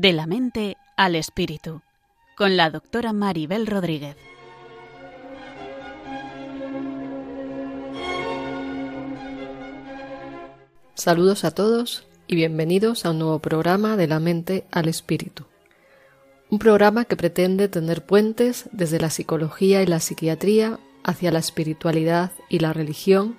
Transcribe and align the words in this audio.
De 0.00 0.12
la 0.12 0.28
mente 0.28 0.76
al 0.96 1.16
espíritu, 1.16 1.82
con 2.36 2.56
la 2.56 2.70
doctora 2.70 3.12
Maribel 3.12 3.66
Rodríguez. 3.66 4.14
Saludos 10.94 11.42
a 11.42 11.50
todos 11.50 12.06
y 12.28 12.36
bienvenidos 12.36 13.04
a 13.04 13.10
un 13.10 13.18
nuevo 13.18 13.40
programa 13.40 13.96
de 13.96 14.06
la 14.06 14.20
mente 14.20 14.68
al 14.70 14.86
espíritu. 14.86 15.46
Un 16.48 16.60
programa 16.60 17.04
que 17.04 17.16
pretende 17.16 17.66
tener 17.66 18.06
puentes 18.06 18.68
desde 18.70 19.00
la 19.00 19.10
psicología 19.10 19.82
y 19.82 19.86
la 19.86 19.98
psiquiatría 19.98 20.78
hacia 21.02 21.32
la 21.32 21.40
espiritualidad 21.40 22.30
y 22.48 22.60
la 22.60 22.72
religión 22.72 23.36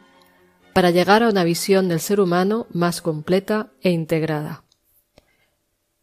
para 0.74 0.92
llegar 0.92 1.24
a 1.24 1.30
una 1.30 1.46
visión 1.46 1.88
del 1.88 2.02
ser 2.02 2.20
humano 2.20 2.68
más 2.74 3.02
completa 3.02 3.72
e 3.82 3.92
integrada. 3.92 4.66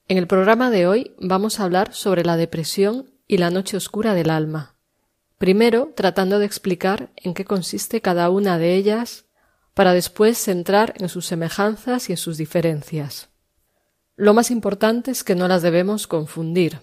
En 0.09 0.19
el 0.19 0.28
programa 0.28 0.70
de 0.70 0.87
hoy 0.87 1.16
vamos 1.19 1.59
a 1.59 1.65
hablar 1.65 1.92
sobre 1.92 2.24
la 2.24 2.37
depresión 2.37 3.10
y 3.27 3.38
la 3.38 3.51
noche 3.51 3.77
oscura 3.77 4.14
del 4.14 4.30
alma. 4.30 4.77
Primero, 5.37 5.92
tratando 5.97 6.38
de 6.38 6.47
explicar 6.47 7.10
en 7.16 7.34
qué 7.34 7.45
consiste 7.45 8.01
cada 8.01 8.30
una 8.30 8.56
de 8.56 8.77
ellas, 8.77 9.24
para 9.74 9.92
después 9.92 10.38
centrar 10.38 10.95
en 10.98 11.09
sus 11.09 11.27
semejanzas 11.27 12.09
y 12.09 12.12
en 12.12 12.19
sus 12.19 12.38
diferencias. 12.38 13.30
Lo 14.14 14.33
más 14.33 14.53
importante 14.53 15.11
es 15.11 15.25
que 15.25 15.34
no 15.34 15.48
las 15.48 15.62
debemos 15.62 16.06
confundir. 16.06 16.78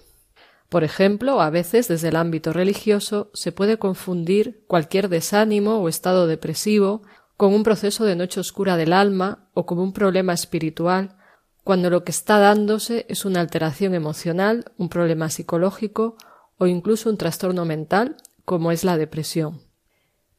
Por 0.67 0.83
ejemplo, 0.83 1.39
a 1.39 1.49
veces 1.49 1.87
desde 1.87 2.09
el 2.09 2.17
ámbito 2.17 2.51
religioso 2.51 3.31
se 3.33 3.53
puede 3.53 3.77
confundir 3.77 4.65
cualquier 4.67 5.07
desánimo 5.07 5.77
o 5.77 5.87
estado 5.87 6.27
depresivo 6.27 7.03
con 7.37 7.53
un 7.53 7.63
proceso 7.63 8.03
de 8.03 8.17
noche 8.17 8.41
oscura 8.41 8.75
del 8.75 8.91
alma 8.91 9.49
o 9.53 9.65
como 9.65 9.81
un 9.81 9.93
problema 9.93 10.33
espiritual 10.33 11.15
cuando 11.63 11.89
lo 11.89 12.03
que 12.03 12.11
está 12.11 12.39
dándose 12.39 13.05
es 13.09 13.25
una 13.25 13.39
alteración 13.39 13.93
emocional, 13.93 14.65
un 14.77 14.89
problema 14.89 15.29
psicológico 15.29 16.17
o 16.57 16.67
incluso 16.67 17.09
un 17.09 17.17
trastorno 17.17 17.65
mental, 17.65 18.17
como 18.45 18.71
es 18.71 18.83
la 18.83 18.97
depresión. 18.97 19.61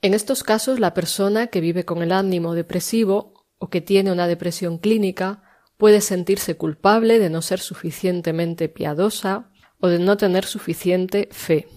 En 0.03 0.13
estos 0.13 0.43
casos, 0.43 0.81
la 0.81 0.93
persona 0.93 1.47
que 1.47 1.61
vive 1.61 1.87
con 1.87 2.03
el 2.03 2.13
ánimo 2.13 2.55
depresivo 2.55 3.33
o 3.59 3.71
que 3.71 3.81
tiene 3.81 4.13
una 4.13 4.27
depresión 4.27 4.77
clínica 4.79 5.43
puede 5.79 6.03
sentirse 6.03 6.57
culpable 6.57 7.19
de 7.19 7.31
no 7.31 7.41
ser 7.41 7.61
suficientemente 7.61 8.69
piadosa 8.69 9.51
o 9.81 9.89
de 9.89 9.99
no 9.99 10.17
tener 10.19 10.45
suficiente 10.45 11.29
fe. 11.33 11.69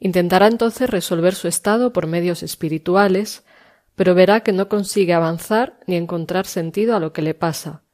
Intentará 0.00 0.48
entonces 0.48 0.90
resolver 0.90 1.36
su 1.36 1.46
estado 1.46 1.92
por 1.92 2.08
medios 2.08 2.42
espirituales, 2.42 3.44
pero 3.94 4.16
verá 4.16 4.40
que 4.40 4.52
no 4.52 4.68
consigue 4.68 5.14
avanzar 5.14 5.78
ni 5.86 5.94
encontrar 5.94 6.46
sentido 6.46 6.96
a 6.96 7.00
lo 7.00 7.12
que 7.12 7.22
le 7.22 7.34
pasa, 7.34 7.84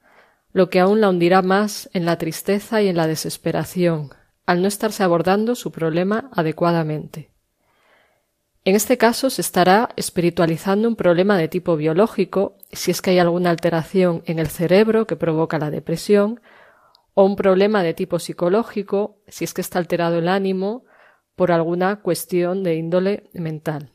lo 0.53 0.71
que 0.71 0.81
aún 0.81 1.01
la 1.01 1.09
hundirá 1.09 1.43
más 1.43 1.91
en 1.93 2.05
la 2.05 2.19
tristeza 2.19 2.83
y 2.83 2.89
en 2.89 2.97
la 2.97 3.07
desesperación, 3.07 4.11
al 4.47 4.63
no 4.63 4.69
estarse 4.69 5.03
abordando 5.03 5.55
su 5.55 5.71
problema 5.71 6.31
adecuadamente. 6.33 7.31
En 8.65 8.75
este 8.75 8.99
caso 8.99 9.31
se 9.31 9.41
estará 9.41 9.91
espiritualizando 9.97 10.89
un 10.89 10.97
problema 10.97 11.39
de 11.39 11.49
tipo 11.49 11.77
biológico, 11.77 12.57
si 12.71 12.91
es 12.91 13.01
que 13.01 13.11
hay 13.11 13.19
alguna 13.19 13.51
alteración 13.51 14.23
en 14.27 14.39
el 14.39 14.49
cerebro 14.49 15.07
que 15.07 15.17
provoca 15.17 15.59
la 15.59 15.71
depresión, 15.71 16.41
o 17.15 17.25
un 17.25 17.37
problema 17.37 17.83
de 17.83 17.95
tipo 17.95 18.19
psicológico, 18.19 19.23
si 19.27 19.45
es 19.45 19.55
que 19.55 19.61
está 19.61 19.79
alterado 19.79 20.19
el 20.19 20.29
ánimo 20.29 20.85
por 21.35 21.53
alguna 21.53 22.01
cuestión 22.01 22.63
de 22.63 22.75
índole 22.75 23.31
mental. 23.33 23.93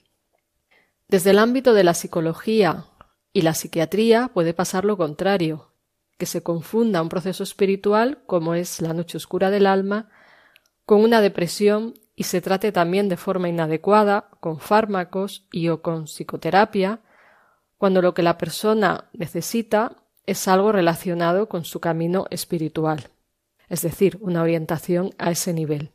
Desde 1.08 1.32
el 1.32 1.40
ámbito 1.40 1.74
de 1.74 1.84
la 1.84 1.94
psicología 1.94 2.86
y 3.32 3.42
la 3.42 3.54
psiquiatría 3.54 4.32
puede 4.34 4.54
pasar 4.54 4.86
lo 4.86 4.98
contrario, 4.98 5.73
que 6.18 6.26
se 6.26 6.44
confunda 6.44 7.02
un 7.02 7.10
proceso 7.10 7.44
espiritual, 7.44 8.20
como 8.26 8.56
es 8.56 8.82
la 8.82 8.94
noche 8.94 9.18
oscura 9.18 9.50
del 9.50 9.68
alma, 9.68 10.10
con 10.86 11.02
una 11.02 11.22
depresión 11.22 11.94
y 12.16 12.24
se 12.24 12.42
trate 12.42 12.72
también 12.72 13.10
de 13.10 13.18
forma 13.18 13.50
inadecuada, 13.50 14.30
con 14.40 14.60
fármacos 14.60 15.48
y 15.52 15.70
o 15.70 15.82
con 15.82 16.06
psicoterapia, 16.06 17.02
cuando 17.78 18.02
lo 18.02 18.14
que 18.14 18.24
la 18.24 18.38
persona 18.38 19.10
necesita 19.14 19.98
es 20.26 20.48
algo 20.48 20.72
relacionado 20.72 21.50
con 21.50 21.66
su 21.66 21.80
camino 21.80 22.26
espiritual, 22.30 23.10
es 23.68 23.82
decir, 23.82 24.18
una 24.22 24.42
orientación 24.42 25.12
a 25.18 25.32
ese 25.32 25.54
nivel. 25.54 25.92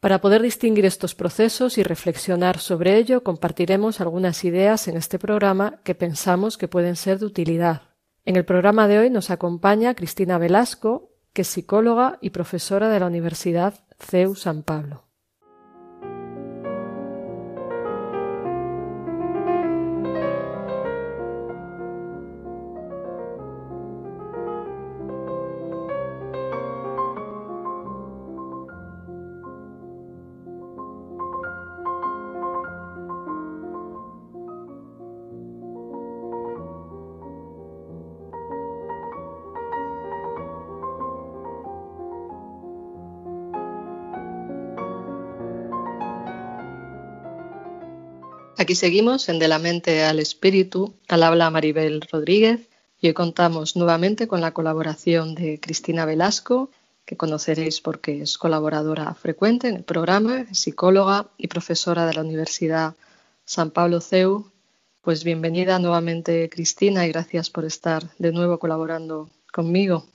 Para 0.00 0.20
poder 0.20 0.42
distinguir 0.42 0.84
estos 0.84 1.14
procesos 1.14 1.78
y 1.78 1.82
reflexionar 1.82 2.58
sobre 2.58 2.98
ello, 2.98 3.22
compartiremos 3.22 4.02
algunas 4.02 4.44
ideas 4.44 4.86
en 4.86 4.98
este 4.98 5.18
programa 5.18 5.80
que 5.82 5.94
pensamos 5.94 6.58
que 6.58 6.68
pueden 6.68 6.96
ser 6.96 7.20
de 7.20 7.26
utilidad 7.26 7.93
en 8.24 8.36
el 8.36 8.44
programa 8.44 8.88
de 8.88 8.98
hoy 8.98 9.10
nos 9.10 9.30
acompaña 9.30 9.94
Cristina 9.94 10.38
Velasco, 10.38 11.10
que 11.32 11.42
es 11.42 11.48
psicóloga 11.48 12.18
y 12.20 12.30
profesora 12.30 12.88
de 12.88 13.00
la 13.00 13.06
Universidad 13.06 13.74
CEU 13.98 14.34
San 14.34 14.62
Pablo. 14.62 15.08
Aquí 48.64 48.76
seguimos 48.76 49.28
en 49.28 49.38
De 49.38 49.46
la 49.46 49.58
mente 49.58 50.04
al 50.04 50.18
espíritu, 50.18 50.94
al 51.10 51.22
habla 51.22 51.50
Maribel 51.50 52.00
Rodríguez 52.00 52.70
y 52.98 53.08
hoy 53.08 53.12
contamos 53.12 53.76
nuevamente 53.76 54.26
con 54.26 54.40
la 54.40 54.52
colaboración 54.52 55.34
de 55.34 55.60
Cristina 55.60 56.06
Velasco, 56.06 56.70
que 57.04 57.18
conoceréis 57.18 57.82
porque 57.82 58.22
es 58.22 58.38
colaboradora 58.38 59.12
frecuente 59.12 59.68
en 59.68 59.76
el 59.76 59.84
programa, 59.84 60.46
psicóloga 60.52 61.26
y 61.36 61.48
profesora 61.48 62.06
de 62.06 62.14
la 62.14 62.22
Universidad 62.22 62.94
San 63.44 63.70
Pablo 63.70 64.00
CEU. 64.00 64.50
Pues 65.02 65.24
bienvenida 65.24 65.78
nuevamente 65.78 66.48
Cristina 66.48 67.04
y 67.04 67.10
gracias 67.12 67.50
por 67.50 67.66
estar 67.66 68.16
de 68.18 68.32
nuevo 68.32 68.58
colaborando 68.58 69.28
conmigo. 69.52 70.06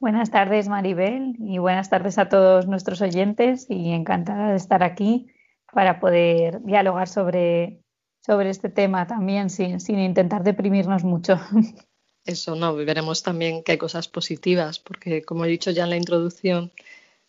Buenas 0.00 0.30
tardes 0.30 0.70
Maribel 0.70 1.36
y 1.38 1.58
buenas 1.58 1.90
tardes 1.90 2.16
a 2.16 2.30
todos 2.30 2.66
nuestros 2.66 3.02
oyentes 3.02 3.66
y 3.68 3.90
encantada 3.90 4.52
de 4.52 4.56
estar 4.56 4.82
aquí 4.82 5.28
para 5.72 6.00
poder 6.00 6.62
dialogar 6.62 7.08
sobre, 7.08 7.80
sobre 8.24 8.50
este 8.50 8.68
tema 8.68 9.06
también 9.06 9.50
sin, 9.50 9.80
sin 9.80 9.98
intentar 9.98 10.44
deprimirnos 10.44 11.02
mucho. 11.04 11.40
Eso 12.24 12.54
no, 12.54 12.74
veremos 12.76 13.22
también 13.22 13.64
que 13.64 13.72
hay 13.72 13.78
cosas 13.78 14.06
positivas, 14.06 14.78
porque 14.78 15.22
como 15.22 15.44
he 15.44 15.48
dicho 15.48 15.72
ya 15.72 15.84
en 15.84 15.90
la 15.90 15.96
introducción 15.96 16.70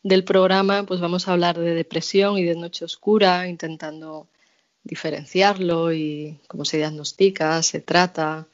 del 0.03 0.23
programa, 0.23 0.83
pues 0.83 0.99
vamos 0.99 1.27
a 1.27 1.31
hablar 1.31 1.57
de 1.57 1.73
depresión 1.73 2.37
y 2.37 2.43
de 2.43 2.55
noche 2.55 2.85
oscura, 2.85 3.47
intentando 3.47 4.27
diferenciarlo 4.83 5.93
y 5.93 6.39
cómo 6.47 6.65
se 6.65 6.77
diagnostica, 6.77 7.63
se 7.63 7.79
trata, 7.79 8.47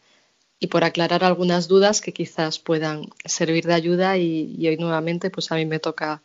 y 0.60 0.68
por 0.68 0.84
aclarar 0.84 1.24
algunas 1.24 1.68
dudas 1.68 2.02
que 2.02 2.14
quizás 2.14 2.60
puedan 2.60 3.10
servir 3.26 3.66
de 3.66 3.74
ayuda 3.74 4.18
y, 4.18 4.68
hoy 4.68 4.78
nuevamente 4.78 5.30
pues 5.30 5.52
a 5.52 5.56
mí 5.56 5.66
me 5.66 5.80
toca 5.80 6.22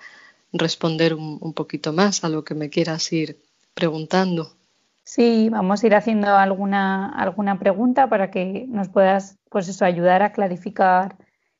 responder 0.52 1.14
un, 1.14 1.38
un, 1.40 1.54
poquito 1.54 1.92
más 1.92 2.24
a 2.24 2.28
lo 2.28 2.44
que 2.44 2.54
me 2.54 2.70
quieras 2.70 3.12
ir 3.12 3.38
preguntando. 3.74 4.56
Sí, 5.02 5.48
vamos 5.50 5.82
a 5.82 5.86
ir 5.86 5.94
haciendo 5.94 6.28
alguna, 6.28 7.10
alguna 7.10 7.58
pregunta 7.58 8.08
para 8.08 8.30
que 8.30 8.64
nos 8.68 8.88
puedas 8.88 9.36
pues 9.50 9.68
eso, 9.68 9.84
ayudar 9.84 10.22
a 10.22 10.32
clarificar 10.32 11.16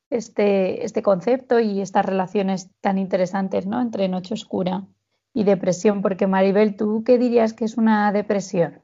este, 0.09 0.85
este 0.85 1.03
concepto 1.03 1.61
y 1.61 1.81
estas 1.83 2.07
relaciones 2.07 2.71
tan 2.81 2.97
interesantes 2.97 3.67
¿no? 3.67 3.83
entre 3.83 4.09
noche 4.09 4.35
oscura 4.35 4.85
y 5.35 5.45
depresión. 5.45 6.01
Porque 6.01 6.27
Maribel, 6.27 6.77
¿tú 6.77 7.05
qué 7.05 7.19
dirías 7.19 7.53
que 7.53 7.67
es 7.67 7.77
una 7.77 8.13
depresión? 8.13 8.81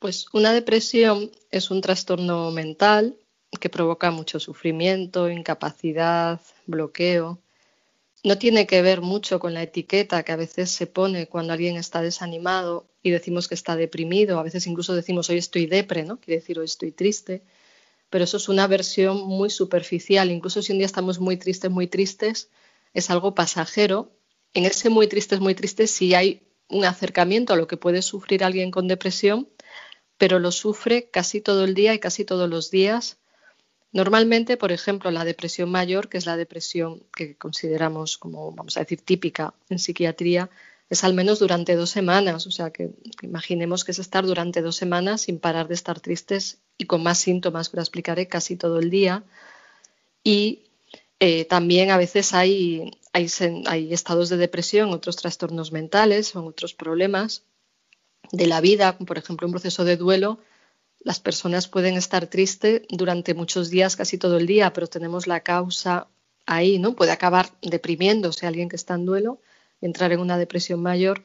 Pues 0.00 0.26
una 0.32 0.52
depresión 0.52 1.30
es 1.50 1.70
un 1.70 1.82
trastorno 1.82 2.50
mental 2.50 3.16
que 3.60 3.68
provoca 3.68 4.10
mucho 4.10 4.40
sufrimiento, 4.40 5.30
incapacidad, 5.30 6.40
bloqueo 6.66 7.38
no 8.22 8.38
tiene 8.38 8.66
que 8.66 8.82
ver 8.82 9.00
mucho 9.00 9.40
con 9.40 9.54
la 9.54 9.62
etiqueta 9.62 10.22
que 10.22 10.32
a 10.32 10.36
veces 10.36 10.70
se 10.70 10.86
pone 10.86 11.26
cuando 11.26 11.52
alguien 11.52 11.76
está 11.76 12.02
desanimado 12.02 12.86
y 13.02 13.10
decimos 13.10 13.48
que 13.48 13.54
está 13.54 13.76
deprimido. 13.76 14.38
A 14.38 14.42
veces 14.42 14.66
incluso 14.66 14.94
decimos 14.94 15.30
hoy 15.30 15.38
estoy 15.38 15.66
depre, 15.66 16.04
¿no? 16.04 16.18
Quiere 16.18 16.40
decir 16.40 16.58
hoy 16.58 16.66
estoy 16.66 16.92
triste. 16.92 17.42
Pero 18.10 18.24
eso 18.24 18.36
es 18.36 18.48
una 18.48 18.66
versión 18.66 19.18
muy 19.26 19.50
superficial. 19.50 20.30
Incluso 20.30 20.60
si 20.62 20.72
un 20.72 20.78
día 20.78 20.86
estamos 20.86 21.18
muy 21.18 21.36
tristes, 21.36 21.70
muy 21.70 21.86
tristes, 21.86 22.50
es 22.92 23.08
algo 23.08 23.34
pasajero. 23.34 24.12
En 24.52 24.64
ese 24.64 24.90
muy 24.90 25.06
tristes, 25.06 25.40
muy 25.40 25.54
tristes, 25.54 25.90
sí 25.90 26.14
hay 26.14 26.42
un 26.68 26.84
acercamiento 26.84 27.52
a 27.52 27.56
lo 27.56 27.66
que 27.66 27.76
puede 27.76 28.02
sufrir 28.02 28.44
alguien 28.44 28.70
con 28.70 28.88
depresión, 28.88 29.48
pero 30.18 30.38
lo 30.38 30.52
sufre 30.52 31.08
casi 31.10 31.40
todo 31.40 31.64
el 31.64 31.74
día 31.74 31.94
y 31.94 32.00
casi 32.00 32.24
todos 32.24 32.50
los 32.50 32.70
días 32.70 33.18
Normalmente, 33.92 34.56
por 34.56 34.70
ejemplo, 34.70 35.10
la 35.10 35.24
depresión 35.24 35.70
mayor, 35.70 36.08
que 36.08 36.18
es 36.18 36.26
la 36.26 36.36
depresión 36.36 37.02
que 37.14 37.36
consideramos 37.36 38.18
como, 38.18 38.52
vamos 38.52 38.76
a 38.76 38.80
decir, 38.80 39.00
típica 39.02 39.54
en 39.68 39.78
psiquiatría, 39.78 40.48
es 40.88 41.04
al 41.04 41.14
menos 41.14 41.38
durante 41.38 41.74
dos 41.74 41.90
semanas. 41.90 42.46
O 42.46 42.50
sea, 42.50 42.70
que, 42.70 42.90
imaginemos 43.22 43.84
que 43.84 43.92
es 43.92 43.98
estar 43.98 44.24
durante 44.26 44.62
dos 44.62 44.76
semanas 44.76 45.22
sin 45.22 45.38
parar 45.38 45.66
de 45.68 45.74
estar 45.74 45.98
tristes 46.00 46.58
y 46.78 46.86
con 46.86 47.02
más 47.02 47.18
síntomas 47.18 47.68
ahora 47.68 47.82
explicaré 47.82 48.28
casi 48.28 48.56
todo 48.56 48.78
el 48.78 48.90
día. 48.90 49.24
Y 50.22 50.62
eh, 51.18 51.44
también 51.44 51.90
a 51.90 51.96
veces 51.96 52.32
hay, 52.32 52.92
hay, 53.12 53.92
estados 53.92 54.28
de 54.28 54.36
depresión, 54.36 54.90
otros 54.90 55.16
trastornos 55.16 55.72
mentales 55.72 56.34
o 56.36 56.44
otros 56.44 56.74
problemas 56.74 57.42
de 58.32 58.46
la 58.46 58.60
vida, 58.60 58.96
por 58.98 59.18
ejemplo 59.18 59.46
un 59.46 59.52
proceso 59.52 59.84
de 59.84 59.96
duelo, 59.96 60.38
las 61.00 61.18
personas 61.18 61.66
pueden 61.66 61.96
estar 61.96 62.26
tristes 62.26 62.82
durante 62.90 63.34
muchos 63.34 63.70
días, 63.70 63.96
casi 63.96 64.18
todo 64.18 64.36
el 64.36 64.46
día, 64.46 64.72
pero 64.72 64.86
tenemos 64.86 65.26
la 65.26 65.40
causa 65.40 66.08
ahí, 66.46 66.78
¿no? 66.78 66.94
Puede 66.94 67.12
acabar 67.12 67.50
deprimiéndose 67.62 68.46
alguien 68.46 68.68
que 68.68 68.76
está 68.76 68.94
en 68.94 69.06
duelo, 69.06 69.40
entrar 69.80 70.12
en 70.12 70.20
una 70.20 70.36
depresión 70.36 70.82
mayor, 70.82 71.24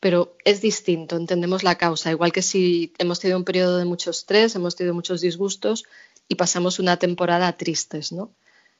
pero 0.00 0.36
es 0.44 0.60
distinto, 0.60 1.16
entendemos 1.16 1.62
la 1.62 1.76
causa, 1.76 2.10
igual 2.10 2.32
que 2.32 2.42
si 2.42 2.92
hemos 2.98 3.20
tenido 3.20 3.38
un 3.38 3.44
periodo 3.44 3.78
de 3.78 3.84
mucho 3.84 4.10
estrés, 4.10 4.54
hemos 4.56 4.76
tenido 4.76 4.94
muchos 4.94 5.20
disgustos 5.20 5.84
y 6.26 6.34
pasamos 6.36 6.78
una 6.78 6.96
temporada 6.96 7.56
tristes, 7.56 8.12
¿no? 8.12 8.32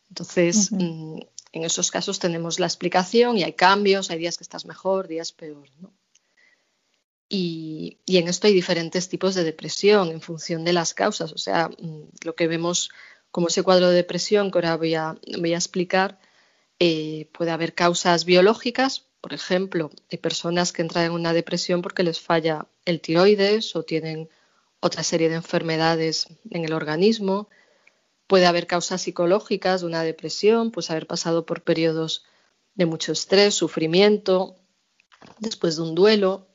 Entonces, 0.09 0.73
mm, 0.73 1.19
en 1.53 1.65
esos 1.65 1.91
casos 1.91 2.19
tenemos 2.19 2.59
la 2.59 2.67
explicación 2.67 3.39
y 3.39 3.45
hay 3.45 3.53
cambios, 3.53 4.11
hay 4.11 4.19
días 4.19 4.39
que 4.39 4.45
estás 4.45 4.65
mejor, 4.65 5.09
días 5.09 5.33
peor, 5.33 5.69
¿no? 5.81 5.93
Y, 7.35 7.97
en 8.09 8.29
esto 8.29 8.47
hay 8.47 8.53
diferentes 8.53 9.09
tipos 9.09 9.35
de 9.35 9.43
depresión 9.43 10.11
en 10.11 10.21
función 10.21 10.65
de 10.65 10.75
las 10.75 10.93
causas. 10.93 11.33
O 11.33 11.39
sea, 11.39 11.69
mm, 11.69 12.03
lo 12.25 12.35
que 12.35 12.47
vemos 12.47 12.91
como 13.31 13.49
ese 13.49 13.63
cuadro 13.63 13.89
de 13.89 13.97
depresión 13.97 14.51
que 14.51 14.59
ahora 14.59 14.77
voy 14.77 14.95
a, 14.95 15.17
voy 15.39 15.55
a 15.55 15.57
explicar, 15.57 16.21
eh, 16.79 17.31
puede 17.33 17.51
haber 17.51 17.75
causas 17.75 18.27
biológicas. 18.27 19.07
Por 19.23 19.33
ejemplo, 19.33 19.91
hay 20.11 20.19
personas 20.19 20.75
que 20.75 20.83
entran 20.83 21.07
en 21.07 21.13
una 21.13 21.33
depresión 21.33 21.81
porque 21.81 22.03
les 22.03 22.21
falla 22.21 22.67
el 22.85 23.01
tiroides 23.01 23.77
o 23.77 23.83
tienen 23.83 24.29
otra 24.81 25.03
serie 25.03 25.31
de 25.31 25.37
enfermedades 25.37 26.27
en 26.51 26.67
el 26.67 26.75
organismo. 26.75 27.49
Puede 28.27 28.45
haber 28.45 28.67
causas 28.67 29.01
psicológicas 29.01 29.81
de 29.81 29.87
una 29.87 30.03
depresión, 30.03 30.71
pues 30.71 30.91
haber 30.91 31.07
pasado 31.07 31.47
por 31.47 31.63
periodos 31.63 32.27
de 32.75 32.85
mucho 32.85 33.13
estrés, 33.13 33.55
sufrimiento, 33.55 34.57
después 35.39 35.77
de 35.77 35.83
un 35.83 35.95
duelo, 35.95 36.52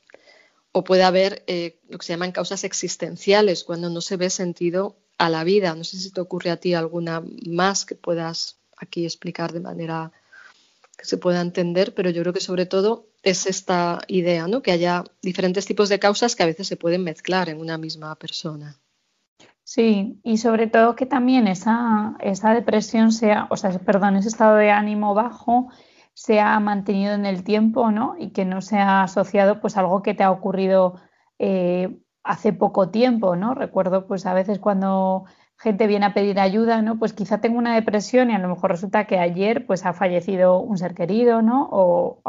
o 0.72 0.84
puede 0.84 1.02
haber 1.02 1.44
eh, 1.46 1.80
lo 1.88 1.98
que 1.98 2.06
se 2.06 2.12
llaman 2.12 2.32
causas 2.32 2.64
existenciales, 2.64 3.64
cuando 3.64 3.90
no 3.90 4.00
se 4.00 4.16
ve 4.16 4.30
sentido 4.30 4.96
a 5.18 5.28
la 5.28 5.44
vida. 5.44 5.74
No 5.74 5.84
sé 5.84 5.98
si 5.98 6.12
te 6.12 6.20
ocurre 6.20 6.50
a 6.50 6.58
ti 6.58 6.74
alguna 6.74 7.22
más 7.46 7.84
que 7.84 7.94
puedas 7.94 8.60
aquí 8.76 9.04
explicar 9.04 9.52
de 9.52 9.60
manera 9.60 10.12
que 10.96 11.04
se 11.04 11.16
pueda 11.16 11.40
entender, 11.40 11.94
pero 11.94 12.10
yo 12.10 12.22
creo 12.22 12.32
que 12.32 12.40
sobre 12.40 12.66
todo 12.66 13.06
es 13.22 13.46
esta 13.46 14.00
idea, 14.08 14.48
¿no? 14.48 14.62
Que 14.62 14.72
haya 14.72 15.04
diferentes 15.22 15.66
tipos 15.66 15.88
de 15.88 15.98
causas 15.98 16.34
que 16.34 16.42
a 16.42 16.46
veces 16.46 16.66
se 16.66 16.76
pueden 16.76 17.04
mezclar 17.04 17.48
en 17.48 17.60
una 17.60 17.78
misma 17.78 18.14
persona. 18.16 18.80
Sí, 19.62 20.18
y 20.24 20.38
sobre 20.38 20.66
todo 20.66 20.96
que 20.96 21.06
también 21.06 21.46
esa, 21.46 22.16
esa 22.20 22.54
depresión 22.54 23.12
sea, 23.12 23.46
o 23.50 23.56
sea, 23.56 23.70
perdón, 23.78 24.16
ese 24.16 24.28
estado 24.28 24.56
de 24.56 24.70
ánimo 24.70 25.14
bajo 25.14 25.68
se 26.18 26.40
ha 26.40 26.58
mantenido 26.58 27.14
en 27.14 27.26
el 27.26 27.44
tiempo, 27.44 27.92
¿no? 27.92 28.16
Y 28.18 28.30
que 28.30 28.44
no 28.44 28.60
se 28.60 28.76
ha 28.76 29.04
asociado 29.04 29.60
pues 29.60 29.76
a 29.76 29.80
algo 29.80 30.02
que 30.02 30.14
te 30.14 30.24
ha 30.24 30.32
ocurrido 30.32 30.96
eh, 31.38 31.96
hace 32.24 32.52
poco 32.52 32.90
tiempo, 32.90 33.36
¿no? 33.36 33.54
Recuerdo 33.54 34.08
pues 34.08 34.26
a 34.26 34.34
veces 34.34 34.58
cuando 34.58 35.26
gente 35.56 35.86
viene 35.86 36.06
a 36.06 36.14
pedir 36.14 36.40
ayuda, 36.40 36.82
¿no? 36.82 36.98
Pues 36.98 37.12
quizá 37.12 37.40
tengo 37.40 37.56
una 37.56 37.76
depresión 37.76 38.30
y 38.30 38.34
a 38.34 38.40
lo 38.40 38.48
mejor 38.48 38.72
resulta 38.72 39.06
que 39.06 39.20
ayer 39.20 39.64
pues 39.64 39.86
ha 39.86 39.92
fallecido 39.92 40.58
un 40.58 40.76
ser 40.76 40.92
querido, 40.92 41.40
¿no? 41.40 41.68
O 41.70 42.20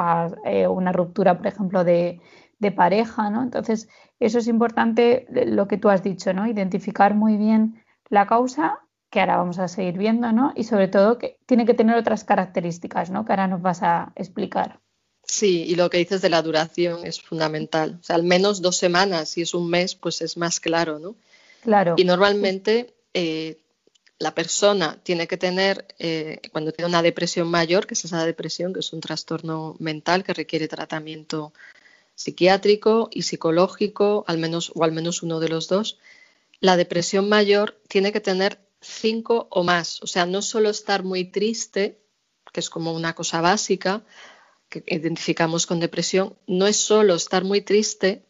eh, 0.45 0.67
una 0.67 0.91
ruptura, 0.91 1.37
por 1.37 1.47
ejemplo, 1.47 1.83
de, 1.83 2.21
de 2.59 2.71
pareja, 2.71 3.31
¿no? 3.31 3.41
Entonces, 3.41 3.89
eso 4.19 4.37
es 4.37 4.47
importante 4.47 5.25
lo 5.31 5.67
que 5.67 5.77
tú 5.77 5.89
has 5.89 6.03
dicho, 6.03 6.31
¿no? 6.31 6.45
Identificar 6.45 7.15
muy 7.15 7.37
bien 7.37 7.83
la 8.07 8.27
causa 8.27 8.81
que 9.09 9.19
ahora 9.19 9.37
vamos 9.37 9.59
a 9.59 9.67
seguir 9.67 9.97
viendo, 9.97 10.31
¿no? 10.31 10.53
Y 10.55 10.63
sobre 10.65 10.87
todo 10.87 11.17
que 11.17 11.37
tiene 11.45 11.65
que 11.65 11.73
tener 11.73 11.95
otras 11.95 12.23
características, 12.23 13.09
¿no? 13.09 13.25
Que 13.25 13.33
ahora 13.33 13.47
nos 13.47 13.61
vas 13.61 13.81
a 13.81 14.11
explicar. 14.15 14.79
Sí, 15.23 15.63
y 15.67 15.75
lo 15.75 15.89
que 15.89 15.97
dices 15.97 16.21
de 16.21 16.29
la 16.29 16.41
duración 16.41 17.05
es 17.05 17.21
fundamental. 17.21 17.97
O 17.99 18.03
sea, 18.03 18.15
al 18.15 18.23
menos 18.23 18.61
dos 18.61 18.77
semanas, 18.77 19.29
si 19.29 19.41
es 19.41 19.53
un 19.53 19.69
mes, 19.69 19.95
pues 19.95 20.21
es 20.21 20.37
más 20.37 20.59
claro, 20.59 20.99
¿no? 20.99 21.15
Claro. 21.61 21.95
Y 21.97 22.03
normalmente 22.03 22.93
eh, 23.13 23.57
la 24.19 24.33
persona 24.35 24.99
tiene 25.03 25.27
que 25.27 25.37
tener, 25.37 25.87
eh, 25.97 26.41
cuando 26.51 26.71
tiene 26.71 26.89
una 26.89 27.01
depresión 27.01 27.49
mayor, 27.49 27.87
que 27.87 27.93
es 27.93 28.05
esa 28.05 28.25
depresión, 28.25 28.73
que 28.73 28.79
es 28.81 28.91
un 28.91 29.01
trastorno 29.01 29.75
mental 29.79 30.23
que 30.23 30.33
requiere 30.33 30.67
tratamiento 30.67 31.53
psiquiátrico 32.15 33.09
y 33.11 33.21
psicológico, 33.21 34.25
al 34.27 34.37
menos, 34.37 34.71
o 34.75 34.83
al 34.83 34.91
menos 34.91 35.23
uno 35.23 35.39
de 35.39 35.49
los 35.49 35.67
dos, 35.67 35.97
la 36.59 36.75
depresión 36.75 37.29
mayor 37.29 37.79
tiene 37.87 38.11
que 38.11 38.19
tener 38.19 38.59
cinco 38.81 39.47
o 39.51 39.63
más. 39.63 40.01
O 40.01 40.07
sea, 40.07 40.25
no 40.25 40.41
solo 40.41 40.69
estar 40.69 41.03
muy 41.03 41.25
triste, 41.25 42.01
que 42.51 42.59
es 42.59 42.69
como 42.69 42.93
una 42.93 43.13
cosa 43.13 43.41
básica 43.41 44.03
que 44.69 44.83
identificamos 44.87 45.65
con 45.65 45.79
depresión, 45.79 46.37
no 46.47 46.67
es 46.67 46.77
solo 46.77 47.15
estar 47.15 47.43
muy 47.43 47.61
triste, 47.61 48.25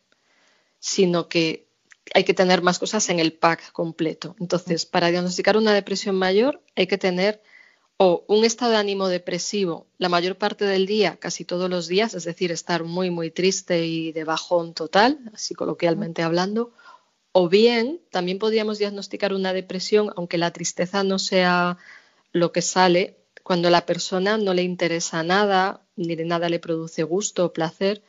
sino 0.79 1.27
que 1.27 1.67
hay 2.13 2.23
que 2.23 2.33
tener 2.33 2.61
más 2.61 2.79
cosas 2.79 3.09
en 3.09 3.19
el 3.19 3.33
pack 3.33 3.71
completo. 3.71 4.35
Entonces, 4.39 4.85
para 4.85 5.09
diagnosticar 5.09 5.57
una 5.57 5.73
depresión 5.73 6.15
mayor 6.15 6.63
hay 6.75 6.87
que 6.87 6.97
tener 6.97 7.43
o 7.97 8.23
un 8.29 8.45
estado 8.45 8.71
de 8.71 8.77
ánimo 8.77 9.09
depresivo 9.09 9.87
la 9.97 10.07
mayor 10.07 10.37
parte 10.37 10.63
del 10.63 10.85
día, 10.85 11.17
casi 11.17 11.43
todos 11.43 11.69
los 11.69 11.87
días, 11.89 12.13
es 12.13 12.23
decir, 12.23 12.49
estar 12.51 12.85
muy, 12.85 13.09
muy 13.09 13.29
triste 13.29 13.85
y 13.85 14.13
de 14.13 14.23
bajón 14.23 14.73
total, 14.73 15.19
así 15.33 15.53
coloquialmente 15.53 16.23
hablando, 16.23 16.71
o 17.31 17.49
bien, 17.49 18.01
también 18.11 18.39
podríamos 18.39 18.79
diagnosticar 18.79 19.33
una 19.33 19.53
depresión, 19.53 20.11
aunque 20.15 20.37
la 20.37 20.51
tristeza 20.51 21.03
no 21.03 21.19
sea 21.19 21.77
lo 22.31 22.51
que 22.51 22.61
sale, 22.61 23.17
cuando 23.43 23.69
la 23.69 23.85
persona 23.85 24.37
no 24.37 24.53
le 24.53 24.63
interesa 24.63 25.23
nada, 25.23 25.81
ni 25.95 26.15
de 26.15 26.25
nada 26.25 26.49
le 26.49 26.59
produce 26.59 27.03
gusto 27.03 27.45
o 27.45 27.53
placer, 27.53 28.03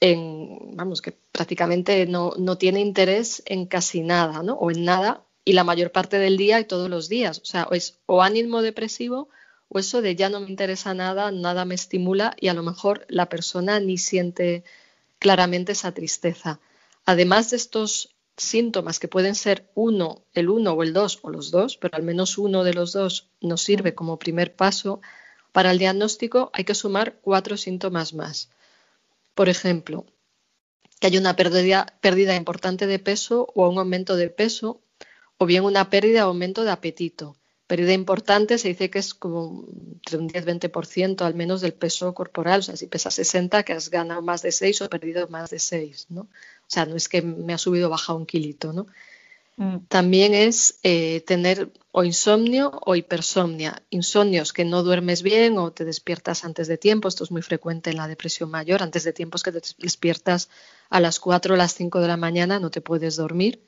en, 0.00 0.76
vamos, 0.76 1.00
que 1.02 1.12
prácticamente 1.32 2.06
no, 2.06 2.32
no, 2.38 2.58
tiene 2.58 2.80
interés 2.80 3.42
en 3.46 3.66
casi 3.66 4.02
nada, 4.02 4.42
¿no? 4.42 4.54
O 4.54 4.70
en 4.70 4.84
nada, 4.84 5.24
y 5.44 5.52
la 5.52 5.64
mayor 5.64 5.92
parte 5.92 6.18
del 6.18 6.36
día 6.36 6.60
y 6.60 6.64
todos 6.64 6.90
los 6.90 7.08
días. 7.08 7.38
O 7.38 7.44
sea, 7.44 7.68
es 7.70 7.98
o 8.06 8.22
ánimo 8.22 8.62
depresivo 8.62 9.28
o 9.68 9.78
eso 9.78 10.02
de 10.02 10.16
ya 10.16 10.28
no 10.28 10.40
me 10.40 10.50
interesa 10.50 10.94
nada, 10.94 11.30
nada 11.30 11.64
me 11.64 11.74
estimula 11.74 12.34
y 12.40 12.48
a 12.48 12.54
lo 12.54 12.62
mejor 12.62 13.06
la 13.08 13.28
persona 13.28 13.80
ni 13.80 13.98
siente 13.98 14.64
claramente 15.18 15.72
esa 15.72 15.92
tristeza. 15.92 16.60
Además 17.04 17.50
de 17.50 17.56
estos 17.56 18.15
síntomas 18.36 18.98
que 18.98 19.08
pueden 19.08 19.34
ser 19.34 19.70
uno, 19.74 20.22
el 20.34 20.48
uno 20.48 20.72
o 20.72 20.82
el 20.82 20.92
dos 20.92 21.18
o 21.22 21.30
los 21.30 21.50
dos, 21.50 21.76
pero 21.76 21.96
al 21.96 22.02
menos 22.02 22.38
uno 22.38 22.64
de 22.64 22.74
los 22.74 22.92
dos 22.92 23.28
nos 23.40 23.62
sirve 23.62 23.94
como 23.94 24.18
primer 24.18 24.54
paso, 24.54 25.00
para 25.52 25.70
el 25.70 25.78
diagnóstico 25.78 26.50
hay 26.52 26.64
que 26.64 26.74
sumar 26.74 27.16
cuatro 27.22 27.56
síntomas 27.56 28.12
más. 28.12 28.50
Por 29.34 29.48
ejemplo, 29.48 30.04
que 31.00 31.06
haya 31.06 31.20
una 31.20 31.36
pérdida, 31.36 31.86
pérdida 32.00 32.36
importante 32.36 32.86
de 32.86 32.98
peso 32.98 33.48
o 33.54 33.68
un 33.68 33.78
aumento 33.78 34.16
de 34.16 34.28
peso, 34.28 34.80
o 35.38 35.46
bien 35.46 35.64
una 35.64 35.90
pérdida 35.90 36.26
o 36.26 36.28
aumento 36.28 36.64
de 36.64 36.70
apetito. 36.70 37.36
Pérdida 37.66 37.92
importante 37.92 38.58
se 38.58 38.68
dice 38.68 38.90
que 38.90 39.00
es 39.00 39.12
como 39.12 39.66
entre 39.94 40.18
un 40.18 40.28
10-20% 40.28 41.22
al 41.22 41.34
menos 41.34 41.60
del 41.60 41.74
peso 41.74 42.14
corporal. 42.14 42.60
O 42.60 42.62
sea, 42.62 42.76
si 42.76 42.86
pesas 42.86 43.14
60, 43.14 43.64
que 43.64 43.72
has 43.72 43.90
ganado 43.90 44.22
más 44.22 44.42
de 44.42 44.52
6 44.52 44.82
o 44.82 44.88
perdido 44.88 45.26
más 45.28 45.50
de 45.50 45.58
6, 45.58 46.06
¿no? 46.10 46.22
O 46.22 46.68
sea, 46.68 46.86
no 46.86 46.94
es 46.94 47.08
que 47.08 47.22
me 47.22 47.52
ha 47.54 47.58
subido 47.58 47.88
o 47.88 47.90
bajado 47.90 48.18
un 48.18 48.26
kilito, 48.26 48.72
¿no? 48.72 48.86
Mm. 49.56 49.86
También 49.88 50.34
es 50.34 50.78
eh, 50.82 51.22
tener 51.26 51.72
o 51.90 52.04
insomnio 52.04 52.78
o 52.84 52.94
hipersomnia. 52.94 53.82
Insomnios 53.90 54.52
que 54.52 54.64
no 54.64 54.82
duermes 54.82 55.22
bien 55.22 55.58
o 55.58 55.72
te 55.72 55.84
despiertas 55.84 56.44
antes 56.44 56.68
de 56.68 56.78
tiempo. 56.78 57.08
Esto 57.08 57.24
es 57.24 57.30
muy 57.30 57.42
frecuente 57.42 57.90
en 57.90 57.96
la 57.96 58.06
depresión 58.06 58.50
mayor. 58.50 58.82
Antes 58.82 59.04
de 59.04 59.12
tiempo 59.12 59.36
es 59.36 59.42
que 59.42 59.52
te 59.52 59.62
despiertas 59.78 60.50
a 60.90 61.00
las 61.00 61.18
4 61.18 61.54
o 61.54 61.56
las 61.56 61.74
5 61.74 62.00
de 62.00 62.08
la 62.08 62.16
mañana, 62.16 62.60
no 62.60 62.70
te 62.70 62.80
puedes 62.80 63.16
dormir. 63.16 63.64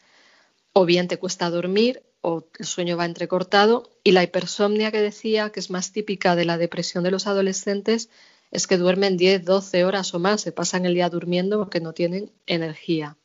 O 0.73 0.85
bien 0.85 1.09
te 1.09 1.19
cuesta 1.19 1.50
dormir 1.50 2.02
o 2.20 2.46
el 2.58 2.66
sueño 2.66 2.96
va 2.96 3.04
entrecortado. 3.04 3.90
Y 4.04 4.12
la 4.12 4.22
hipersomnia 4.22 4.90
que 4.90 5.00
decía, 5.00 5.50
que 5.50 5.60
es 5.60 5.70
más 5.70 5.92
típica 5.92 6.37
de 6.37 6.44
la 6.44 6.58
depresión 6.58 7.04
de 7.04 7.10
los 7.10 7.26
adolescentes, 7.26 8.10
es 8.50 8.66
que 8.66 8.78
duermen 8.78 9.16
10, 9.16 9.44
12 9.44 9.84
horas 9.84 10.14
o 10.14 10.18
más, 10.18 10.40
se 10.40 10.52
pasan 10.52 10.87
el 10.87 10.94
día 10.94 11.10
durmiendo 11.10 11.58
porque 11.58 11.80
no 11.80 11.92
tienen 11.92 12.32
energía. 12.46 13.16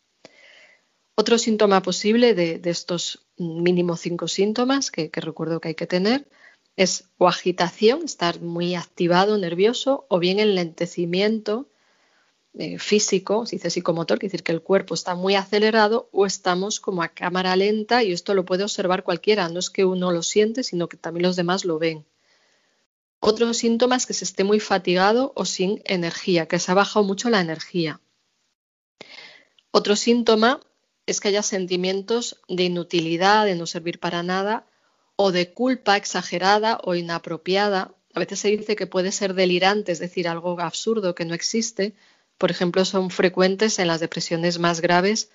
Otro 1.15 1.37
síntoma 1.37 1.81
posible 1.81 2.33
de, 2.33 2.59
estos 2.65 3.27
mínimo 3.37 3.97
cinco 3.97 4.27
síntomas 4.27 4.89
que, 4.89 5.11
recuerdo 5.13 5.61
que 5.61 5.69
hay 5.69 5.75
que 5.75 5.87
tener 5.87 6.27
es 6.75 7.11
o 7.19 7.27
agitación, 7.27 8.03
estar 8.03 8.41
muy 8.41 8.73
activado, 8.73 9.37
nervioso, 9.37 10.07
o 10.09 10.17
bien 10.17 10.39
enlentecimiento, 10.39 11.69
eh, 12.57 12.77
físico, 12.77 13.45
se 13.45 13.55
dice 13.55 13.69
psicomotor, 13.69 14.19
quiere 14.19 14.31
decir 14.31 14.43
que 14.43 14.51
el 14.51 14.61
cuerpo 14.61 14.93
está 14.93 15.15
muy 15.15 15.35
acelerado 15.35 16.09
o 16.11 16.25
estamos 16.25 16.79
como 16.79 17.01
a 17.01 17.09
cámara 17.09 17.55
lenta 17.55 18.03
y 18.03 18.11
esto 18.11 18.33
lo 18.33 18.45
puede 18.45 18.63
observar 18.63 19.03
cualquiera, 19.03 19.49
no 19.49 19.59
es 19.59 19.69
que 19.69 19.85
uno 19.85 20.11
lo 20.11 20.21
siente, 20.21 20.63
sino 20.63 20.87
que 20.87 20.97
también 20.97 21.23
los 21.23 21.35
demás 21.35 21.65
lo 21.65 21.79
ven. 21.79 22.05
Otro 23.19 23.53
síntoma 23.53 23.95
es 23.95 24.05
que 24.05 24.13
se 24.13 24.25
esté 24.25 24.43
muy 24.43 24.59
fatigado 24.59 25.31
o 25.35 25.45
sin 25.45 25.81
energía, 25.85 26.47
que 26.47 26.59
se 26.59 26.71
ha 26.71 26.75
bajado 26.75 27.05
mucho 27.05 27.29
la 27.29 27.39
energía. 27.39 28.01
Otro 29.71 29.95
síntoma 29.95 30.59
es 31.05 31.21
que 31.21 31.29
haya 31.29 31.41
sentimientos 31.41 32.39
de 32.47 32.63
inutilidad, 32.63 33.45
de 33.45 33.55
no 33.55 33.65
servir 33.65 33.99
para 33.99 34.23
nada, 34.23 34.67
o 35.15 35.31
de 35.31 35.53
culpa 35.53 35.97
exagerada 35.97 36.79
o 36.83 36.95
inapropiada. 36.95 37.95
A 38.13 38.19
veces 38.19 38.39
se 38.39 38.49
dice 38.49 38.75
que 38.75 38.87
puede 38.87 39.11
ser 39.11 39.33
delirante, 39.33 39.91
es 39.91 39.99
decir, 39.99 40.27
algo 40.27 40.59
absurdo 40.59 41.15
que 41.15 41.25
no 41.25 41.33
existe. 41.33 41.95
Por 42.43 42.51
ejemplo, 42.51 42.83
son 42.83 43.09
frecuentes 43.09 43.79
en 43.79 43.87
las 43.87 44.01
depresiones 44.01 44.59
más 44.59 44.81
graves 44.81 45.29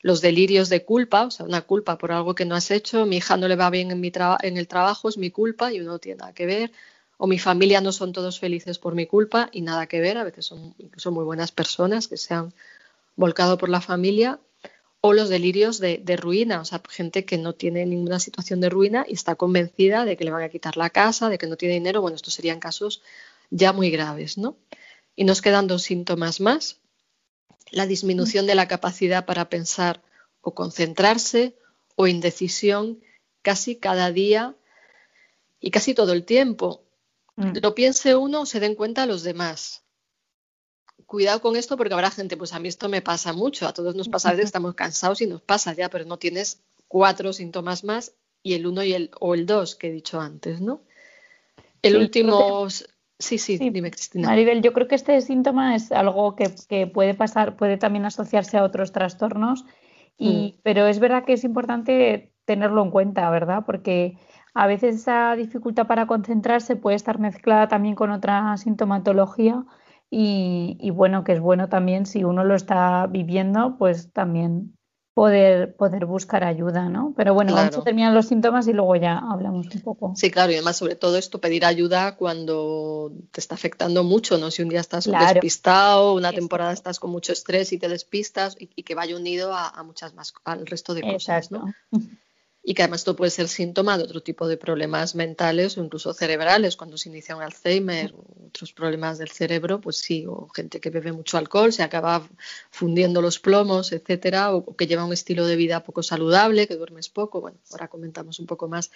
los 0.00 0.22
delirios 0.22 0.70
de 0.70 0.86
culpa, 0.86 1.26
o 1.26 1.30
sea, 1.30 1.44
una 1.44 1.60
culpa 1.60 1.98
por 1.98 2.12
algo 2.12 2.34
que 2.34 2.46
no 2.46 2.54
has 2.54 2.70
hecho, 2.70 3.04
mi 3.04 3.18
hija 3.18 3.36
no 3.36 3.46
le 3.46 3.56
va 3.56 3.68
bien 3.68 3.90
en, 3.90 4.00
mi 4.00 4.10
el 4.10 4.66
trabajo, 4.66 5.10
es 5.10 5.18
mi 5.18 5.30
culpa 5.30 5.70
y 5.70 5.80
uno 5.80 5.90
no 5.90 5.98
tiene 5.98 6.20
nada 6.20 6.32
que 6.32 6.46
ver, 6.46 6.72
o 7.18 7.26
mi 7.26 7.38
familia 7.38 7.82
no 7.82 7.92
son 7.92 8.14
todos 8.14 8.40
felices 8.40 8.78
por 8.78 8.94
mi 8.94 9.04
culpa 9.04 9.50
y 9.52 9.60
nada 9.60 9.86
que 9.86 10.00
ver, 10.00 10.16
a 10.16 10.24
veces 10.24 10.46
son 10.46 10.74
incluso 10.78 11.12
muy 11.12 11.24
buenas 11.24 11.52
personas 11.52 12.08
que 12.08 12.16
se 12.16 12.32
han 12.32 12.54
volcado 13.16 13.58
por 13.58 13.68
la 13.68 13.82
familia, 13.82 14.40
o 15.02 15.12
los 15.12 15.28
delirios 15.28 15.78
de, 15.78 16.16
ruina, 16.16 16.62
o 16.62 16.64
sea, 16.64 16.80
gente 16.88 17.26
que 17.26 17.36
no 17.36 17.52
tiene 17.52 17.84
ninguna 17.84 18.18
situación 18.18 18.62
de 18.62 18.70
ruina 18.70 19.04
y 19.06 19.12
está 19.12 19.34
convencida 19.34 20.06
de 20.06 20.16
que 20.16 20.24
le 20.24 20.30
van 20.30 20.42
a 20.42 20.48
quitar 20.48 20.78
la 20.78 20.88
casa, 20.88 21.28
de 21.28 21.36
que 21.36 21.48
no 21.48 21.56
tiene 21.56 21.74
dinero, 21.74 22.00
bueno, 22.00 22.16
estos 22.16 22.32
serían 22.32 22.60
casos 22.60 23.02
ya 23.50 23.74
muy 23.74 23.90
graves, 23.90 24.38
¿no? 24.38 24.56
Y 25.16 25.24
nos 25.24 25.42
quedan 25.42 25.66
dos 25.66 25.82
síntomas 25.82 26.40
más, 26.40 26.80
la 27.70 27.86
disminución 27.86 28.46
de 28.46 28.54
la 28.54 28.68
capacidad 28.68 29.24
para 29.26 29.48
pensar 29.48 30.02
o 30.40 30.54
concentrarse 30.54 31.56
o 31.96 32.06
indecisión 32.06 33.00
casi 33.42 33.76
cada 33.76 34.12
día 34.12 34.54
y 35.58 35.70
casi 35.70 35.94
todo 35.94 36.12
el 36.12 36.24
tiempo. 36.24 36.84
Mm. 37.36 37.58
Lo 37.62 37.74
piense 37.74 38.14
uno 38.14 38.42
o 38.42 38.46
se 38.46 38.60
den 38.60 38.74
cuenta 38.74 39.06
los 39.06 39.22
demás. 39.22 39.82
Cuidado 41.06 41.40
con 41.40 41.56
esto 41.56 41.76
porque 41.76 41.94
habrá 41.94 42.10
gente, 42.10 42.36
pues 42.36 42.52
a 42.52 42.58
mí 42.58 42.68
esto 42.68 42.88
me 42.88 43.02
pasa 43.02 43.32
mucho, 43.32 43.66
a 43.66 43.72
todos 43.72 43.94
nos 43.94 44.08
pasa, 44.08 44.30
a 44.30 44.32
veces 44.32 44.46
estamos 44.46 44.74
cansados 44.74 45.20
y 45.20 45.26
nos 45.26 45.40
pasa 45.42 45.72
ya, 45.72 45.88
pero 45.88 46.04
no 46.04 46.18
tienes 46.18 46.60
cuatro 46.88 47.32
síntomas 47.32 47.84
más 47.84 48.12
y 48.42 48.54
el 48.54 48.66
uno 48.66 48.82
y 48.82 48.92
el, 48.92 49.10
o 49.20 49.34
el 49.34 49.46
dos 49.46 49.76
que 49.76 49.88
he 49.88 49.92
dicho 49.92 50.20
antes, 50.20 50.60
¿no? 50.60 50.82
El 51.82 51.96
último... 51.96 52.68
Sí, 53.18 53.38
sí, 53.38 53.58
dime 53.70 53.90
Cristina. 53.90 54.28
Maribel, 54.28 54.62
yo 54.62 54.72
creo 54.72 54.88
que 54.88 54.94
este 54.94 55.20
síntoma 55.22 55.74
es 55.74 55.90
algo 55.90 56.36
que, 56.36 56.86
puede 56.86 57.14
pasar, 57.14 57.56
puede 57.56 57.78
también 57.78 58.04
asociarse 58.04 58.58
a 58.58 58.64
otros 58.64 58.92
trastornos, 58.92 59.64
y, 60.18 60.54
mm. 60.56 60.60
pero 60.62 60.86
es 60.86 60.98
verdad 60.98 61.24
que 61.24 61.32
es 61.32 61.44
importante 61.44 62.32
tenerlo 62.44 62.82
en 62.82 62.90
cuenta, 62.90 63.28
¿verdad? 63.30 63.64
Porque 63.64 64.18
a 64.54 64.66
veces 64.66 64.96
esa 64.96 65.34
dificultad 65.36 65.86
para 65.86 66.06
concentrarse 66.06 66.76
puede 66.76 66.96
estar 66.96 67.18
mezclada 67.18 67.68
también 67.68 67.94
con 67.94 68.10
otra 68.10 68.56
sintomatología 68.56 69.64
y, 70.08 70.90
bueno, 70.94 71.24
que 71.24 71.32
es 71.32 71.40
bueno 71.40 71.68
también 71.68 72.06
si 72.06 72.24
uno 72.24 72.44
lo 72.44 72.54
está 72.54 73.06
viviendo, 73.06 73.76
pues 73.76 74.12
también 74.12 74.75
poder, 75.16 75.74
poder 75.76 76.04
buscar 76.04 76.44
ayuda, 76.44 76.90
¿no? 76.90 77.14
Pero 77.16 77.32
bueno, 77.32 77.54
vamos 77.54 77.78
a 77.78 77.82
terminar 77.82 78.12
los 78.12 78.26
síntomas 78.26 78.68
y 78.68 78.74
luego 78.74 78.96
ya 78.96 79.16
hablamos 79.16 79.66
un 79.74 79.80
poco. 79.80 80.12
Sí, 80.14 80.30
claro, 80.30 80.52
y 80.52 80.56
además 80.56 80.76
sobre 80.76 80.94
todo 80.94 81.16
esto, 81.16 81.40
pedir 81.40 81.64
ayuda 81.64 82.16
cuando 82.16 83.12
te 83.32 83.40
está 83.40 83.54
afectando 83.54 84.04
mucho, 84.04 84.36
¿no? 84.36 84.50
Si 84.50 84.60
un 84.60 84.68
día 84.68 84.80
estás 84.80 85.06
despistado, 85.06 86.12
una 86.12 86.34
temporada 86.34 86.74
estás 86.74 87.00
con 87.00 87.12
mucho 87.12 87.32
estrés 87.32 87.72
y 87.72 87.78
te 87.78 87.88
despistas 87.88 88.56
y, 88.60 88.66
que 88.82 88.94
vaya 88.94 89.16
unido 89.16 89.54
a, 89.54 89.82
muchas 89.84 90.12
más, 90.12 90.34
al 90.44 90.66
resto 90.66 90.92
de 90.92 91.00
cosas, 91.00 91.50
¿no? 91.50 91.64
Y 92.68 92.74
que 92.74 92.82
además 92.82 93.02
esto 93.02 93.14
puede 93.14 93.30
ser 93.30 93.46
síntoma 93.46 93.96
de 93.96 94.02
otro 94.02 94.24
tipo 94.24 94.48
de 94.48 94.56
problemas 94.56 95.14
mentales 95.14 95.78
o 95.78 95.84
incluso 95.84 96.12
cerebrales, 96.12 96.76
cuando 96.76 96.98
se 96.98 97.08
inicia 97.08 97.36
un 97.36 97.42
Alzheimer, 97.42 98.12
otros 98.44 98.72
problemas 98.72 99.18
del 99.18 99.28
cerebro, 99.28 99.80
pues 99.80 99.98
sí, 99.98 100.26
o 100.26 100.48
gente 100.48 100.80
que 100.80 100.90
bebe 100.90 101.12
mucho 101.12 101.38
alcohol, 101.38 101.72
se 101.72 101.84
acaba 101.84 102.28
fundiendo 102.72 103.22
los 103.22 103.38
plomos, 103.38 103.92
etcétera, 103.92 104.52
o, 104.52 104.74
que 104.74 104.88
lleva 104.88 105.04
un 105.04 105.12
estilo 105.12 105.46
de 105.46 105.54
vida 105.54 105.84
poco 105.84 106.02
saludable, 106.02 106.66
que 106.66 106.74
duermes 106.74 107.08
poco. 107.08 107.40
Bueno, 107.40 107.56
ahora 107.70 107.86
comentamos 107.86 108.40
un 108.40 108.46
poco 108.46 108.66
más, 108.66 108.90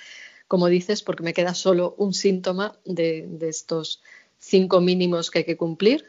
como 0.49 0.67
dices, 0.67 1.05
porque 1.05 1.23
me 1.23 1.33
queda 1.33 1.55
solo 1.55 1.95
un 1.97 2.13
síntoma 2.13 2.77
de, 2.85 3.39
estos 3.43 4.03
cinco 4.41 4.81
mínimos 4.81 5.31
que 5.31 5.39
hay 5.39 5.45
que 5.45 5.57
cumplir, 5.57 6.07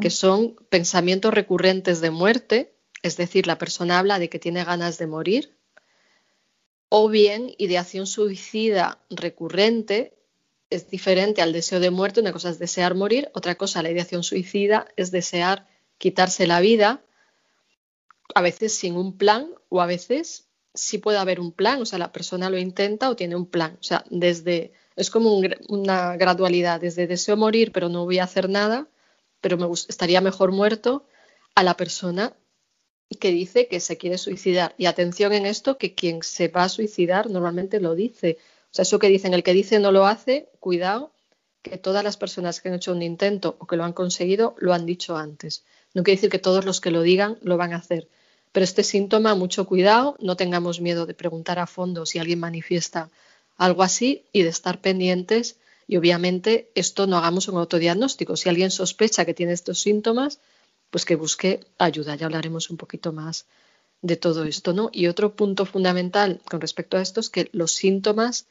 que 0.00 0.10
son 0.10 0.56
pensamientos 0.68 1.32
recurrentes 1.32 2.00
de 2.00 2.10
muerte, 2.10 2.74
es 3.04 3.16
decir, 3.16 3.46
la 3.46 3.58
persona 3.58 4.00
habla 4.00 4.18
de 4.18 4.28
que 4.28 4.40
tiene 4.40 4.64
ganas 4.64 4.98
de 4.98 5.06
morir 5.06 5.59
o 6.90 7.08
bien 7.08 7.54
ideación 7.56 8.06
suicida 8.06 8.98
recurrente 9.08 10.12
es 10.70 10.90
diferente 10.90 11.40
al 11.40 11.52
deseo 11.52 11.80
de 11.80 11.90
muerte. 11.90 12.20
Una 12.20 12.32
cosa 12.32 12.50
es 12.50 12.58
desear 12.58 12.94
morir, 12.94 13.30
otra 13.32 13.54
cosa, 13.54 13.82
la 13.82 13.90
ideación 13.90 14.22
suicida, 14.22 14.88
es 14.96 15.10
desear 15.10 15.66
quitarse 15.98 16.46
la 16.46 16.60
vida, 16.60 17.02
a 18.34 18.42
veces 18.42 18.74
sin 18.74 18.96
un 18.96 19.16
plan 19.16 19.50
o 19.68 19.80
a 19.80 19.86
veces 19.86 20.48
sí 20.74 20.98
puede 20.98 21.18
haber 21.18 21.40
un 21.40 21.52
plan, 21.52 21.80
o 21.80 21.86
sea, 21.86 21.98
la 21.98 22.12
persona 22.12 22.50
lo 22.50 22.58
intenta 22.58 23.08
o 23.08 23.16
tiene 23.16 23.36
un 23.36 23.46
plan. 23.46 23.76
O 23.80 23.82
sea, 23.82 24.04
desde, 24.10 24.72
es 24.96 25.10
como 25.10 25.40
una 25.68 26.16
gradualidad, 26.16 26.80
desde 26.80 27.06
deseo 27.06 27.36
morir 27.36 27.70
pero 27.72 27.88
no 27.88 28.04
voy 28.04 28.18
a 28.18 28.24
hacer 28.24 28.48
nada, 28.48 28.88
pero 29.40 29.56
me 29.58 29.66
estaría 29.72 30.20
mejor 30.20 30.50
muerto, 30.52 31.06
a 31.54 31.62
la 31.62 31.76
persona 31.76 32.34
que 33.16 33.30
dice 33.32 33.66
que 33.66 33.80
se 33.80 33.96
quiere 33.96 34.18
suicidar. 34.18 34.74
Y 34.78 34.86
atención 34.86 35.32
en 35.32 35.46
esto, 35.46 35.78
que 35.78 35.94
quien 35.94 36.22
se 36.22 36.48
va 36.48 36.64
a 36.64 36.68
suicidar 36.68 37.28
normalmente 37.28 37.80
lo 37.80 37.94
dice. 37.94 38.38
O 38.70 38.74
sea, 38.74 38.82
eso 38.82 38.98
que 38.98 39.08
dicen, 39.08 39.34
el 39.34 39.42
que 39.42 39.52
dice 39.52 39.78
no 39.80 39.90
lo 39.90 40.06
hace, 40.06 40.48
cuidado, 40.60 41.12
que 41.62 41.76
todas 41.76 42.04
las 42.04 42.16
personas 42.16 42.60
que 42.60 42.68
han 42.68 42.76
hecho 42.76 42.92
un 42.92 43.02
intento 43.02 43.56
o 43.58 43.66
que 43.66 43.76
lo 43.76 43.84
han 43.84 43.92
conseguido 43.92 44.54
lo 44.58 44.72
han 44.72 44.86
dicho 44.86 45.16
antes. 45.16 45.64
No 45.92 46.02
quiere 46.02 46.16
decir 46.16 46.30
que 46.30 46.38
todos 46.38 46.64
los 46.64 46.80
que 46.80 46.90
lo 46.90 47.02
digan 47.02 47.36
lo 47.42 47.56
van 47.56 47.72
a 47.72 47.78
hacer. 47.78 48.08
Pero 48.52 48.64
este 48.64 48.82
síntoma, 48.82 49.34
mucho 49.34 49.66
cuidado, 49.66 50.16
no 50.20 50.36
tengamos 50.36 50.80
miedo 50.80 51.06
de 51.06 51.14
preguntar 51.14 51.58
a 51.58 51.66
fondo 51.66 52.06
si 52.06 52.18
alguien 52.18 52.40
manifiesta 52.40 53.10
algo 53.56 53.82
así 53.82 54.24
y 54.32 54.42
de 54.42 54.48
estar 54.48 54.80
pendientes. 54.80 55.56
Y 55.86 55.96
obviamente 55.96 56.70
esto 56.74 57.06
no 57.06 57.18
hagamos 57.18 57.48
un 57.48 57.58
autodiagnóstico. 57.58 58.36
Si 58.36 58.48
alguien 58.48 58.70
sospecha 58.70 59.24
que 59.24 59.34
tiene 59.34 59.52
estos 59.52 59.80
síntomas, 59.80 60.38
pues 60.90 61.04
que 61.04 61.16
busque 61.16 61.60
ayuda. 61.78 62.16
Ya 62.16 62.26
hablaremos 62.26 62.70
un 62.70 62.76
poquito 62.76 63.12
más 63.12 63.46
de 64.02 64.16
todo 64.16 64.44
esto, 64.44 64.72
¿no? 64.72 64.90
Y 64.92 65.06
otro 65.06 65.34
punto 65.36 65.66
fundamental 65.66 66.40
con 66.50 66.60
respecto 66.60 66.96
a 66.96 67.02
esto 67.02 67.20
es 67.20 67.30
que 67.30 67.48
los 67.52 67.72
síntomas 67.72 68.46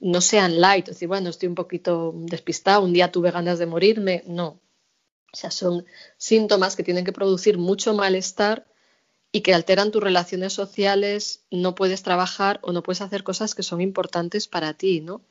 no 0.00 0.20
sean 0.20 0.60
light, 0.60 0.88
es 0.88 0.96
decir, 0.96 1.08
bueno, 1.08 1.30
estoy 1.30 1.48
un 1.48 1.54
poquito 1.54 2.12
despistado, 2.14 2.82
un 2.82 2.92
día 2.92 3.12
tuve 3.12 3.30
ganas 3.30 3.58
de 3.58 3.66
morirme, 3.66 4.24
no. 4.26 4.58
O 5.32 5.36
sea, 5.36 5.50
son 5.50 5.86
síntomas 6.16 6.74
que 6.76 6.82
tienen 6.82 7.04
que 7.04 7.12
producir 7.12 7.56
mucho 7.56 7.94
malestar 7.94 8.66
y 9.30 9.40
que 9.40 9.54
alteran 9.54 9.90
tus 9.90 10.02
relaciones 10.02 10.52
sociales, 10.52 11.44
no 11.50 11.74
puedes 11.74 12.02
trabajar 12.02 12.58
o 12.62 12.72
no 12.72 12.82
puedes 12.82 13.00
hacer 13.00 13.22
cosas 13.22 13.54
que 13.54 13.62
son 13.62 13.80
importantes 13.80 14.48
para 14.48 14.74
ti, 14.74 15.00
¿no? 15.00 15.22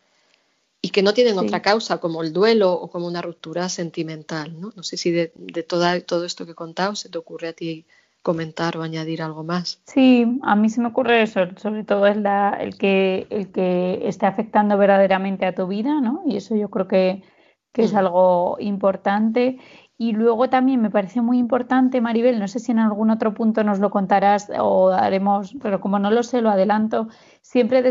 Y 0.82 0.90
que 0.90 1.04
no 1.04 1.14
tienen 1.14 1.38
otra 1.38 1.62
causa 1.62 2.00
como 2.00 2.24
el 2.24 2.34
duelo 2.34 2.74
o 2.74 2.90
como 2.90 3.08
una 3.08 3.22
ruptura 3.22 3.70
sentimental. 3.70 4.60
No, 4.60 4.72
no 4.76 4.84
sé 4.84 4.98
si 4.98 5.12
de, 5.12 5.32
todo 5.64 6.26
esto 6.26 6.46
que 6.46 6.54
he 6.54 6.56
contado 6.56 6.96
se 6.96 7.10
te 7.10 7.18
ocurre 7.18 7.50
a 7.50 7.54
ti 7.54 7.86
comentar 8.24 8.78
o 8.78 8.84
añadir 8.84 9.22
algo 9.22 9.44
más. 9.44 9.82
Sí, 9.86 10.40
a 10.44 10.56
mí 10.56 10.70
se 10.70 10.82
me 10.82 10.88
ocurre 10.88 11.24
eso, 11.24 11.42
sobre 11.58 11.84
todo 11.84 12.08
es 12.08 12.18
la, 12.18 12.58
el, 12.60 12.78
que, 12.78 13.28
el 13.30 13.52
que 13.52 14.08
esté 14.08 14.26
afectando 14.26 14.78
verdaderamente 14.78 15.46
a 15.46 15.56
tu 15.56 15.68
vida, 15.68 16.02
¿no? 16.02 16.24
Y 16.26 16.38
eso 16.38 16.56
yo 16.56 16.70
creo 16.70 16.88
que, 16.88 17.24
que 17.72 17.84
es 17.84 17.94
mm. 17.94 17.98
algo 17.98 18.58
importante. 18.60 19.60
Y 20.02 20.14
luego 20.14 20.50
también 20.50 20.82
me 20.82 20.90
parece 20.90 21.22
muy 21.22 21.38
importante, 21.38 22.02
Maribel, 22.02 22.40
no 22.40 22.48
sé 22.48 22.58
si 22.58 22.72
en 22.72 22.80
algún 22.80 23.12
otro 23.12 23.36
punto 23.36 23.64
nos 23.64 23.78
lo 23.78 23.92
contarás 23.92 24.50
o 24.58 24.90
haremos, 24.90 25.56
pero 25.62 25.80
como 25.80 26.00
no 26.00 26.10
lo 26.10 26.24
sé, 26.24 26.42
lo 26.42 26.50
adelanto, 26.50 27.08
siempre, 27.42 27.84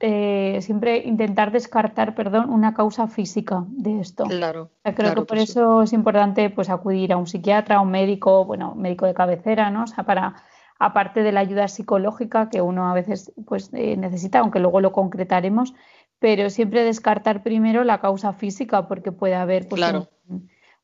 eh, 0.00 0.58
siempre 0.60 0.96
intentar 1.06 1.52
descartar 1.52 2.16
perdón, 2.16 2.50
una 2.50 2.74
causa 2.74 3.06
física 3.06 3.62
de 3.68 4.00
esto. 4.00 4.24
Claro. 4.24 4.70
creo 4.82 5.14
que 5.14 5.22
por 5.22 5.38
eso 5.38 5.82
es 5.82 5.92
importante 5.92 6.50
pues, 6.50 6.68
acudir 6.68 7.12
a 7.12 7.16
un 7.16 7.28
psiquiatra, 7.28 7.76
a 7.76 7.80
un 7.80 7.92
médico, 7.92 8.44
bueno, 8.44 8.74
médico 8.74 9.06
de 9.06 9.14
cabecera, 9.14 9.70
¿no? 9.70 9.84
O 9.84 9.86
sea, 9.86 10.02
para, 10.02 10.34
aparte 10.80 11.22
de 11.22 11.30
la 11.30 11.38
ayuda 11.38 11.68
psicológica 11.68 12.50
que 12.50 12.60
uno 12.60 12.90
a 12.90 12.94
veces 12.94 13.32
pues, 13.46 13.70
eh, 13.72 13.96
necesita, 13.96 14.40
aunque 14.40 14.58
luego 14.58 14.80
lo 14.80 14.90
concretaremos, 14.90 15.74
pero 16.18 16.50
siempre 16.50 16.82
descartar 16.82 17.44
primero 17.44 17.84
la 17.84 18.00
causa 18.00 18.32
física 18.32 18.88
porque 18.88 19.12
puede 19.12 19.36
haber 19.36 19.68
pues, 19.68 19.78
claro 19.78 20.08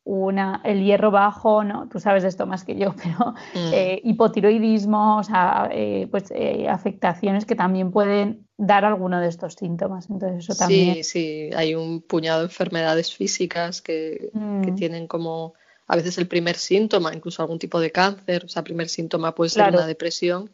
una, 0.09 0.63
el 0.65 0.83
hierro 0.83 1.11
bajo, 1.11 1.65
¿no? 1.65 1.87
Tú 1.87 2.01
sabes 2.01 2.23
de 2.23 2.31
esto 2.31 2.47
más 2.47 2.65
que 2.65 2.77
yo, 2.77 2.95
pero 3.03 3.35
mm. 3.55 3.73
eh, 3.75 4.01
hipotiroidismo, 4.03 5.19
o 5.19 5.23
sea, 5.23 5.69
eh, 5.71 6.09
pues 6.11 6.33
eh, 6.35 6.67
afectaciones 6.67 7.45
que 7.45 7.55
también 7.55 7.91
pueden 7.91 8.47
dar 8.57 8.87
alguno 8.87 9.21
de 9.21 9.29
estos 9.29 9.55
síntomas. 9.55 10.09
Entonces 10.09 10.45
eso 10.45 10.55
también. 10.55 10.95
Sí, 10.95 11.05
sí, 11.05 11.51
hay 11.55 11.75
un 11.75 12.01
puñado 12.01 12.41
de 12.41 12.47
enfermedades 12.47 13.15
físicas 13.15 13.83
que, 13.83 14.31
que 14.33 14.73
mm. 14.73 14.75
tienen 14.77 15.07
como 15.07 15.53
a 15.87 15.97
veces 15.97 16.17
el 16.17 16.27
primer 16.27 16.57
síntoma, 16.57 17.15
incluso 17.15 17.43
algún 17.43 17.59
tipo 17.59 17.79
de 17.79 17.93
cáncer, 17.93 18.47
o 18.47 18.49
sea, 18.49 18.65
primer 18.65 18.89
síntoma 18.89 19.35
puede 19.35 19.51
ser 19.51 19.69
una 19.69 19.87
depresión. 19.87 20.51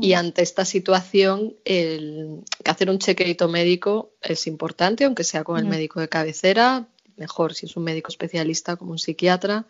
Y 0.00 0.14
mm. 0.14 0.18
ante 0.18 0.42
esta 0.42 0.64
situación, 0.64 1.56
el, 1.64 2.44
hacer 2.64 2.88
un 2.88 3.00
chequeito 3.00 3.48
médico 3.48 4.12
es 4.22 4.46
importante, 4.46 5.04
aunque 5.04 5.24
sea 5.24 5.42
con 5.42 5.58
el 5.58 5.64
médico 5.64 5.98
de 5.98 6.08
cabecera, 6.08 6.86
mejor 7.16 7.54
si 7.54 7.66
es 7.66 7.76
un 7.76 7.84
médico 7.84 8.08
especialista 8.08 8.76
como 8.76 8.92
un 8.92 8.98
psiquiatra. 8.98 9.66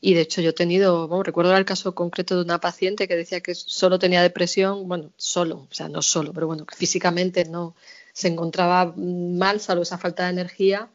Y 0.00 0.14
de 0.14 0.22
hecho 0.22 0.40
yo 0.42 0.50
he 0.50 0.54
tenido, 0.54 1.08
bueno, 1.08 1.22
recuerdo 1.22 1.56
el 1.56 1.64
caso 1.64 1.94
concreto 1.94 2.36
de 2.36 2.42
una 2.42 2.60
paciente 2.60 3.08
que 3.08 3.16
decía 3.16 3.40
que 3.40 3.54
solo 3.54 3.98
tenía 3.98 4.22
depresión, 4.22 4.86
bueno, 4.86 5.10
solo, 5.16 5.66
o 5.70 5.74
sea, 5.74 5.88
no 5.88 6.02
solo, 6.02 6.32
pero 6.32 6.46
bueno, 6.46 6.66
que 6.66 6.76
físicamente 6.76 7.46
no 7.46 7.74
se 8.12 8.28
encontraba 8.28 8.92
mal, 8.96 9.60
salvo 9.60 9.82
esa 9.82 9.98
falta 9.98 10.24
de 10.24 10.30
energía. 10.30 10.90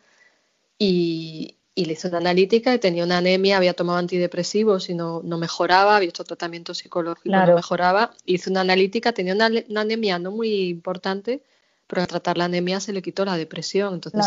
Y, 0.78 1.58
y 1.80 1.86
le 1.86 1.94
hizo 1.94 2.10
una 2.10 2.18
analítica 2.18 2.74
y 2.74 2.80
tenía 2.80 3.06
una 3.06 3.20
anemia, 3.20 3.56
había 3.56 3.74
tomado 3.74 4.00
antidepresivos 4.00 4.90
y 4.90 4.96
no, 4.96 5.22
no 5.24 5.38
mejoraba, 5.38 5.96
había 5.96 6.10
hecho 6.10 6.26
tratamiento 6.26 6.74
psicológico 6.74 7.30
y 7.30 7.32
no 7.32 7.56
mejoraba. 7.56 8.12
Hizo 8.26 8.50
una 8.50 8.60
analítica, 8.60 9.14
tenía 9.14 9.34
una, 9.34 9.46
anemia 9.80 10.20
no 10.20 10.32
muy 10.32 10.68
importante, 10.68 11.42
pero 11.90 12.04
al 12.04 12.08
tratar 12.08 12.38
la 12.38 12.46
anemia 12.46 12.80
se 12.80 12.94
le 12.94 13.02
quitó 13.02 13.26
la 13.26 13.36
depresión. 13.36 13.96
Entonces, 13.96 14.24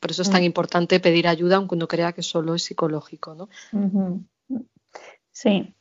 por 0.00 0.10
eso 0.10 0.22
es 0.22 0.30
tan 0.30 0.42
mm. 0.42 0.44
importante 0.44 1.00
pedir 1.00 1.26
ayuda, 1.26 1.56
aunque 1.56 1.74
uno 1.74 1.88
crea 1.88 2.12
que 2.12 2.22
solo 2.22 2.54
es 2.54 2.62
psicológico. 2.62 3.34
¿no? 3.34 3.48
Sí. 5.32 5.74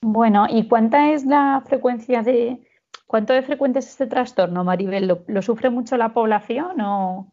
Bueno, 0.00 0.46
¿y 0.48 0.68
cuánta 0.68 1.12
es 1.12 1.26
la 1.26 1.64
frecuencia 1.66 2.22
de, 2.22 2.64
cuánto 3.08 3.32
de 3.32 3.42
frecuente 3.42 3.80
es 3.80 3.88
este 3.88 4.06
trastorno, 4.06 4.62
Maribel? 4.62 5.20
¿Lo, 5.26 5.42
sufre 5.42 5.68
mucho 5.68 5.96
la 5.96 6.14
población 6.14 6.80
o 6.80 7.32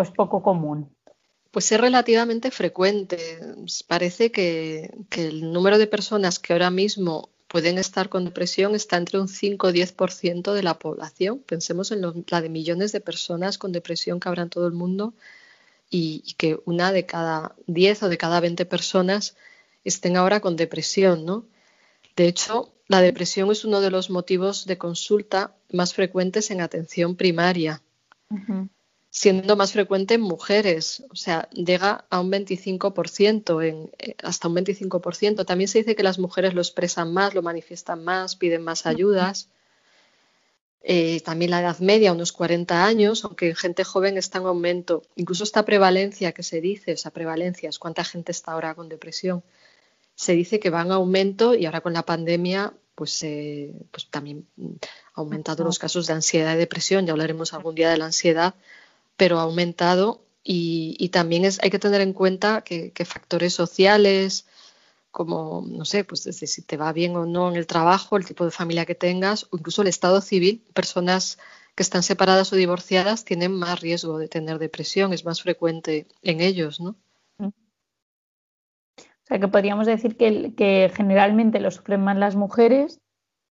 es 0.00 0.10
poco 0.10 0.42
común? 0.42 0.96
Pues 1.56 1.72
es 1.72 1.80
relativamente 1.80 2.50
frecuente. 2.50 3.16
Parece 3.88 4.30
que, 4.30 4.90
el 5.16 5.54
número 5.54 5.78
de 5.78 5.86
personas 5.86 6.38
que 6.38 6.52
ahora 6.52 6.68
mismo 6.68 7.30
pueden 7.56 7.78
estar 7.78 8.10
con 8.10 8.26
depresión 8.26 8.74
está 8.74 8.98
entre 8.98 9.18
un 9.18 9.28
5 9.28 9.68
o 9.68 9.70
10% 9.70 10.52
de 10.52 10.62
la 10.62 10.78
población. 10.78 11.38
Pensemos 11.38 11.90
en 11.90 12.02
la 12.28 12.42
de 12.42 12.50
millones 12.50 12.92
de 12.92 13.00
personas 13.00 13.56
con 13.56 13.72
depresión 13.72 14.20
que 14.20 14.28
habrá 14.28 14.42
en 14.42 14.50
todo 14.50 14.66
el 14.66 14.74
mundo 14.74 15.14
y, 15.88 16.34
que 16.36 16.60
una 16.66 16.92
de 16.92 17.06
cada 17.06 17.54
10 17.66 18.02
o 18.02 18.08
de 18.10 18.18
cada 18.18 18.40
20 18.40 18.66
personas 18.66 19.36
estén 19.84 20.18
ahora 20.18 20.40
con 20.40 20.56
depresión, 20.56 21.24
¿no? 21.24 21.46
De 22.14 22.28
hecho, 22.28 22.74
la 22.88 23.00
depresión 23.00 23.50
es 23.50 23.64
uno 23.64 23.80
de 23.80 23.90
los 23.90 24.10
motivos 24.10 24.66
de 24.66 24.76
consulta 24.76 25.56
más 25.72 25.94
frecuentes 25.94 26.50
en 26.50 26.60
atención 26.60 27.16
primaria 27.16 27.80
siendo 29.16 29.56
más 29.56 29.72
frecuente 29.72 30.12
en 30.12 30.20
mujeres, 30.20 31.02
o 31.10 31.16
sea, 31.16 31.48
llega 31.48 32.04
a 32.10 32.20
un 32.20 32.30
25%, 32.30 33.66
en, 33.66 33.90
eh, 33.98 34.14
hasta 34.22 34.46
un 34.46 34.56
25%. 34.56 35.46
También 35.46 35.68
se 35.68 35.78
dice 35.78 35.96
que 35.96 36.02
las 36.02 36.18
mujeres 36.18 36.52
lo 36.52 36.60
expresan 36.60 37.14
más, 37.14 37.34
lo 37.34 37.40
manifiestan 37.40 38.04
más, 38.04 38.36
piden 38.36 38.62
más 38.62 38.84
ayudas. 38.84 39.48
Eh, 40.82 41.22
también 41.22 41.50
la 41.50 41.62
edad 41.62 41.78
media, 41.78 42.12
unos 42.12 42.32
40 42.32 42.84
años, 42.84 43.24
aunque 43.24 43.48
en 43.48 43.56
gente 43.56 43.84
joven 43.84 44.18
está 44.18 44.36
en 44.36 44.44
aumento. 44.48 45.02
Incluso 45.14 45.44
esta 45.44 45.64
prevalencia 45.64 46.32
que 46.32 46.42
se 46.42 46.60
dice, 46.60 46.92
esa 46.92 47.10
prevalencia 47.10 47.70
es 47.70 47.78
cuánta 47.78 48.04
gente 48.04 48.32
está 48.32 48.52
ahora 48.52 48.74
con 48.74 48.90
depresión, 48.90 49.42
se 50.14 50.34
dice 50.34 50.60
que 50.60 50.68
va 50.68 50.82
en 50.82 50.92
aumento 50.92 51.54
y 51.54 51.64
ahora 51.64 51.80
con 51.80 51.94
la 51.94 52.04
pandemia 52.04 52.74
pues, 52.94 53.22
eh, 53.22 53.72
pues 53.90 54.10
también 54.10 54.46
ha 55.14 55.20
aumentado 55.20 55.64
los 55.64 55.78
casos 55.78 56.06
de 56.06 56.12
ansiedad 56.12 56.54
y 56.54 56.58
depresión. 56.58 57.06
Ya 57.06 57.12
hablaremos 57.12 57.54
algún 57.54 57.74
día 57.74 57.88
de 57.88 57.96
la 57.96 58.04
ansiedad, 58.04 58.54
pero 59.16 59.38
ha 59.38 59.42
aumentado 59.42 60.26
y, 60.48 61.08
también 61.08 61.44
es, 61.44 61.58
hay 61.62 61.70
que 61.70 61.80
tener 61.80 62.00
en 62.00 62.12
cuenta 62.12 62.62
que, 62.62 62.92
factores 63.04 63.52
sociales, 63.52 64.46
como, 65.10 65.64
no 65.66 65.84
sé, 65.84 66.04
pues 66.04 66.22
desde 66.22 66.46
si 66.46 66.62
te 66.62 66.76
va 66.76 66.92
bien 66.92 67.16
o 67.16 67.26
no 67.26 67.50
en 67.50 67.56
el 67.56 67.66
trabajo, 67.66 68.16
el 68.16 68.24
tipo 68.24 68.44
de 68.44 68.52
familia 68.52 68.86
que 68.86 68.94
tengas, 68.94 69.44
o 69.50 69.56
incluso 69.56 69.82
el 69.82 69.88
estado 69.88 70.20
civil, 70.20 70.62
personas 70.72 71.38
que 71.74 71.82
están 71.82 72.04
separadas 72.04 72.52
o 72.52 72.56
divorciadas 72.56 73.24
tienen 73.24 73.52
más 73.52 73.80
riesgo 73.80 74.18
de 74.18 74.28
tener 74.28 74.58
depresión, 74.58 75.12
es 75.12 75.24
más 75.24 75.42
frecuente 75.42 76.06
en 76.22 76.40
ellos, 76.40 76.80
¿no? 76.80 76.94
Mm. 77.38 77.48
O 77.48 77.52
sea 79.26 79.40
que 79.40 79.48
podríamos 79.48 79.86
decir 79.86 80.16
que, 80.16 80.54
que 80.56 80.92
generalmente 80.94 81.58
lo 81.58 81.72
sufren 81.72 82.04
más 82.04 82.16
las 82.16 82.36
mujeres 82.36 83.00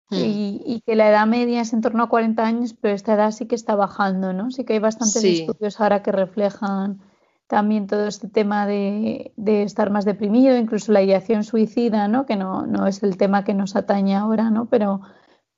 Mm. 0.09 0.15
Y, 0.17 0.83
que 0.85 0.95
la 0.95 1.09
edad 1.09 1.25
media 1.25 1.61
es 1.61 1.73
en 1.73 1.81
torno 1.81 2.03
a 2.03 2.09
40 2.09 2.45
años, 2.45 2.75
pero 2.79 2.93
esta 2.93 3.15
edad 3.15 3.31
sí 3.31 3.47
que 3.47 3.55
está 3.55 3.75
bajando, 3.75 4.33
¿no? 4.33 4.51
Sí 4.51 4.63
que 4.63 4.73
hay 4.73 4.79
bastantes 4.79 5.23
estudios 5.23 5.81
ahora 5.81 6.03
que 6.03 6.11
reflejan 6.11 7.01
también 7.47 7.87
todo 7.87 8.07
este 8.07 8.27
tema 8.27 8.67
de, 8.67 9.33
estar 9.45 9.89
más 9.89 10.05
deprimido, 10.05 10.57
incluso 10.57 10.91
la 10.91 11.01
ideación 11.01 11.43
suicida, 11.43 12.07
¿no? 12.07 12.25
Que 12.25 12.35
no, 12.35 12.65
no, 12.67 12.87
es 12.87 13.01
el 13.03 13.17
tema 13.17 13.43
que 13.43 13.53
nos 13.53 13.75
atañe 13.75 14.15
ahora, 14.15 14.49
¿no? 14.51 14.67
Pero, 14.67 15.01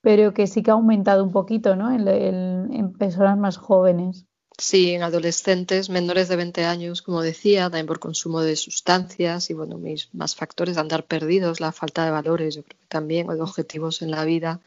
pero 0.01 0.33
que 0.33 0.47
sí 0.47 0.63
que 0.63 0.71
ha 0.71 0.75
aumentado 0.75 1.23
un 1.23 1.31
poquito, 1.31 1.75
¿no? 1.75 1.91
en 1.91 2.93
personas 2.93 3.37
más 3.37 3.57
jóvenes. 3.57 4.27
Sí, 4.59 4.91
en 4.91 5.03
adolescentes 5.03 5.89
menores 5.89 6.29
de 6.29 6.35
20 6.35 6.65
años, 6.65 7.03
como 7.03 7.21
decía, 7.21 7.63
también 7.65 7.85
por 7.85 7.99
consumo 7.99 8.41
de 8.41 8.55
sustancias 8.55 9.51
y 9.51 9.53
bueno, 9.53 9.77
mis 9.77 10.13
más 10.15 10.35
factores 10.35 10.75
de 10.75 10.81
andar 10.81 11.05
perdidos, 11.05 11.59
la 11.59 11.71
falta 11.71 12.03
de 12.03 12.11
valores, 12.11 12.55
yo 12.55 12.63
creo 12.63 12.79
que 12.79 12.87
también, 12.87 13.29
o 13.29 13.35
de 13.35 13.41
objetivos 13.41 14.01
en 14.01 14.09
la 14.09 14.25
vida. 14.25 14.59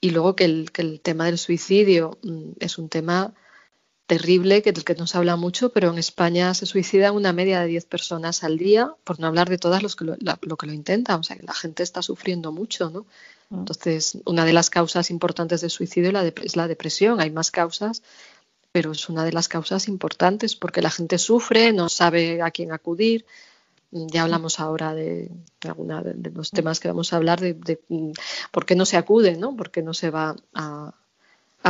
Y 0.00 0.10
luego 0.10 0.36
que 0.36 0.44
el, 0.44 0.70
que 0.72 0.82
el 0.82 1.00
tema 1.00 1.26
del 1.26 1.38
suicidio 1.38 2.18
mm, 2.22 2.52
es 2.60 2.78
un 2.78 2.88
tema 2.88 3.34
terrible, 4.06 4.62
que 4.62 4.72
del 4.72 4.84
que 4.84 4.94
no 4.94 5.06
se 5.06 5.18
habla 5.18 5.36
mucho, 5.36 5.72
pero 5.72 5.90
en 5.90 5.98
España 5.98 6.54
se 6.54 6.66
suicidan 6.66 7.14
una 7.14 7.32
media 7.32 7.60
de 7.60 7.66
10 7.68 7.86
personas 7.86 8.44
al 8.44 8.58
día, 8.58 8.94
por 9.04 9.20
no 9.20 9.26
hablar 9.26 9.48
de 9.48 9.58
todas 9.58 9.82
los 9.82 9.96
que 9.96 10.04
lo, 10.04 10.16
lo 10.42 10.56
que 10.56 10.66
lo 10.66 10.72
intentan. 10.72 11.20
O 11.20 11.22
sea, 11.24 11.36
que 11.36 11.46
la 11.46 11.54
gente 11.54 11.82
está 11.82 12.02
sufriendo 12.02 12.52
mucho, 12.52 12.90
¿no? 12.90 13.06
Mm. 13.50 13.60
Entonces, 13.60 14.18
una 14.24 14.44
de 14.44 14.52
las 14.52 14.70
causas 14.70 15.10
importantes 15.10 15.60
del 15.60 15.70
suicidio 15.70 16.10
es 16.42 16.56
la 16.56 16.68
depresión. 16.68 17.20
Hay 17.20 17.30
más 17.30 17.50
causas, 17.50 18.02
pero 18.72 18.92
es 18.92 19.08
una 19.08 19.24
de 19.24 19.32
las 19.32 19.48
causas 19.48 19.88
importantes 19.88 20.56
porque 20.56 20.82
la 20.82 20.90
gente 20.90 21.18
sufre, 21.18 21.72
no 21.72 21.88
sabe 21.88 22.42
a 22.42 22.50
quién 22.50 22.72
acudir. 22.72 23.26
Ya 23.90 24.22
hablamos 24.22 24.60
ahora 24.60 24.94
de, 24.94 25.30
alguna 25.62 26.00
de, 26.02 26.30
los 26.30 26.52
temas 26.52 26.78
que 26.78 26.86
vamos 26.86 27.12
a 27.12 27.16
hablar 27.16 27.40
de, 27.40 27.80
mm, 27.88 28.12
por 28.52 28.64
qué 28.64 28.76
no 28.76 28.86
se 28.86 28.96
acude, 28.96 29.36
¿no? 29.36 29.56
Por 29.56 29.72
qué 29.72 29.82
no 29.82 29.94
se 29.94 30.10
va 30.10 30.36
a, 30.54 30.94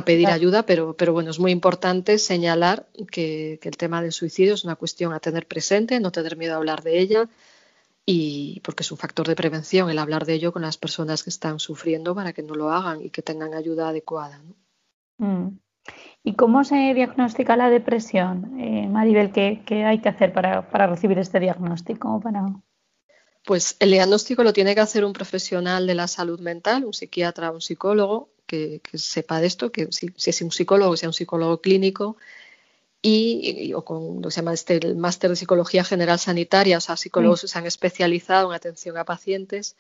pedir 0.05 0.29
ayuda, 0.29 0.65
pero, 0.67 0.95
pero 0.95 1.13
bueno, 1.13 1.31
es 1.31 1.39
muy 1.39 1.51
importante 1.51 2.19
señalar 2.19 2.87
que, 3.11 3.59
el 3.63 3.77
tema 3.79 4.03
del 4.03 4.13
suicidio 4.13 4.55
es 4.55 4.65
una 4.65 4.77
cuestión 4.77 5.15
a 5.15 5.21
tener 5.21 5.47
presente, 5.47 5.99
no 5.99 6.13
tener 6.13 6.37
miedo 6.37 6.55
a 6.55 6.57
hablar 6.57 6.83
de 6.83 7.01
ella 7.01 7.29
y 8.05 8.61
porque 8.61 8.83
es 8.83 8.93
un 8.93 8.99
factor 8.99 9.27
de 9.27 9.37
prevención 9.37 9.89
el 9.89 9.99
hablar 9.99 10.27
de 10.27 10.35
ello 10.35 10.53
con 10.53 10.63
las 10.63 10.77
personas 10.77 11.23
que 11.23 11.31
están 11.31 11.59
sufriendo 11.59 12.15
para 12.15 12.33
que 12.33 12.43
no 12.43 12.55
lo 12.55 12.71
hagan 12.71 13.03
y 13.03 13.11
que 13.11 13.23
tengan 13.23 13.55
ayuda 13.55 13.89
adecuada. 13.89 14.43
Mm. 15.19 15.49
¿Y 16.23 16.35
cómo 16.35 16.65
se 16.65 16.93
diagnostica 16.95 17.57
la 17.57 17.71
depresión, 17.71 18.61
eh, 18.61 18.87
Maribel? 18.89 19.33
¿qué, 19.33 19.85
hay 19.85 20.01
que 20.01 20.09
hacer 20.11 20.33
para, 20.33 20.63
recibir 20.87 21.19
este 21.19 21.41
diagnóstico? 21.41 22.23
Pues 23.45 23.77
el 23.81 23.91
diagnóstico 23.91 24.45
lo 24.45 24.53
tiene 24.53 24.75
que 24.75 24.83
hacer 24.83 25.05
un 25.05 25.15
profesional 25.15 25.87
de 25.87 25.95
la 25.95 26.09
salud 26.09 26.39
mental, 26.41 26.85
un 26.85 26.93
psiquiatra, 26.93 27.51
un 27.51 27.63
psicólogo 27.63 28.29
que, 28.47 28.83
sepa 28.95 29.41
de 29.41 29.47
esto, 29.47 29.73
que 29.73 29.89
si, 29.93 30.13
es 30.15 30.43
un 30.43 30.53
psicólogo, 30.53 30.97
sea 30.97 31.09
un 31.09 31.15
psicólogo 31.15 31.63
clínico 31.63 32.19
y, 33.01 33.73
o 33.73 33.83
con 33.83 34.17
lo 34.17 34.29
que 34.29 34.31
se 34.31 34.41
llama 34.41 34.53
este, 34.53 34.77
el 34.77 34.97
máster 34.97 35.31
de 35.31 35.37
psicología 35.37 35.85
general 35.85 36.19
sanitaria, 36.19 36.77
o 36.77 36.81
sea, 36.83 36.99
psicólogos 36.99 37.41
que 37.41 37.49
se 37.49 37.59
han 37.59 37.67
especializado 37.67 38.51
en 38.51 38.57
atención 38.57 38.99
a 38.99 39.05
pacientes 39.05 39.77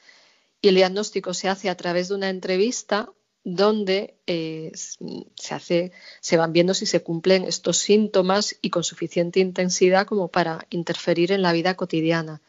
y 0.63 0.69
el 0.69 0.77
diagnóstico 0.77 1.35
se 1.35 1.49
hace 1.49 1.69
a 1.69 1.77
través 1.77 2.09
de 2.09 2.15
una 2.15 2.31
entrevista 2.31 3.11
donde 3.45 4.19
eh, 4.27 4.73
se, 4.75 5.55
hace, 5.55 5.93
se 6.21 6.37
van 6.37 6.53
viendo 6.53 6.75
si 6.75 6.87
se 6.87 7.03
cumplen 7.03 7.45
estos 7.45 7.79
síntomas 7.79 8.57
y 8.61 8.71
con 8.71 8.85
suficiente 8.85 9.41
intensidad 9.41 10.07
como 10.07 10.29
para 10.29 10.67
interferir 10.71 11.33
en 11.33 11.43
la 11.43 11.53
vida 11.53 11.75
cotidiana. 11.75 12.43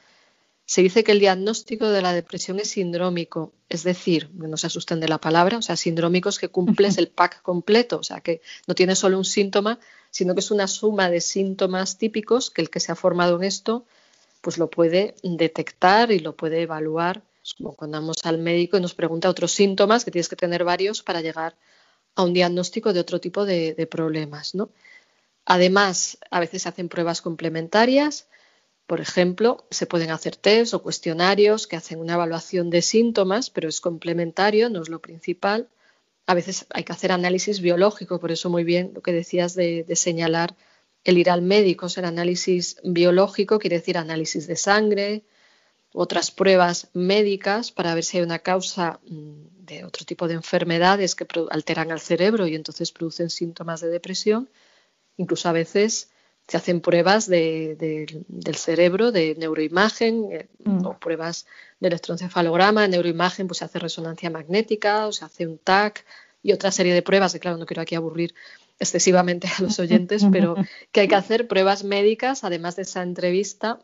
Se 0.65 0.81
dice 0.81 1.03
que 1.03 1.11
el 1.11 1.19
diagnóstico 1.19 1.89
de 1.89 2.01
la 2.01 2.13
depresión 2.13 2.59
es 2.59 2.69
sindrómico, 2.69 3.51
es 3.67 3.83
decir, 3.83 4.29
no 4.33 4.55
se 4.55 4.67
asusten 4.67 5.01
de 5.01 5.09
la 5.09 5.17
palabra, 5.17 5.57
o 5.57 5.61
sea, 5.61 5.75
sindrómico 5.75 6.29
es 6.29 6.39
que 6.39 6.47
cumples 6.47 6.97
el 6.97 7.09
pack 7.09 7.41
completo, 7.41 7.97
o 7.97 8.03
sea, 8.03 8.21
que 8.21 8.41
no 8.67 8.75
tiene 8.75 8.95
solo 8.95 9.17
un 9.17 9.25
síntoma, 9.25 9.79
sino 10.11 10.33
que 10.33 10.39
es 10.39 10.51
una 10.51 10.67
suma 10.67 11.09
de 11.09 11.19
síntomas 11.19 11.97
típicos 11.97 12.49
que 12.49 12.61
el 12.61 12.69
que 12.69 12.79
se 12.79 12.91
ha 12.91 12.95
formado 12.95 13.35
en 13.37 13.43
esto, 13.43 13.85
pues 14.41 14.57
lo 14.57 14.69
puede 14.69 15.15
detectar 15.23 16.11
y 16.11 16.19
lo 16.19 16.35
puede 16.35 16.61
evaluar 16.61 17.21
como 17.57 17.75
cuando 17.75 17.97
vamos 17.97 18.17
al 18.23 18.37
médico 18.37 18.77
y 18.77 18.81
nos 18.81 18.93
pregunta 18.93 19.29
otros 19.29 19.51
síntomas, 19.51 20.05
que 20.05 20.11
tienes 20.11 20.29
que 20.29 20.35
tener 20.35 20.63
varios 20.63 21.01
para 21.03 21.21
llegar 21.21 21.55
a 22.15 22.23
un 22.23 22.33
diagnóstico 22.33 22.93
de 22.93 22.99
otro 22.99 23.19
tipo 23.19 23.45
de, 23.45 23.87
problemas. 23.89 24.55
¿no? 24.55 24.69
Además, 25.45 26.17
a 26.29 26.39
veces 26.39 26.63
se 26.63 26.69
hacen 26.69 26.89
pruebas 26.89 27.21
complementarias. 27.21 28.27
Por 28.85 28.99
ejemplo, 28.99 29.65
se 29.71 29.85
pueden 29.85 30.11
hacer 30.11 30.35
test 30.35 30.73
o 30.73 30.83
cuestionarios 30.83 31.67
que 31.67 31.77
hacen 31.77 31.99
una 31.99 32.13
evaluación 32.13 32.69
de 32.69 32.81
síntomas, 32.81 33.49
pero 33.49 33.69
es 33.69 33.81
complementario, 33.81 34.69
no 34.69 34.81
es 34.81 34.89
lo 34.89 34.99
principal. 34.99 35.69
A 36.27 36.33
veces 36.33 36.65
hay 36.69 36.83
que 36.83 36.93
hacer 36.93 37.11
análisis 37.11 37.61
biológico, 37.61 38.19
por 38.19 38.31
eso 38.31 38.49
muy 38.49 38.63
bien 38.63 38.91
lo 38.93 39.01
que 39.01 39.13
decías 39.13 39.55
de, 39.55 39.85
señalar 39.95 40.55
el 41.03 41.17
ir 41.17 41.29
al 41.31 41.41
médico, 41.41 41.87
el 41.95 42.05
análisis 42.05 42.77
biológico 42.83 43.57
quiere 43.57 43.77
decir 43.77 43.97
análisis 43.97 44.45
de 44.45 44.55
sangre, 44.55 45.23
otras 45.93 46.31
pruebas 46.31 46.89
médicas 46.93 47.71
para 47.71 47.93
ver 47.93 48.03
si 48.03 48.17
hay 48.17 48.23
una 48.23 48.39
causa 48.39 48.99
mm, 49.07 49.65
de 49.65 49.85
otro 49.85 50.05
tipo 50.05 50.27
de 50.27 50.35
enfermedades 50.35 51.15
que 51.15 51.27
alteran 51.49 51.91
al 51.91 51.99
cerebro 51.99 52.47
y 52.47 52.55
entonces 52.55 52.91
producen 52.91 53.29
síntomas 53.29 53.81
de 53.81 53.89
depresión. 53.89 54.49
Incluso 55.17 55.49
a 55.49 55.53
veces 55.53 56.09
se 56.47 56.57
hacen 56.57 56.81
pruebas 56.81 57.27
del 57.27 58.55
cerebro, 58.55 59.11
de 59.11 59.35
neuroimagen, 59.37 60.29
eh, 60.31 60.47
mm. 60.63 60.85
o 60.85 60.97
pruebas 60.97 61.45
de 61.79 61.89
electroencefalograma, 61.89 62.87
neuroimagen, 62.87 63.47
pues 63.47 63.59
se 63.59 63.65
hace 63.65 63.79
resonancia 63.79 64.29
magnética, 64.29 65.07
o 65.07 65.11
se 65.11 65.25
hace 65.25 65.45
un 65.47 65.57
TAC 65.57 66.05
y 66.43 66.53
otra 66.53 66.71
serie 66.71 66.93
de 66.93 67.01
pruebas, 67.01 67.33
que 67.33 67.39
claro, 67.39 67.57
no 67.57 67.65
quiero 67.65 67.81
aquí 67.81 67.95
aburrir 67.95 68.33
excesivamente 68.79 69.47
a 69.47 69.61
los 69.61 69.77
oyentes, 69.79 70.25
pero 70.31 70.55
que 70.91 71.01
hay 71.01 71.07
que 71.07 71.15
hacer 71.15 71.47
pruebas 71.47 71.83
médicas, 71.83 72.43
además 72.43 72.75
de 72.75 72.81
esa 72.81 73.03
entrevista 73.03 73.79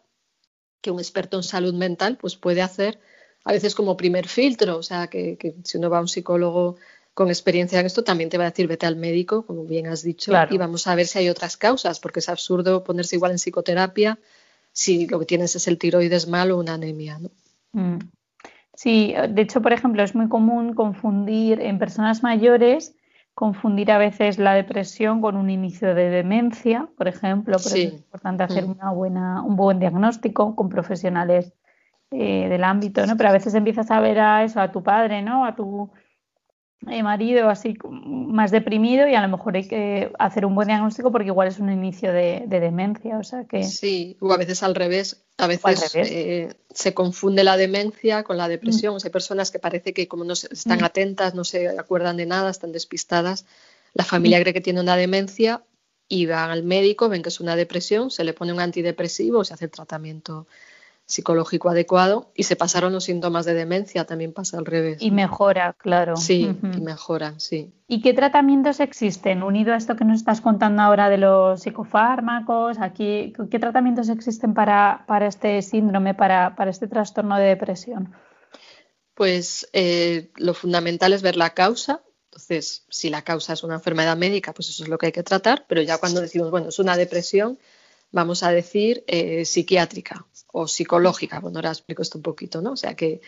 que 0.82 0.92
un 0.92 1.00
experto 1.00 1.38
en 1.38 1.44
salud 1.44 1.74
mental 1.74 2.18
pues 2.20 2.36
puede 2.36 2.62
hacer 2.62 3.00
a 3.44 3.52
veces 3.52 3.76
como 3.76 3.96
primer 3.96 4.28
filtro, 4.28 4.78
o 4.78 4.84
sea, 4.84 5.08
que, 5.08 5.56
si 5.64 5.78
uno 5.78 5.90
va 5.90 6.00
a 6.00 6.02
un 6.02 6.10
psicólogo 6.10 6.76
con 7.14 7.30
experiencia 7.30 7.80
en 7.80 7.86
esto, 7.86 8.04
también 8.04 8.30
te 8.30 8.38
va 8.38 8.44
a 8.44 8.50
decir 8.50 8.68
vete 8.68 8.86
al 8.86 8.98
médico, 8.98 9.46
como 9.46 9.64
bien 9.64 9.88
has 9.88 10.04
dicho, 10.04 10.34
y 10.50 10.58
vamos 10.58 10.86
a 10.86 10.96
ver 10.96 11.08
si 11.08 11.20
hay 11.20 11.30
otras 11.30 11.56
causas, 11.56 12.00
porque 12.00 12.20
es 12.20 12.28
absurdo 12.28 12.84
ponerse 12.84 13.16
igual 13.16 13.32
en 13.32 13.38
psicoterapia 13.38 14.20
si 14.74 15.08
lo 15.08 15.18
que 15.20 15.26
tienes 15.26 15.56
es 15.56 15.68
el 15.68 15.78
tiroides 15.78 16.28
mal 16.28 16.52
o 16.52 16.60
una 16.60 16.74
anemia. 16.74 17.18
¿no? 17.20 17.32
Mm. 17.72 18.00
Sí, 18.76 19.16
de 19.30 19.42
hecho, 19.42 19.62
por 19.62 19.74
ejemplo, 19.74 20.04
es 20.04 20.14
muy 20.14 20.28
común 20.28 20.74
confundir 20.74 21.62
en 21.62 21.80
personas 21.80 22.22
mayores 22.22 22.94
confundir 23.38 23.92
a 23.92 24.00
veces 24.00 24.40
la 24.40 24.56
depresión 24.56 25.22
con 25.22 25.36
un 25.36 25.52
inicio 25.52 25.94
de 25.94 26.10
demencia, 26.10 26.90
por 26.98 27.08
ejemplo, 27.08 27.58
pero 27.64 27.76
es 27.76 27.94
importante 27.94 28.42
hacer 28.42 28.66
mm. 28.66 28.72
una 28.72 28.92
buena, 28.92 29.44
un 29.44 29.56
buen 29.56 29.78
diagnóstico 29.78 30.56
con 30.56 30.70
profesionales 30.70 31.54
eh, 32.10 32.50
del 32.50 32.64
ámbito, 32.64 33.06
¿no? 33.06 33.16
Pero 33.16 33.30
a 33.30 33.34
veces 33.34 33.54
empiezas 33.54 33.92
a 33.92 34.00
ver 34.00 34.20
a 34.20 34.44
eso, 34.44 34.60
a 34.60 34.72
tu 34.72 34.82
padre, 34.82 35.22
¿no? 35.22 35.46
A 35.46 35.56
tu 35.56 35.92
marido 36.82 37.50
así 37.50 37.76
más 37.90 38.52
deprimido 38.52 39.08
y 39.08 39.16
a 39.16 39.22
lo 39.22 39.28
mejor 39.28 39.56
hay 39.56 39.68
que 39.68 40.12
hacer 40.20 40.46
un 40.46 40.56
buen 40.56 40.68
diagnóstico 40.68 41.12
porque 41.12 41.28
igual 41.28 41.48
es 41.48 41.60
un 41.60 41.72
inicio 41.72 42.12
de, 42.14 42.46
demencia, 42.48 43.18
o 43.18 43.24
sea 43.24 43.46
que... 43.46 43.64
Sí, 43.64 44.18
o 44.20 44.32
a 44.32 44.38
veces 44.38 44.64
al 44.64 44.76
revés, 44.76 45.24
a 45.38 45.48
veces 45.48 45.96
eh, 45.96 46.54
se 46.74 46.94
confunde 46.94 47.44
la 47.44 47.58
demencia 47.58 48.24
con 48.24 48.38
la 48.38 48.48
depresión, 48.48 48.96
mm. 48.96 49.00
hay 49.04 49.10
personas 49.10 49.52
que 49.52 49.60
parece 49.60 49.94
que 49.94 50.08
como 50.08 50.24
no 50.24 50.34
están 50.34 50.80
mm. 50.80 50.84
atentas, 50.84 51.36
no 51.36 51.44
se 51.44 51.68
acuerdan 51.68 52.18
de 52.18 52.26
nada, 52.26 52.50
están 52.50 52.72
despistadas, 52.72 53.46
la 53.94 54.04
familia 54.04 54.40
mm. 54.40 54.42
cree 54.42 54.54
que 54.54 54.62
tiene 54.62 54.80
una 54.80 54.96
demencia 54.96 55.64
y 56.08 56.26
van 56.26 56.52
al 56.52 56.64
médico, 56.64 57.10
ven 57.10 57.22
que 57.22 57.30
es 57.30 57.40
una 57.40 57.56
depresión, 57.56 58.12
se 58.12 58.24
le 58.24 58.34
pone 58.34 58.54
un 58.54 58.60
antidepresivo, 58.60 59.44
se 59.44 59.54
hace 59.54 59.66
el 59.66 59.72
tratamiento 59.72 60.48
psicológico 61.08 61.70
adecuado 61.70 62.32
y 62.36 62.44
se 62.44 62.58
pasaron 62.58 62.92
los 62.92 63.06
síntomas 63.06 63.46
de 63.46 63.54
demencia, 63.54 64.06
también 64.06 64.34
pasa 64.34 64.58
al 64.58 64.66
revés. 64.66 65.02
Y 65.02 65.12
mejora, 65.12 65.74
claro. 65.74 66.18
Sí, 66.18 66.54
y 66.62 66.82
mejora, 66.82 67.40
sí. 67.40 67.74
¿Y 67.88 68.02
qué 68.02 68.14
tratamientos 68.14 68.82
existen? 68.82 69.42
Unido 69.42 69.74
a 69.74 69.78
esto 69.78 69.96
que 69.96 70.04
nos 70.04 70.18
estás 70.18 70.42
contando 70.42 70.82
ahora 70.82 71.10
de 71.10 71.18
los 71.18 71.62
psicofármacos, 71.62 72.78
aquí, 72.80 73.34
¿qué 73.50 73.58
tratamientos 73.58 74.10
existen 74.10 74.54
para, 74.54 75.06
para 75.08 75.28
este 75.28 75.62
síndrome, 75.62 76.14
para, 76.14 76.58
para, 76.58 76.70
este 76.70 76.90
trastorno 76.90 77.38
de 77.38 77.46
depresión? 77.46 78.14
Pues 79.14 79.70
eh, 79.72 80.30
lo 80.36 80.54
fundamental 80.54 81.14
es 81.14 81.22
ver 81.22 81.38
la 81.38 81.52
causa. 81.52 82.02
Entonces, 82.26 82.86
si 82.90 83.10
la 83.10 83.22
causa 83.22 83.54
es 83.54 83.64
una 83.64 83.76
enfermedad 83.76 84.18
médica, 84.18 84.54
pues 84.54 84.68
eso 84.68 84.84
es 84.84 84.90
lo 84.90 84.98
que 84.98 85.08
hay 85.08 85.12
que 85.14 85.24
tratar, 85.24 85.66
pero 85.70 85.82
ya 85.82 85.98
cuando 85.98 86.20
decimos, 86.20 86.52
bueno, 86.52 86.68
es 86.68 86.80
una 86.80 86.98
depresión, 86.98 87.58
vamos 88.12 88.44
a 88.44 88.52
decir, 88.52 89.04
eh, 89.08 89.46
psiquiátrica 89.46 90.26
o 90.52 90.68
psicológica. 90.68 91.40
Bueno, 91.40 91.60
ahora 91.60 91.70
explico 91.70 92.02
esto 92.02 92.18
un 92.18 92.24
poquito, 92.24 92.62
¿no? 92.62 92.72
O 92.74 92.78
sea, 92.78 92.96
que, 92.96 93.22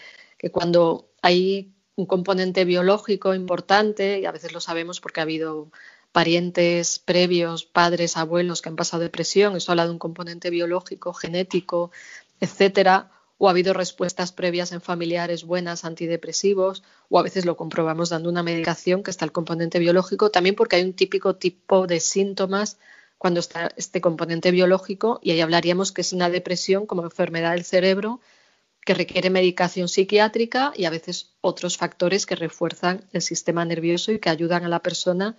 cuando 0.52 1.12
hay 1.22 1.74
un 1.96 2.06
componente 2.06 2.64
biológico 2.64 3.34
importante, 3.34 4.20
y 4.20 4.26
a 4.26 4.32
veces 4.32 4.54
lo 4.54 4.62
sabemos 4.62 5.02
porque 5.02 5.20
ha 5.20 5.24
habido 5.24 5.70
parientes 6.12 7.00
previos, 7.00 7.66
padres, 7.66 8.18
abuelos 8.18 8.62
que 8.62 8.70
han 8.70 8.76
pasado 8.78 9.04
depresión, 9.04 9.56
eso 9.56 9.72
habla 9.72 9.86
de 9.86 9.92
un 9.92 10.00
componente 10.00 10.50
biológico, 10.50 11.14
genético, 11.14 11.92
etcétera, 12.40 13.12
o 13.38 13.48
ha 13.48 13.52
habido 13.52 13.74
respuestas 13.74 14.32
previas 14.32 14.72
en 14.72 14.82
familiares 14.82 15.44
buenas 15.44 15.86
antidepresivos, 15.86 16.84
o 17.10 17.20
a 17.20 17.24
veces 17.24 17.46
lo 17.46 17.58
comprobamos 17.58 18.10
dando 18.10 18.30
una 18.30 18.44
medicación 18.44 19.04
que 19.04 19.12
está 19.12 19.26
el 19.26 19.32
componente 19.32 19.78
biológico, 19.78 20.32
también 20.32 20.56
porque 20.56 20.78
hay 20.78 20.84
un 20.84 20.94
típico 20.94 21.36
tipo 21.36 21.86
de 21.86 22.00
síntomas 22.00 22.78
cuando 23.20 23.42
está 23.42 23.70
este 23.76 24.02
componente 24.02 24.50
biológico 24.50 25.20
y 25.22 25.32
ahí 25.32 25.42
hablaríamos 25.42 25.92
que 25.92 26.02
es 26.02 26.14
una 26.14 26.30
depresión 26.30 26.88
como 26.88 27.04
enfermedad 27.04 27.52
del 27.52 27.66
cerebro 27.66 28.22
que 28.86 28.94
requiere 28.94 29.30
medicación 29.30 29.90
psiquiátrica 29.90 30.72
y 30.76 30.86
a 30.86 30.90
veces 30.90 31.34
otros 31.42 31.78
factores 31.78 32.26
que 32.26 32.36
refuerzan 32.36 33.06
el 33.12 33.22
sistema 33.22 33.66
nervioso 33.66 34.14
y 34.14 34.20
que 34.20 34.30
ayudan 34.30 34.64
a 34.64 34.70
la 34.70 34.80
persona 34.80 35.38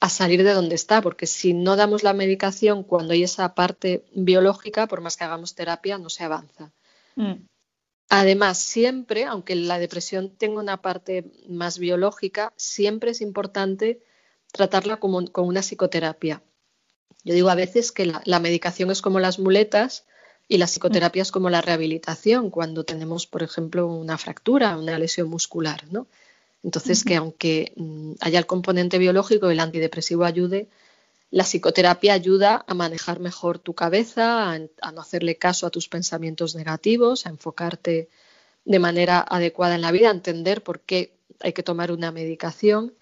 a 0.00 0.10
salir 0.10 0.44
de 0.44 0.52
donde 0.52 0.74
está, 0.74 1.00
porque 1.02 1.26
si 1.26 1.54
no 1.54 1.76
damos 1.76 2.02
la 2.02 2.12
medicación 2.12 2.84
cuando 2.84 3.14
hay 3.14 3.24
esa 3.24 3.54
parte 3.54 4.04
biológica, 4.14 4.86
por 4.86 5.00
más 5.00 5.16
que 5.16 5.24
hagamos 5.24 5.54
terapia, 5.54 5.98
no 5.98 6.10
se 6.10 6.24
avanza. 6.24 6.72
Mm. 7.16 7.46
Además, 8.10 8.58
siempre, 8.58 9.24
aunque 9.24 9.56
la 9.56 9.78
depresión 9.78 10.30
tenga 10.36 10.60
una 10.60 10.82
parte 10.82 11.32
más 11.48 11.78
biológica, 11.78 12.52
siempre 12.56 13.10
es 13.10 13.22
importante 13.22 14.00
tratarla 14.52 14.98
como, 14.98 15.26
con 15.26 15.46
una 15.48 15.62
psicoterapia. 15.62 16.42
Yo 17.24 17.34
digo 17.34 17.50
a 17.50 17.54
veces 17.54 17.92
que 17.92 18.06
la, 18.06 18.40
medicación 18.40 18.90
es 18.90 19.02
como 19.02 19.20
las 19.20 19.38
muletas 19.38 20.04
y 20.48 20.58
la 20.58 20.66
psicoterapia 20.66 21.22
es 21.22 21.30
como 21.30 21.50
la 21.50 21.60
rehabilitación 21.60 22.50
cuando 22.50 22.84
tenemos, 22.84 23.26
por 23.26 23.42
ejemplo, 23.42 23.86
una 23.86 24.16
fractura, 24.16 24.78
una 24.78 24.98
lesión 24.98 25.28
muscular, 25.28 25.84
¿no? 25.90 26.06
Entonces, 26.62 27.04
que 27.04 27.16
aunque 27.16 27.72
mm, 27.76 28.12
haya 28.20 28.38
el 28.38 28.46
componente 28.46 28.98
biológico 28.98 29.48
y 29.48 29.52
el 29.52 29.60
antidepresivo 29.60 30.24
ayude, 30.24 30.68
la 31.30 31.44
psicoterapia 31.44 32.14
ayuda 32.14 32.64
a 32.66 32.74
manejar 32.74 33.20
mejor 33.20 33.58
tu 33.58 33.74
cabeza, 33.74 34.50
a, 34.50 34.58
a, 34.80 34.92
no 34.92 35.00
hacerle 35.00 35.36
caso 35.36 35.66
a 35.66 35.70
tus 35.70 35.88
pensamientos 35.88 36.54
negativos, 36.54 37.26
a 37.26 37.30
enfocarte 37.30 38.08
de 38.64 38.78
manera 38.78 39.20
adecuada 39.20 39.74
en 39.74 39.82
la 39.82 39.92
vida, 39.92 40.08
a 40.08 40.12
entender 40.12 40.62
por 40.62 40.80
qué 40.80 41.12
hay 41.40 41.52
que 41.52 41.62
tomar 41.62 41.92
una 41.92 42.10
medicación 42.10 42.94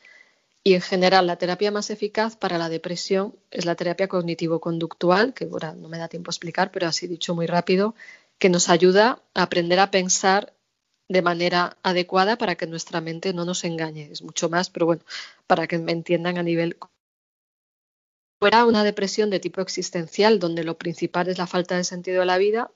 y 0.66 0.74
en 0.74 0.80
general, 0.80 1.28
la 1.28 1.36
terapia 1.36 1.70
más 1.70 1.90
eficaz 1.90 2.34
para 2.34 2.58
la 2.58 2.68
depresión 2.68 3.36
es 3.52 3.66
la 3.66 3.76
terapia 3.76 4.08
cognitivo-conductual, 4.08 5.32
que 5.32 5.44
ahora 5.44 5.76
no 5.76 5.88
me 5.88 5.96
da 5.96 6.08
tiempo 6.08 6.28
a 6.28 6.32
explicar, 6.32 6.72
pero 6.72 6.88
así 6.88 7.06
dicho 7.06 7.36
muy 7.36 7.46
rápido, 7.46 7.94
que 8.40 8.48
nos 8.48 8.68
ayuda 8.68 9.22
a 9.34 9.42
aprender 9.44 9.78
a 9.78 9.92
pensar 9.92 10.54
de 11.08 11.22
manera 11.22 11.76
adecuada 11.84 12.36
para 12.36 12.56
que 12.56 12.66
nuestra 12.66 13.00
mente 13.00 13.32
no 13.32 13.44
nos 13.44 13.62
engañe. 13.62 14.08
Es 14.10 14.22
mucho 14.22 14.48
más, 14.48 14.68
pero 14.68 14.86
bueno, 14.86 15.02
para 15.46 15.68
que 15.68 15.78
me 15.78 15.92
entiendan 15.92 16.36
a 16.36 16.42
nivel. 16.42 16.76
Fuera 18.40 18.66
una 18.66 18.82
depresión 18.82 19.30
de 19.30 19.38
tipo 19.38 19.60
existencial, 19.60 20.40
donde 20.40 20.64
lo 20.64 20.76
principal 20.76 21.28
es 21.28 21.38
la 21.38 21.46
falta 21.46 21.76
de 21.76 21.84
sentido 21.84 22.18
de 22.18 22.26
la 22.26 22.38
vida, 22.38 22.72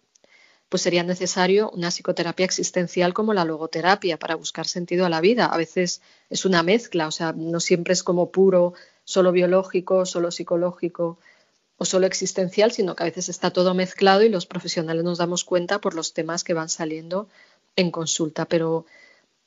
pues 0.71 0.83
sería 0.83 1.03
necesario 1.03 1.69
una 1.71 1.91
psicoterapia 1.91 2.45
existencial 2.45 3.13
como 3.13 3.35
la 3.35 3.45
logoterapia 3.45 4.19
para 4.19 4.37
buscar 4.37 4.69
sentido 4.69 5.05
a 5.05 5.09
la 5.09 5.21
vida. 5.21 5.47
A 5.47 5.57
veces 5.57 6.01
es 6.31 6.45
una 6.45 6.63
mezcla, 6.63 7.09
o 7.09 7.11
sea, 7.11 7.33
no 7.33 7.59
siempre 7.59 7.93
es 7.93 8.05
como 8.05 8.31
puro, 8.31 8.75
solo 9.03 9.33
biológico, 9.33 10.07
solo 10.07 10.31
psicológico 10.31 11.19
o 11.77 11.85
solo 11.85 12.07
existencial, 12.07 12.71
sino 12.71 12.95
que 12.95 13.03
a 13.03 13.07
veces 13.07 13.29
está 13.29 13.51
todo 13.51 13.75
mezclado 13.75 14.23
y 14.23 14.29
los 14.29 14.47
profesionales 14.47 15.03
nos 15.03 15.19
damos 15.19 15.43
cuenta 15.43 15.81
por 15.81 15.95
los 15.95 16.13
temas 16.15 16.45
que 16.45 16.55
van 16.55 16.69
saliendo 16.69 17.29
en 17.75 17.91
consulta. 17.91 18.45
Pero, 18.45 18.87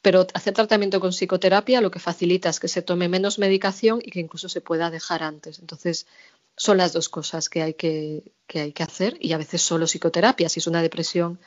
pero 0.01 0.27
hacer 0.33 0.53
tratamiento 0.53 0.99
con 0.99 1.12
psicoterapia 1.12 1.79
lo 1.79 1.89
que 1.89 1.99
facilita 1.99 2.49
es 2.49 2.59
que 2.59 2.67
se 2.67 2.81
tome 2.81 3.07
menos 3.07 3.39
medicación 3.39 4.01
y 4.03 4.12
que 4.12 4.19
incluso 4.19 4.49
se 4.49 4.59
pueda 4.59 4.89
dejar 4.89 5.23
antes. 5.23 5.59
Entonces, 5.59 6.05
son 6.56 6.78
las 6.78 6.94
dos 6.94 7.10
cosas 7.10 7.50
que 7.50 7.62
hay 7.62 7.74
que, 7.74 8.34
hay 8.54 8.74
que 8.74 8.84
hacer 8.84 9.18
y 9.20 9.34
a 9.34 9.38
veces 9.38 9.62
solo 9.62 9.86
psicoterapia. 9.86 10.50
Si 10.50 10.60
es 10.60 10.68
una 10.68 10.82
depresión 10.82 11.39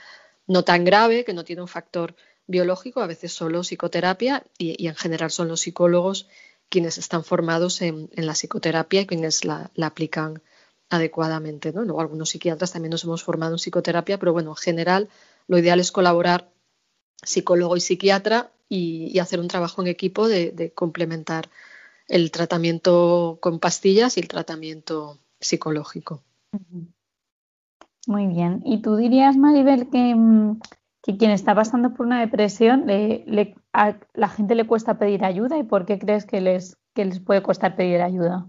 no 0.46 0.64
tan 0.64 0.84
grave, 0.84 1.24
que 1.24 1.34
no 1.34 1.44
tiene 1.44 1.62
un 1.62 1.68
factor 1.68 2.16
biológico, 2.46 3.00
a 3.00 3.06
veces 3.06 3.32
solo 3.32 3.62
psicoterapia 3.62 4.44
y, 4.58 4.86
en 4.86 4.94
general 4.94 5.30
son 5.30 5.48
los 5.48 5.60
psicólogos 5.60 6.28
quienes 6.68 6.98
están 6.98 7.24
formados 7.24 7.80
en, 7.82 8.10
la 8.14 8.34
psicoterapia 8.34 9.02
y 9.02 9.06
quienes 9.06 9.44
la, 9.44 9.70
aplican 9.80 10.42
adecuadamente. 10.88 11.72
¿no? 11.72 11.82
Luego 11.82 12.00
algunos 12.00 12.30
psiquiatras 12.30 12.72
también 12.72 12.90
nos 12.90 13.04
hemos 13.04 13.22
formado 13.22 13.54
en 13.54 13.58
psicoterapia, 13.58 14.18
pero 14.18 14.32
bueno, 14.32 14.50
en 14.50 14.56
general 14.56 15.08
lo 15.46 15.58
ideal 15.58 15.78
es 15.78 15.92
colaborar 15.92 16.50
psicólogo 17.22 17.76
y 17.76 17.80
psiquiatra 17.80 18.50
y, 18.68 19.18
hacer 19.20 19.38
un 19.38 19.48
trabajo 19.48 19.82
en 19.82 19.88
equipo 19.88 20.26
de 20.28 20.72
complementar 20.74 21.48
el 22.08 22.30
tratamiento 22.30 23.38
con 23.40 23.58
pastillas 23.58 24.16
y 24.16 24.20
el 24.20 24.28
tratamiento 24.28 25.18
psicológico. 25.40 26.22
Muy 28.06 28.26
bien. 28.26 28.62
¿Y 28.64 28.82
tú 28.82 28.96
dirías, 28.96 29.36
Maribel, 29.36 29.90
que, 29.90 30.14
mm, 30.14 30.60
quien 31.18 31.30
está 31.30 31.54
pasando 31.54 31.94
por 31.94 32.06
una 32.06 32.20
depresión, 32.20 32.86
le, 32.86 33.54
a 33.72 33.96
la 34.14 34.28
gente 34.28 34.54
le 34.54 34.66
cuesta 34.66 34.98
pedir 34.98 35.24
ayuda 35.24 35.58
y 35.58 35.62
por 35.62 35.86
qué 35.86 35.98
crees 35.98 36.24
que 36.24 36.40
les, 36.40 36.76
que 36.94 37.04
les 37.04 37.20
puede 37.20 37.42
costar 37.42 37.76
pedir 37.76 38.00
ayuda? 38.00 38.46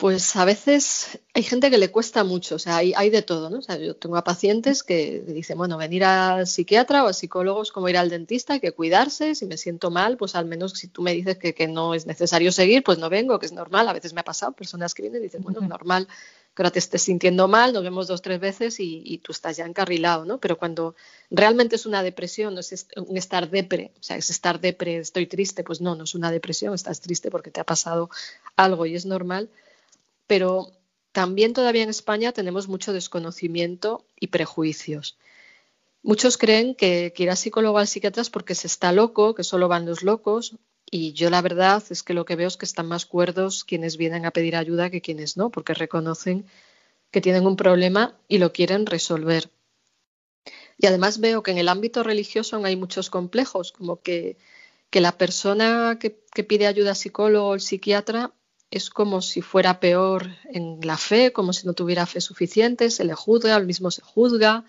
Pues 0.00 0.34
a 0.34 0.46
veces 0.46 1.20
hay 1.34 1.42
gente 1.42 1.70
que 1.70 1.76
le 1.76 1.90
cuesta 1.90 2.24
mucho, 2.24 2.54
o 2.54 2.58
sea, 2.58 2.78
hay, 2.78 3.10
de 3.10 3.20
todo, 3.20 3.50
¿no? 3.50 3.58
O 3.58 3.62
sea, 3.62 3.76
yo 3.76 3.94
tengo 3.94 4.16
a 4.16 4.24
pacientes 4.24 4.82
que 4.82 5.20
dicen, 5.20 5.58
bueno, 5.58 5.76
venir 5.76 6.04
al 6.04 6.46
psiquiatra 6.46 7.04
o 7.04 7.08
al 7.08 7.12
psicólogo 7.12 7.60
es 7.60 7.70
como 7.70 7.86
ir 7.86 7.98
al 7.98 8.08
dentista, 8.08 8.54
hay 8.54 8.60
que 8.60 8.72
cuidarse, 8.72 9.34
si 9.34 9.44
me 9.44 9.58
siento 9.58 9.90
mal, 9.90 10.16
pues 10.16 10.36
al 10.36 10.46
menos 10.46 10.72
si 10.72 10.88
tú 10.88 11.02
me 11.02 11.12
dices 11.12 11.36
que, 11.36 11.52
que 11.52 11.68
no 11.68 11.92
es 11.92 12.06
necesario 12.06 12.50
seguir, 12.50 12.82
pues 12.82 12.96
no 12.96 13.10
vengo, 13.10 13.38
que 13.38 13.44
es 13.44 13.52
normal, 13.52 13.86
a 13.88 13.92
veces 13.92 14.14
me 14.14 14.22
ha 14.22 14.24
pasado, 14.24 14.52
personas 14.52 14.94
que 14.94 15.02
vienen 15.02 15.20
y 15.20 15.24
dicen, 15.24 15.42
bueno, 15.42 15.60
es 15.60 15.68
normal 15.68 16.08
que 16.54 16.62
ahora 16.62 16.70
te 16.70 16.78
estés 16.78 17.02
sintiendo 17.02 17.46
mal, 17.46 17.74
nos 17.74 17.82
vemos 17.82 18.06
dos, 18.06 18.22
tres 18.22 18.40
veces 18.40 18.76
y, 18.80 19.18
tú 19.18 19.32
estás 19.32 19.58
ya 19.58 19.66
encarrilado, 19.66 20.24
¿no? 20.24 20.38
Pero 20.38 20.56
cuando 20.56 20.94
realmente 21.30 21.76
es 21.76 21.84
una 21.84 22.02
depresión, 22.02 22.54
no 22.54 22.60
es 22.60 22.86
un 22.96 23.18
estar 23.18 23.50
depre, 23.50 23.92
o 24.00 24.02
sea, 24.02 24.16
es 24.16 24.30
estar 24.30 24.62
depre, 24.62 24.96
estoy 24.96 25.26
triste, 25.26 25.62
pues 25.62 25.82
no, 25.82 25.94
no 25.94 26.04
es 26.04 26.14
una 26.14 26.30
depresión, 26.30 26.72
estás 26.72 27.02
triste 27.02 27.30
porque 27.30 27.50
te 27.50 27.60
ha 27.60 27.64
pasado 27.64 28.08
algo 28.56 28.86
y 28.86 28.94
es 28.94 29.04
normal 29.04 29.50
pero 30.30 30.70
también 31.10 31.54
todavía 31.54 31.82
en 31.82 31.88
España 31.88 32.30
tenemos 32.30 32.68
mucho 32.68 32.92
desconocimiento 32.92 34.06
y 34.14 34.28
prejuicios. 34.28 35.18
Muchos 36.04 36.38
creen 36.38 36.76
que, 36.76 37.12
ir 37.16 37.30
a 37.30 37.34
psicólogo 37.34 37.78
al 37.78 37.88
psiquiatra 37.88 38.22
es 38.22 38.30
porque 38.30 38.54
se 38.54 38.68
está 38.68 38.92
loco, 38.92 39.34
que 39.34 39.42
solo 39.42 39.66
van 39.66 39.86
los 39.86 40.04
locos, 40.04 40.54
y 40.88 41.14
yo 41.14 41.30
la 41.30 41.42
verdad 41.42 41.82
es 41.90 42.04
que 42.04 42.14
lo 42.14 42.24
que 42.26 42.36
veo 42.36 42.46
es 42.46 42.56
que 42.56 42.64
están 42.64 42.86
más 42.86 43.06
cuerdos 43.06 43.64
quienes 43.64 43.96
vienen 43.96 44.24
a 44.24 44.30
pedir 44.30 44.54
ayuda 44.54 44.88
que 44.88 45.00
quienes 45.00 45.36
no, 45.36 45.50
porque 45.50 45.74
reconocen 45.74 46.46
que 47.10 47.20
tienen 47.20 47.44
un 47.44 47.56
problema 47.56 48.16
y 48.28 48.38
lo 48.38 48.52
quieren 48.52 48.86
resolver. 48.86 49.50
Y 50.78 50.86
además 50.86 51.18
veo 51.18 51.42
que 51.42 51.50
en 51.50 51.58
el 51.58 51.68
ámbito 51.68 52.04
religioso 52.04 52.64
hay 52.64 52.76
muchos 52.76 53.10
complejos, 53.10 53.72
como 53.72 54.00
que, 54.00 54.36
la 54.92 55.18
persona 55.18 55.98
que, 56.00 56.22
que, 56.32 56.44
pide 56.44 56.68
ayuda 56.68 56.90
al 56.90 56.96
psicólogo 56.96 57.48
o 57.48 57.52
al 57.54 57.60
psiquiatra 57.60 58.32
es 58.70 58.90
como 58.90 59.20
si 59.20 59.42
fuera 59.42 59.80
peor 59.80 60.28
en 60.44 60.78
la 60.82 60.96
fe, 60.96 61.32
como 61.32 61.52
si 61.52 61.66
no 61.66 61.72
tuviera 61.72 62.06
fe 62.06 62.20
suficiente, 62.20 62.90
se 62.90 63.04
le 63.04 63.14
juzga, 63.14 63.56
al 63.56 63.66
mismo 63.66 63.90
se 63.90 64.02
juzga, 64.02 64.64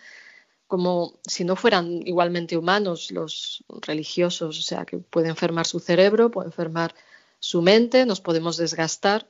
como 0.68 1.20
si 1.28 1.44
no 1.44 1.56
fueran 1.56 2.02
igualmente 2.08 2.58
humanos 2.58 3.12
los 3.12 3.64
religiosos, 3.82 4.58
o 4.58 4.62
sea, 4.62 4.86
que 4.86 4.98
puede 4.98 5.30
enfermar 5.30 5.68
su 5.68 5.80
cerebro, 5.80 6.32
puede 6.32 6.48
enfermar 6.48 6.96
su 7.40 7.62
mente, 7.62 8.06
nos 8.06 8.22
podemos 8.22 8.58
desgastar 8.58 9.28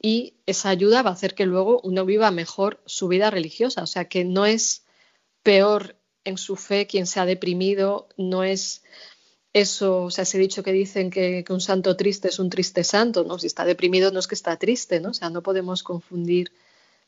y 0.00 0.34
esa 0.46 0.68
ayuda 0.68 1.02
va 1.02 1.10
a 1.10 1.14
hacer 1.14 1.34
que 1.34 1.46
luego 1.46 1.80
uno 1.82 2.04
viva 2.04 2.30
mejor 2.30 2.80
su 2.86 3.08
vida 3.08 3.30
religiosa, 3.30 3.82
o 3.82 3.86
sea, 3.86 4.06
que 4.06 4.24
no 4.24 4.46
es 4.46 4.84
peor 5.42 5.96
en 6.24 6.38
su 6.38 6.56
fe 6.56 6.86
quien 6.86 7.06
se 7.06 7.20
ha 7.20 7.26
deprimido, 7.26 8.08
no 8.16 8.44
es 8.44 8.84
eso, 9.52 10.04
o 10.04 10.10
sea, 10.10 10.22
ese 10.22 10.38
dicho 10.38 10.62
que 10.62 10.72
dicen 10.72 11.10
que, 11.10 11.44
un 11.48 11.60
santo 11.60 11.96
triste 11.96 12.28
es 12.28 12.38
un 12.38 12.50
triste 12.50 12.84
santo, 12.84 13.24
¿no? 13.24 13.38
Si 13.38 13.46
está 13.46 13.64
deprimido 13.64 14.10
no 14.10 14.20
es 14.20 14.26
que 14.26 14.34
está 14.34 14.56
triste, 14.56 15.00
¿no? 15.00 15.10
O 15.10 15.14
sea, 15.14 15.30
no 15.30 15.42
podemos 15.42 15.82
confundir 15.82 16.52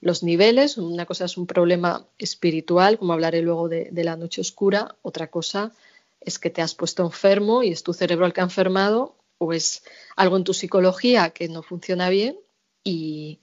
los 0.01 0.23
niveles. 0.23 0.79
Una 0.79 1.07
cosa 1.07 1.27
es 1.27 1.37
un 1.37 1.47
problema 1.47 2.07
espiritual, 2.19 2.99
como 2.99 3.13
hablaré 3.13 3.43
luego 3.43 3.69
de, 3.69 3.91
la 3.93 4.17
noche 4.17 4.41
oscura. 4.41 4.97
Otra 5.03 5.31
cosa 5.31 5.73
es 6.21 6.39
que 6.39 6.51
te 6.51 6.63
has 6.63 6.75
puesto 6.75 7.05
enfermo 7.05 7.63
y 7.63 7.71
es 7.71 7.83
tu 7.83 7.93
cerebro 7.93 8.27
el 8.27 8.33
que 8.33 8.41
ha 8.41 8.45
enfermado 8.45 9.17
o 9.39 9.53
es 9.53 9.83
algo 10.17 10.37
en 10.37 10.45
tu 10.45 10.55
psicología 10.55 11.31
que 11.31 11.49
no 11.49 11.63
funciona 11.63 12.11
bien 12.11 12.39
y, 12.85 13.39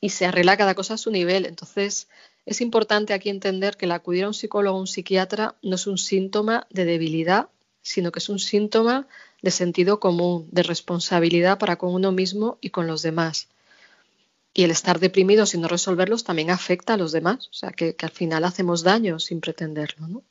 y 0.00 0.10
se 0.10 0.26
arregla 0.26 0.56
cada 0.56 0.74
cosa 0.74 0.94
a 0.94 0.98
su 0.98 1.10
nivel. 1.10 1.46
Entonces, 1.46 2.08
es 2.46 2.60
importante 2.60 3.12
aquí 3.12 3.28
entender 3.28 3.76
que 3.76 3.84
el 3.84 3.92
acudir 3.92 4.24
a 4.24 4.28
un 4.28 4.34
psicólogo 4.34 4.76
o 4.76 4.80
un 4.80 4.86
psiquiatra 4.86 5.56
no 5.62 5.76
es 5.76 5.86
un 5.86 5.98
síntoma 5.98 6.66
de 6.70 6.86
debilidad 6.86 7.50
sino 7.82 8.12
que 8.12 8.18
es 8.18 8.28
un 8.28 8.38
síntoma 8.38 9.06
de 9.42 9.50
sentido 9.50 10.00
común, 10.00 10.48
de 10.50 10.62
responsabilidad 10.62 11.58
para 11.58 11.76
con 11.76 11.94
uno 11.94 12.12
mismo 12.12 12.58
y 12.60 12.70
con 12.70 12.86
los 12.86 13.02
demás. 13.02 13.48
Y 14.52 14.64
el 14.64 14.70
estar 14.70 14.98
deprimido 14.98 15.46
sin 15.46 15.60
no 15.60 15.68
resolverlos 15.68 16.24
también 16.24 16.50
afecta 16.50 16.94
a 16.94 16.96
los 16.96 17.12
demás, 17.12 17.48
o 17.48 17.54
sea 17.54 17.70
que, 17.70 17.94
al 18.02 18.10
final 18.10 18.44
hacemos 18.44 18.82
daño 18.82 19.18
sin 19.18 19.40
pretenderlo. 19.40 20.08
¿no? 20.08 20.22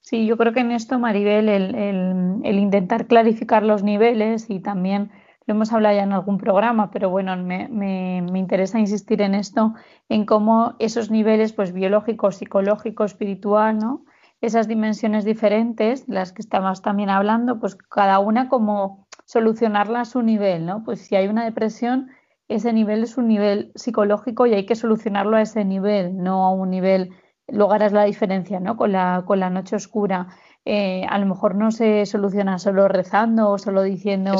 Sí, 0.00 0.26
yo 0.26 0.36
creo 0.36 0.52
que 0.52 0.60
en 0.60 0.72
esto, 0.72 0.98
Maribel, 0.98 1.48
el, 1.48 2.58
intentar 2.58 3.06
clarificar 3.06 3.62
los 3.62 3.82
niveles 3.82 4.48
y 4.48 4.60
también 4.60 5.10
lo 5.46 5.54
hemos 5.54 5.72
hablado 5.72 5.96
ya 5.96 6.02
en 6.02 6.12
algún 6.12 6.38
programa, 6.38 6.90
pero 6.90 7.08
bueno, 7.08 7.34
me, 7.36 7.68
me, 7.68 8.38
interesa 8.38 8.78
insistir 8.78 9.22
en 9.22 9.34
esto, 9.34 9.74
en 10.10 10.26
cómo 10.26 10.76
esos 10.78 11.10
niveles, 11.10 11.54
pues 11.54 11.72
biológico, 11.72 12.30
psicológico, 12.30 13.04
espiritual, 13.04 13.78
¿no? 13.78 14.04
Esas 14.40 14.68
dimensiones 14.68 15.24
diferentes, 15.24 16.08
las 16.08 16.32
que 16.32 16.42
estamos 16.42 16.82
también 16.82 17.10
hablando, 17.10 17.58
pues 17.58 17.76
cada 17.76 18.18
una 18.18 18.48
como 18.48 19.06
solucionarla 19.24 20.02
a 20.02 20.04
su 20.04 20.22
nivel, 20.22 20.64
¿no? 20.64 20.84
Pues 20.84 21.00
si 21.00 21.16
hay 21.16 21.26
una 21.26 21.44
depresión, 21.44 22.08
ese 22.48 22.72
nivel 22.72 23.02
es 23.02 23.18
un 23.18 23.28
nivel 23.28 23.72
psicológico 23.74 24.46
y 24.46 24.54
hay 24.54 24.64
que 24.64 24.74
solucionarlo 24.74 25.36
a 25.36 25.42
ese 25.42 25.64
nivel, 25.64 26.16
no 26.16 26.44
a 26.44 26.50
un 26.50 26.70
nivel, 26.70 27.10
luego 27.46 27.72
harás 27.72 27.92
la 27.92 28.04
diferencia, 28.04 28.60
¿no? 28.60 28.76
Con 28.76 28.92
la, 28.92 29.24
con 29.26 29.40
la 29.40 29.50
noche 29.50 29.76
oscura. 29.76 30.28
Eh, 30.64 31.04
a 31.08 31.18
lo 31.18 31.26
mejor 31.26 31.54
no 31.54 31.70
se 31.70 32.06
soluciona 32.06 32.58
solo 32.58 32.88
rezando 32.88 33.50
o 33.50 33.58
solo 33.58 33.82
diciendo, 33.82 34.34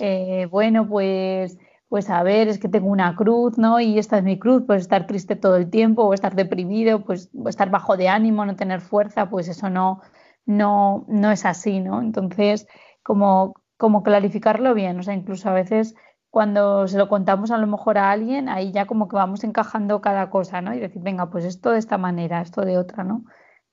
eh, 0.00 0.46
bueno, 0.50 0.88
pues 0.88 1.58
pues 1.92 2.08
a 2.08 2.22
ver, 2.22 2.48
es 2.48 2.58
que 2.58 2.70
tengo 2.70 2.88
una 2.88 3.14
cruz, 3.16 3.58
¿no? 3.58 3.78
Y 3.78 3.98
esta 3.98 4.16
es 4.16 4.24
mi 4.24 4.38
cruz, 4.38 4.62
pues 4.66 4.80
estar 4.80 5.06
triste 5.06 5.36
todo 5.36 5.56
el 5.56 5.68
tiempo 5.68 6.04
o 6.04 6.14
estar 6.14 6.34
deprimido, 6.34 7.04
pues 7.04 7.28
estar 7.44 7.68
bajo 7.68 7.98
de 7.98 8.08
ánimo, 8.08 8.46
no 8.46 8.56
tener 8.56 8.80
fuerza, 8.80 9.28
pues 9.28 9.46
eso 9.46 9.68
no, 9.68 10.00
no, 10.46 11.04
no 11.06 11.30
es 11.30 11.44
así, 11.44 11.80
¿no? 11.80 12.00
Entonces, 12.00 12.66
como, 13.02 13.56
como 13.76 14.02
clarificarlo 14.02 14.72
bien, 14.72 14.98
o 15.00 15.02
sea, 15.02 15.12
incluso 15.12 15.50
a 15.50 15.52
veces 15.52 15.94
cuando 16.30 16.88
se 16.88 16.96
lo 16.96 17.10
contamos 17.10 17.50
a 17.50 17.58
lo 17.58 17.66
mejor 17.66 17.98
a 17.98 18.10
alguien, 18.10 18.48
ahí 18.48 18.72
ya 18.72 18.86
como 18.86 19.06
que 19.06 19.16
vamos 19.16 19.44
encajando 19.44 20.00
cada 20.00 20.30
cosa, 20.30 20.62
¿no? 20.62 20.72
Y 20.72 20.80
decir, 20.80 21.02
venga, 21.02 21.28
pues 21.28 21.44
esto 21.44 21.72
de 21.72 21.78
esta 21.78 21.98
manera, 21.98 22.40
esto 22.40 22.62
de 22.62 22.78
otra, 22.78 23.04
¿no? 23.04 23.26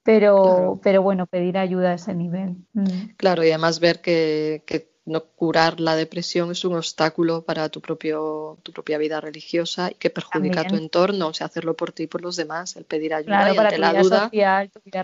Pero, 0.04 0.78
pero 0.84 1.02
bueno, 1.02 1.26
pedir 1.26 1.58
ayuda 1.58 1.92
a 1.92 1.94
ese 1.94 2.14
nivel. 2.14 2.58
Mm. 2.74 3.12
Claro, 3.16 3.46
y 3.46 3.48
además 3.48 3.80
ver 3.80 4.02
que, 4.02 4.66
que 4.68 4.92
no 5.10 5.24
curar 5.24 5.80
la 5.80 5.96
depresión 5.96 6.52
es 6.52 6.64
un 6.64 6.76
obstáculo 6.76 7.42
para 7.42 7.70
tu, 7.70 7.82
propio, 7.82 8.58
tu 8.64 8.72
propia 8.72 8.98
vida 8.98 9.20
religiosa 9.20 9.90
y 9.92 9.96
que 9.96 10.10
perjudica 10.10 10.62
a 10.62 10.64
tu 10.66 10.76
entorno, 10.76 11.28
o 11.28 11.34
sea, 11.34 11.48
hacerlo 11.48 11.76
por 11.76 11.92
ti 11.92 12.04
y 12.04 12.08
por 12.08 12.22
los 12.22 12.36
demás, 12.36 12.76
el 12.76 12.86
pedir 12.86 13.14
ayuda 13.14 13.52
y 13.52 13.56
para 13.56 13.78
la 13.78 13.92
vida 13.92 14.02
duda. 14.02 14.24
Social, 14.26 14.70
tu, 14.70 14.80
vida 14.86 15.04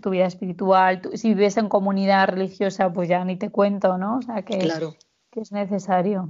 tu 0.00 0.10
vida 0.10 0.26
espiritual, 0.26 1.00
si 1.14 1.28
vives 1.28 1.56
en 1.56 1.68
comunidad 1.68 2.28
religiosa, 2.28 2.92
pues 2.92 3.08
ya 3.08 3.24
ni 3.24 3.36
te 3.36 3.50
cuento, 3.50 3.96
¿no? 3.96 4.18
O 4.18 4.22
sea, 4.22 4.42
que, 4.42 4.58
claro. 4.58 4.96
que 5.30 5.40
es 5.40 5.52
necesario. 5.52 6.28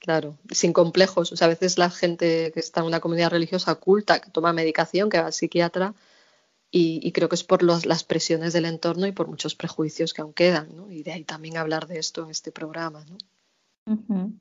Claro, 0.00 0.38
sin 0.50 0.72
complejos. 0.72 1.32
O 1.32 1.36
sea, 1.36 1.46
a 1.46 1.50
veces 1.50 1.76
la 1.76 1.90
gente 1.90 2.52
que 2.52 2.60
está 2.60 2.80
en 2.80 2.86
una 2.86 3.00
comunidad 3.00 3.30
religiosa 3.30 3.72
oculta, 3.72 4.20
que 4.20 4.30
toma 4.30 4.52
medicación, 4.52 5.10
que 5.10 5.20
va 5.20 5.26
al 5.26 5.32
psiquiatra, 5.32 5.94
y, 6.72 7.10
creo 7.12 7.28
que 7.28 7.34
es 7.34 7.42
por 7.42 7.62
las 7.62 8.04
presiones 8.04 8.52
del 8.52 8.64
entorno 8.64 9.06
y 9.06 9.12
por 9.12 9.26
muchos 9.26 9.56
prejuicios 9.56 10.14
que 10.14 10.22
aún 10.22 10.32
quedan, 10.32 10.76
¿no? 10.76 10.90
Y 10.90 11.02
de 11.02 11.12
ahí 11.12 11.24
también 11.24 11.56
hablar 11.56 11.88
de 11.88 11.98
esto 11.98 12.22
en 12.22 12.30
este 12.30 12.52
programa, 12.52 13.04
¿no? 13.06 14.32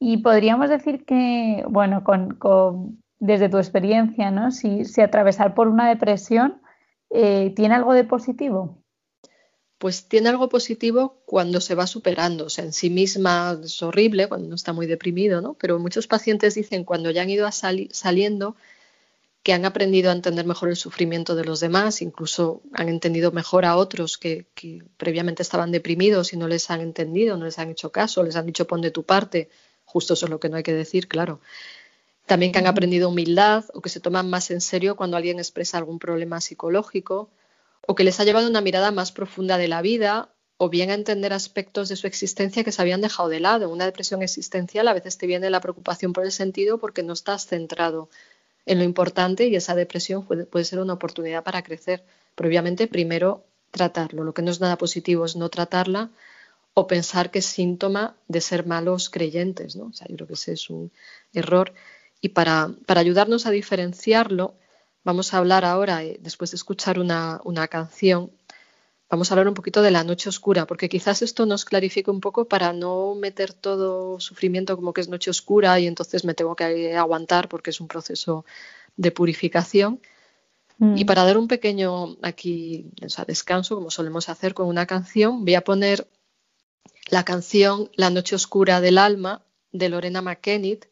Y 0.00 0.18
podríamos 0.18 0.68
decir 0.68 1.04
que, 1.04 1.64
bueno, 1.68 2.02
con, 2.02 2.98
desde 3.20 3.48
tu 3.48 3.58
experiencia, 3.58 4.32
¿no? 4.32 4.50
Si, 4.50 4.84
si 4.84 5.00
atravesar 5.00 5.54
por 5.54 5.68
una 5.68 5.88
depresión 5.88 6.60
eh, 7.10 7.52
tiene 7.54 7.76
algo 7.76 7.92
de 7.92 8.02
positivo. 8.02 8.82
Pues 9.78 10.08
tiene 10.08 10.30
algo 10.30 10.48
positivo 10.48 11.22
cuando 11.24 11.60
se 11.60 11.76
va 11.76 11.86
superando, 11.86 12.46
o 12.46 12.48
sea, 12.48 12.64
en 12.64 12.72
sí 12.72 12.90
misma 12.90 13.60
es 13.62 13.82
horrible 13.82 14.28
cuando 14.28 14.46
uno 14.46 14.56
está 14.56 14.72
muy 14.72 14.86
deprimido, 14.86 15.40
¿no? 15.40 15.54
Pero 15.54 15.78
muchos 15.78 16.06
pacientes 16.08 16.54
dicen 16.54 16.84
cuando 16.84 17.10
ya 17.10 17.22
han 17.22 17.30
ido 17.30 17.48
saliendo 17.52 18.56
que 19.44 19.52
han 19.52 19.66
aprendido 19.66 20.08
a 20.08 20.14
entender 20.14 20.46
mejor 20.46 20.70
el 20.70 20.76
sufrimiento 20.76 21.34
de 21.34 21.44
los 21.44 21.60
demás, 21.60 22.00
incluso 22.00 22.62
han 22.72 22.88
entendido 22.88 23.30
mejor 23.30 23.66
a 23.66 23.76
otros 23.76 24.16
que, 24.16 24.46
previamente 24.96 25.42
estaban 25.42 25.70
deprimidos 25.70 26.32
y 26.32 26.38
no 26.38 26.48
les 26.48 26.70
han 26.70 26.80
entendido, 26.80 27.36
no 27.36 27.44
les 27.44 27.58
han 27.58 27.70
hecho 27.70 27.92
caso, 27.92 28.22
les 28.22 28.36
han 28.36 28.46
dicho 28.46 28.66
pon 28.66 28.80
de 28.80 28.90
tu 28.90 29.02
parte, 29.02 29.50
justo 29.84 30.14
eso 30.14 30.24
es 30.24 30.30
lo 30.30 30.40
que 30.40 30.48
no 30.48 30.56
hay 30.56 30.62
que 30.62 30.72
decir, 30.72 31.08
claro. 31.08 31.40
También 32.24 32.52
que 32.52 32.58
han 32.58 32.66
aprendido 32.66 33.10
humildad 33.10 33.66
o 33.74 33.82
que 33.82 33.90
se 33.90 34.00
toman 34.00 34.30
más 34.30 34.50
en 34.50 34.62
serio 34.62 34.96
cuando 34.96 35.18
alguien 35.18 35.38
expresa 35.38 35.76
algún 35.76 35.98
problema 35.98 36.40
psicológico 36.40 37.28
o 37.86 37.94
que 37.94 38.04
les 38.04 38.18
ha 38.20 38.24
llevado 38.24 38.48
una 38.48 38.62
mirada 38.62 38.92
más 38.92 39.12
profunda 39.12 39.58
de 39.58 39.68
la 39.68 39.82
vida 39.82 40.30
o 40.56 40.70
bien 40.70 40.90
a 40.90 40.94
entender 40.94 41.34
aspectos 41.34 41.90
de 41.90 41.96
su 41.96 42.06
existencia 42.06 42.64
que 42.64 42.72
se 42.72 42.80
habían 42.80 43.02
dejado 43.02 43.28
de 43.28 43.40
lado. 43.40 43.66
En 43.66 43.72
una 43.72 43.84
depresión 43.84 44.22
existencial 44.22 44.88
a 44.88 44.94
veces 44.94 45.18
te 45.18 45.26
viene 45.26 45.50
la 45.50 45.60
preocupación 45.60 46.14
por 46.14 46.24
el 46.24 46.32
sentido 46.32 46.78
porque 46.78 47.02
no 47.02 47.12
estás 47.12 47.46
centrado 47.46 48.08
en 48.66 48.78
lo 48.78 48.84
importante 48.84 49.46
y 49.46 49.56
esa 49.56 49.74
depresión 49.74 50.26
puede, 50.26 50.64
ser 50.64 50.78
una 50.78 50.94
oportunidad 50.94 51.44
para 51.44 51.62
crecer. 51.62 52.04
Pero 52.34 52.48
obviamente 52.48 52.86
primero 52.86 53.44
tratarlo. 53.70 54.24
Lo 54.24 54.34
que 54.34 54.42
no 54.42 54.50
es 54.50 54.60
nada 54.60 54.78
positivo 54.78 55.24
es 55.24 55.36
no 55.36 55.48
tratarla 55.48 56.10
o 56.74 56.86
pensar 56.86 57.30
que 57.30 57.40
es 57.40 57.46
síntoma 57.46 58.16
de 58.28 58.40
ser 58.40 58.66
malos 58.66 59.10
creyentes. 59.10 59.76
¿no? 59.76 59.92
Yo 59.92 60.16
creo 60.16 60.26
que 60.26 60.34
ese 60.34 60.52
es 60.52 60.70
un 60.70 60.90
error. 61.32 61.72
Y 62.20 62.30
para, 62.30 62.70
para 62.86 63.00
ayudarnos 63.00 63.46
a 63.46 63.50
diferenciarlo, 63.50 64.54
vamos 65.04 65.34
a 65.34 65.38
hablar 65.38 65.64
ahora, 65.64 66.02
eh, 66.02 66.18
después 66.20 66.50
de 66.50 66.56
escuchar 66.56 66.98
una, 66.98 67.40
una 67.44 67.68
canción, 67.68 68.32
vamos 69.14 69.30
a 69.30 69.34
hablar 69.34 69.46
un 69.46 69.54
poquito 69.54 69.80
de 69.80 69.92
la 69.92 70.02
noche 70.02 70.28
oscura, 70.28 70.66
porque 70.66 70.88
quizás 70.88 71.22
esto 71.22 71.46
nos 71.46 71.64
clarifique 71.64 72.10
un 72.10 72.20
poco 72.20 72.48
para 72.48 72.72
no 72.72 73.14
meter 73.14 73.52
todo 73.52 74.18
sufrimiento 74.18 74.74
como 74.74 74.92
que 74.92 75.02
es 75.02 75.08
noche 75.08 75.30
oscura 75.30 75.78
y 75.78 75.86
entonces 75.86 76.24
me 76.24 76.34
tengo 76.34 76.56
que 76.56 76.96
aguantar 76.96 77.48
porque 77.48 77.70
es 77.70 77.80
un 77.80 77.86
proceso 77.86 78.44
de 78.96 79.12
purificación. 79.12 80.00
Y 80.80 81.04
mm. 81.04 81.06
para 81.06 81.22
dar 81.22 81.38
un 81.38 81.46
pequeño 81.46 82.16
aquí 82.22 82.90
descanso, 83.28 83.76
como 83.76 83.92
solemos 83.92 84.28
hacer 84.28 84.52
con 84.52 84.66
una 84.66 84.86
canción, 84.86 85.44
voy 85.44 85.54
a 85.54 85.62
poner 85.62 86.08
la 87.08 87.24
canción 87.24 87.90
La 87.94 88.10
noche 88.10 88.34
oscura 88.34 88.80
del 88.80 88.98
alma 88.98 89.44
de 89.70 89.90
Lorena 89.90 90.22
McKennitt. 90.22 90.86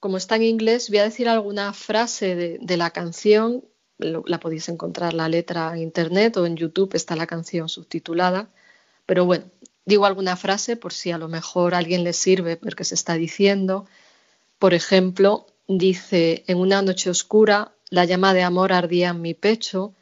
Como 0.00 0.16
está 0.16 0.34
en 0.34 0.42
inglés, 0.42 0.88
voy 0.88 0.98
a 0.98 1.04
decir 1.04 1.28
alguna 1.28 1.72
frase 1.74 2.34
de, 2.34 2.58
de 2.60 2.76
la 2.76 2.90
canción 2.90 3.64
la 4.00 4.40
podéis 4.40 4.68
encontrar 4.68 5.14
la 5.14 5.28
letra 5.28 5.72
en 5.74 5.82
internet 5.82 6.36
o 6.36 6.46
en 6.46 6.56
YouTube 6.56 6.94
está 6.94 7.16
la 7.16 7.26
canción 7.26 7.68
subtitulada. 7.68 8.48
Pero 9.06 9.24
bueno, 9.24 9.44
digo 9.84 10.06
alguna 10.06 10.36
frase 10.36 10.76
por 10.76 10.92
si 10.92 11.10
a 11.10 11.18
lo 11.18 11.28
mejor 11.28 11.74
a 11.74 11.78
alguien 11.78 12.04
le 12.04 12.12
sirve 12.12 12.56
porque 12.56 12.84
se 12.84 12.94
está 12.94 13.14
diciendo. 13.14 13.86
Por 14.58 14.74
ejemplo, 14.74 15.46
dice, 15.68 16.44
en 16.46 16.58
una 16.58 16.82
noche 16.82 17.10
oscura 17.10 17.72
la 17.90 18.04
llama 18.04 18.34
de 18.34 18.42
amor 18.42 18.72
ardía 18.72 19.10
en 19.10 19.20
mi 19.20 19.34
pecho 19.34 19.94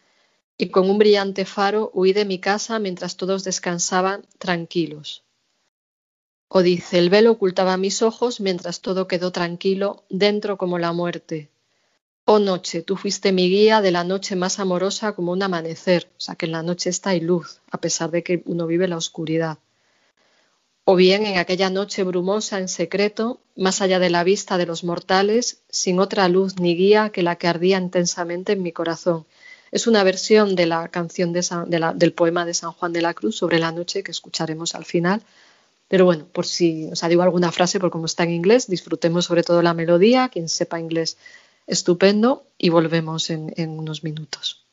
y 0.58 0.68
con 0.70 0.90
un 0.90 0.98
brillante 0.98 1.44
faro 1.44 1.90
huí 1.94 2.12
de 2.12 2.24
mi 2.24 2.38
casa 2.38 2.78
mientras 2.78 3.16
todos 3.16 3.44
descansaban 3.44 4.26
tranquilos. 4.38 5.22
O 6.48 6.62
dice, 6.62 6.98
el 6.98 7.11
velo 7.11 7.32
ocultaba 7.32 7.76
mis 7.76 8.02
ojos 8.02 8.40
mientras 8.40 8.80
todo 8.80 9.06
quedó 9.06 9.32
tranquilo 9.32 10.04
dentro 10.08 10.56
como 10.56 10.78
la 10.78 10.92
muerte. 10.92 11.50
Oh 12.30 12.38
noche, 12.38 12.82
tú 12.82 12.94
fuiste 12.96 13.32
mi 13.32 13.48
guía 13.48 13.80
de 13.80 13.90
la 13.90 14.04
noche 14.04 14.36
más 14.36 14.58
amorosa 14.58 15.12
como 15.12 15.32
un 15.32 15.42
amanecer, 15.42 16.10
o 16.18 16.20
sea 16.20 16.34
que 16.34 16.44
en 16.44 16.52
la 16.52 16.62
noche 16.62 16.90
está 16.90 17.08
hay 17.08 17.20
luz, 17.20 17.62
a 17.70 17.80
pesar 17.80 18.10
de 18.10 18.22
que 18.22 18.42
uno 18.44 18.66
vive 18.66 18.86
la 18.86 18.98
oscuridad. 18.98 19.56
O 20.84 20.94
bien 20.94 21.24
en 21.24 21.38
aquella 21.38 21.70
noche 21.70 22.02
brumosa 22.02 22.58
en 22.58 22.68
secreto, 22.68 23.40
más 23.56 23.80
allá 23.80 23.98
de 23.98 24.10
la 24.10 24.24
vista 24.24 24.58
de 24.58 24.66
los 24.66 24.84
mortales, 24.84 25.62
sin 25.70 26.00
otra 26.00 26.28
luz 26.28 26.60
ni 26.60 26.76
guía 26.76 27.08
que 27.08 27.22
la 27.22 27.36
que 27.36 27.48
ardía 27.48 27.78
intensamente 27.78 28.52
en 28.52 28.62
mi 28.62 28.72
corazón. 28.72 29.24
Es 29.72 29.86
una 29.86 30.04
versión 30.04 30.54
de 30.54 30.66
la 30.66 30.88
canción 30.88 31.32
del 31.32 32.12
poema 32.12 32.44
de 32.44 32.52
San 32.52 32.72
Juan 32.72 32.92
de 32.92 33.00
la 33.00 33.14
Cruz 33.14 33.38
sobre 33.38 33.58
la 33.58 33.72
noche 33.72 34.02
que 34.02 34.10
escucharemos 34.10 34.74
al 34.74 34.84
final. 34.84 35.22
Pero 35.88 36.04
bueno, 36.04 36.26
por 36.30 36.44
si 36.44 36.90
os 36.92 37.00
digo 37.08 37.22
alguna 37.22 37.52
frase, 37.52 37.80
por 37.80 37.90
como 37.90 38.04
está 38.04 38.24
en 38.24 38.32
inglés, 38.32 38.66
disfrutemos 38.66 39.24
sobre 39.24 39.42
todo 39.42 39.62
la 39.62 39.72
melodía. 39.72 40.28
Quien 40.28 40.50
sepa 40.50 40.78
inglés 40.78 41.16
estupendo 41.68 42.46
y 42.59 42.70
volvemos 42.70 43.31
en, 43.31 43.52
unos 43.78 44.02
minutos. 44.02 44.66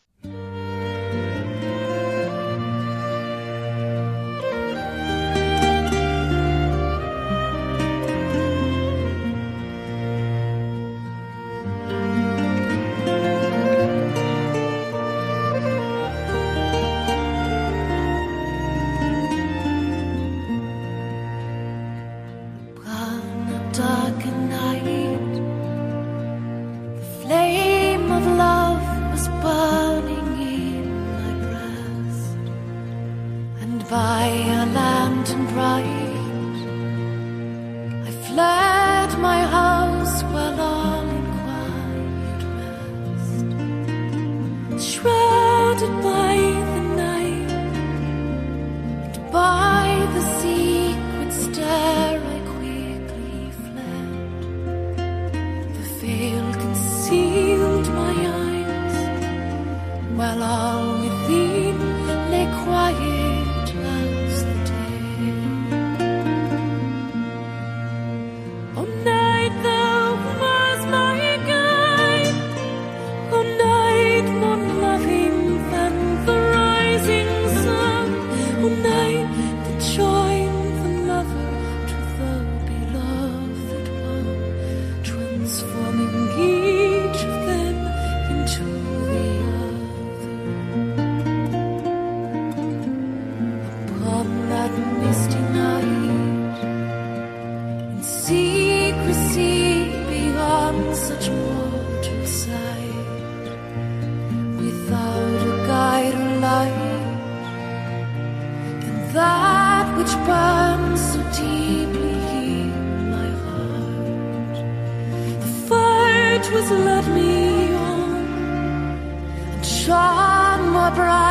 our 120.86 120.92
bride. 120.94 121.25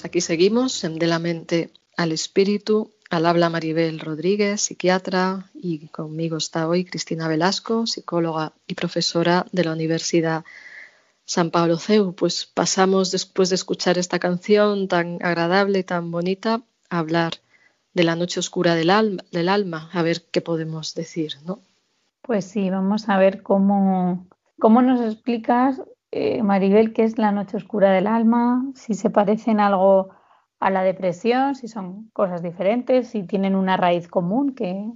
Pues 0.00 0.08
aquí 0.08 0.22
seguimos 0.22 0.80
de 0.80 1.06
la 1.06 1.18
mente 1.18 1.74
al 1.94 2.12
espíritu. 2.12 2.90
Al 3.10 3.26
habla 3.26 3.50
Maribel 3.50 4.00
Rodríguez, 4.00 4.62
psiquiatra, 4.62 5.50
y 5.52 5.88
conmigo 5.88 6.38
está 6.38 6.66
hoy 6.66 6.86
Cristina 6.86 7.28
Velasco, 7.28 7.86
psicóloga 7.86 8.54
y 8.66 8.76
profesora 8.76 9.44
de 9.52 9.62
la 9.62 9.72
Universidad 9.72 10.42
San 11.26 11.50
Pablo 11.50 11.76
CEU. 11.76 12.14
Pues 12.14 12.46
pasamos 12.46 13.10
después 13.10 13.50
de 13.50 13.56
escuchar 13.56 13.98
esta 13.98 14.18
canción 14.18 14.88
tan 14.88 15.18
agradable 15.20 15.80
y 15.80 15.84
tan 15.84 16.10
bonita 16.10 16.62
a 16.88 16.98
hablar 16.98 17.34
de 17.92 18.04
la 18.04 18.16
noche 18.16 18.40
oscura 18.40 18.74
del 18.76 18.88
alma, 18.88 19.22
del 19.32 19.50
alma 19.50 19.90
a 19.92 20.00
ver 20.00 20.24
qué 20.30 20.40
podemos 20.40 20.94
decir, 20.94 21.34
¿no? 21.44 21.60
Pues 22.22 22.46
sí, 22.46 22.70
vamos 22.70 23.10
a 23.10 23.18
ver 23.18 23.42
cómo, 23.42 24.26
cómo 24.58 24.80
nos 24.80 25.02
explicas 25.02 25.82
eh, 26.12 26.42
Maribel, 26.42 26.92
¿qué 26.92 27.04
es 27.04 27.18
la 27.18 27.32
noche 27.32 27.56
oscura 27.56 27.92
del 27.92 28.06
alma? 28.06 28.64
Si 28.74 28.94
se 28.94 29.10
parecen 29.10 29.60
algo 29.60 30.10
a 30.58 30.70
la 30.70 30.82
depresión, 30.82 31.54
si 31.54 31.68
son 31.68 32.10
cosas 32.12 32.42
diferentes, 32.42 33.08
si 33.08 33.22
tienen 33.22 33.54
una 33.54 33.76
raíz 33.76 34.08
común, 34.08 34.54
¿qué, 34.54 34.92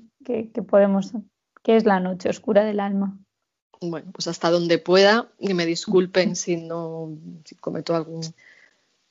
podemos, 0.68 1.12
qué 1.62 1.76
es 1.76 1.84
la 1.84 2.00
noche 2.00 2.28
oscura 2.28 2.64
del 2.64 2.80
alma? 2.80 3.16
Bueno, 3.80 4.10
pues 4.12 4.26
hasta 4.28 4.50
donde 4.50 4.78
pueda, 4.78 5.30
y 5.38 5.54
me 5.54 5.66
disculpen 5.66 6.36
si 6.36 6.56
no 6.56 7.10
si 7.44 7.54
cometo 7.56 7.94
algún 7.94 8.22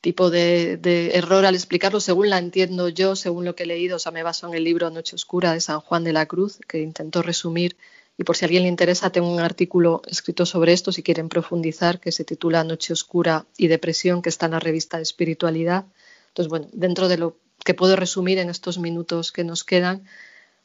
tipo 0.02 0.30
de, 0.30 0.78
de, 0.78 1.16
error 1.16 1.46
al 1.46 1.56
explicarlo, 1.56 2.00
según 2.00 2.30
la 2.30 2.38
entiendo 2.38 2.90
yo, 2.90 3.16
según 3.16 3.46
lo 3.46 3.56
que 3.56 3.64
he 3.64 3.68
leído, 3.68 3.96
o 3.96 4.00
sea, 4.00 4.12
me 4.12 4.24
baso 4.24 4.48
en 4.48 4.54
el 4.54 4.64
libro 4.64 4.90
Noche 4.90 5.16
Oscura 5.16 5.54
de 5.54 5.62
San 5.62 5.80
Juan 5.80 6.04
de 6.04 6.14
la 6.14 6.26
Cruz, 6.26 6.60
que 6.68 6.82
intentó 6.82 7.22
resumir 7.22 7.78
y 8.18 8.24
por 8.24 8.38
si 8.38 8.46
a 8.46 8.48
alguien 8.48 8.64
le 8.64 8.70
interesa, 8.70 9.12
tengo 9.12 9.32
un 9.32 9.40
artículo 9.40 10.02
escrito 10.08 10.46
sobre 10.46 10.74
esto, 10.74 10.92
si 10.92 11.02
quieren 11.02 11.30
profundizar, 11.30 12.00
que 12.00 12.12
se 12.12 12.24
titula 12.24 12.64
Noche 12.64 12.94
Oscura 12.94 13.48
y 13.58 13.68
Depresión, 13.68 14.22
que 14.22 14.30
está 14.30 14.46
en 14.46 14.52
la 14.52 14.60
revista 14.60 14.98
de 14.98 15.04
Espiritualidad. 15.04 15.86
Entonces, 16.28 16.50
bueno, 16.50 16.68
dentro 16.74 17.08
de 17.08 17.18
lo 17.18 17.38
que 17.66 17.74
puedo 17.74 17.96
resumir 17.96 18.38
en 18.38 18.50
estos 18.50 18.78
minutos 18.78 19.32
que 19.32 19.44
nos 19.44 19.64
quedan, 19.64 20.04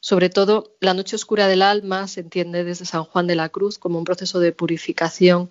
sobre 0.00 0.30
todo, 0.30 0.76
la 0.80 0.94
noche 0.94 1.16
oscura 1.16 1.48
del 1.48 1.62
alma 1.62 2.06
se 2.06 2.20
entiende 2.20 2.64
desde 2.64 2.84
San 2.84 3.04
Juan 3.04 3.26
de 3.26 3.34
la 3.34 3.48
Cruz 3.48 3.78
como 3.78 3.98
un 3.98 4.04
proceso 4.04 4.38
de 4.38 4.52
purificación 4.52 5.50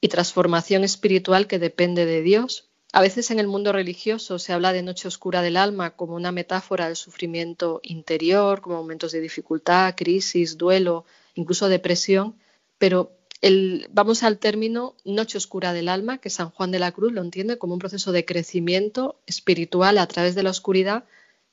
y 0.00 0.08
transformación 0.08 0.84
espiritual 0.84 1.46
que 1.46 1.58
depende 1.58 2.04
de 2.04 2.20
Dios. 2.20 2.68
A 2.92 3.00
veces 3.00 3.30
en 3.30 3.38
el 3.38 3.46
mundo 3.46 3.72
religioso 3.72 4.38
se 4.38 4.52
habla 4.52 4.72
de 4.72 4.82
noche 4.82 5.08
oscura 5.08 5.42
del 5.42 5.56
alma 5.56 5.96
como 5.96 6.14
una 6.14 6.30
metáfora 6.30 6.86
del 6.86 6.96
sufrimiento 6.96 7.80
interior, 7.82 8.60
como 8.60 8.76
momentos 8.76 9.12
de 9.12 9.20
dificultad, 9.20 9.94
crisis, 9.96 10.58
duelo, 10.58 11.06
incluso 11.36 11.68
depresión, 11.68 12.34
pero 12.78 13.12
el, 13.42 13.86
vamos 13.92 14.24
al 14.24 14.38
término 14.38 14.96
noche 15.04 15.38
oscura 15.38 15.72
del 15.72 15.88
alma, 15.88 16.18
que 16.18 16.30
San 16.30 16.50
Juan 16.50 16.72
de 16.72 16.80
la 16.80 16.90
Cruz 16.90 17.12
lo 17.12 17.22
entiende 17.22 17.58
como 17.58 17.74
un 17.74 17.78
proceso 17.78 18.10
de 18.10 18.24
crecimiento 18.24 19.20
espiritual 19.26 19.98
a 19.98 20.06
través 20.08 20.34
de 20.34 20.42
la 20.42 20.50
oscuridad 20.50 21.04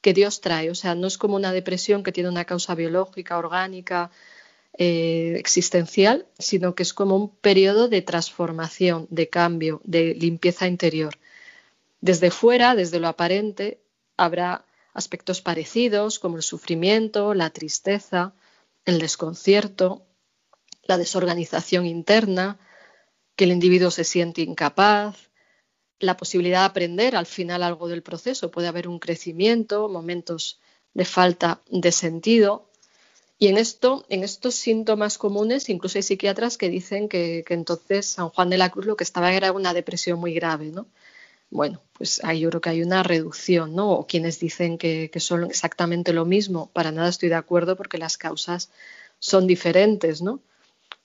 que 0.01 0.13
Dios 0.13 0.41
trae. 0.41 0.71
O 0.71 0.75
sea, 0.75 0.95
no 0.95 1.07
es 1.07 1.17
como 1.17 1.36
una 1.36 1.51
depresión 1.51 2.03
que 2.03 2.11
tiene 2.11 2.29
una 2.29 2.45
causa 2.45 2.73
biológica, 2.73 3.38
orgánica, 3.38 4.09
eh, 4.77 5.36
existencial, 5.38 6.25
sino 6.39 6.73
que 6.73 6.84
es 6.84 6.93
como 6.93 7.15
un 7.15 7.29
periodo 7.29 7.89
de 7.89 8.01
transformación, 8.01 9.07
de 9.11 9.29
cambio, 9.29 9.81
de 9.84 10.15
limpieza 10.15 10.67
interior. 10.67 11.13
Desde 12.01 12.31
fuera, 12.31 12.75
desde 12.75 12.99
lo 12.99 13.07
aparente, 13.07 13.79
habrá 14.17 14.65
aspectos 14.93 15.41
parecidos 15.41 16.19
como 16.19 16.38
el 16.38 16.43
sufrimiento, 16.43 17.34
la 17.34 17.49
tristeza, 17.51 18.34
el 18.86 18.99
desconcierto, 18.99 20.05
la 20.84 20.97
desorganización 20.97 21.86
interna, 21.86 22.59
que 23.36 23.45
el 23.45 23.51
individuo 23.51 23.91
se 23.91 24.03
siente 24.03 24.41
incapaz, 24.41 25.29
la 25.99 26.17
posibilidad 26.17 26.61
de 26.61 26.65
aprender 26.65 27.15
al 27.15 27.25
final 27.25 27.63
algo 27.63 27.88
del 27.88 28.03
proceso, 28.03 28.51
puede 28.51 28.67
haber 28.67 28.88
un 28.88 28.99
crecimiento, 28.99 29.88
momentos 29.88 30.59
de 30.93 31.05
falta 31.05 31.61
de 31.69 31.91
sentido. 31.91 32.69
Y 33.39 33.47
en 33.47 33.57
esto, 33.57 34.05
en 34.09 34.23
estos 34.23 34.55
síntomas 34.55 35.17
comunes, 35.17 35.69
incluso 35.69 35.97
hay 35.97 36.03
psiquiatras 36.03 36.57
que 36.57 36.69
dicen 36.69 37.09
que, 37.09 37.43
entonces 37.49 38.05
San 38.05 38.29
Juan 38.29 38.49
de 38.49 38.57
la 38.57 38.69
Cruz 38.69 38.86
lo 38.86 38.95
que 38.95 39.03
estaba 39.03 39.34
era 39.34 39.51
una 39.51 39.73
depresión 39.73 40.19
muy 40.19 40.34
grave, 40.34 40.67
¿no? 40.67 40.88
Bueno, 41.54 41.84
pues 41.93 42.20
ahí 42.24 42.39
yo 42.39 42.49
creo 42.49 42.62
que 42.62 42.72
hay 42.72 42.82
una 42.82 43.04
reducción, 43.04 43.76
¿no? 43.76 43.91
O 43.91 44.08
quienes 44.08 44.39
dicen 44.39 44.80
que, 44.80 45.12
son 45.18 45.43
exactamente 45.43 46.12
lo 46.12 46.26
mismo, 46.26 46.72
para 46.74 46.91
nada 46.91 47.10
estoy 47.10 47.30
de 47.30 47.36
acuerdo 47.36 47.76
porque 47.76 47.99
las 47.99 48.18
causas 48.18 48.72
son 49.20 49.45
diferentes, 49.45 50.22
¿no? 50.22 50.41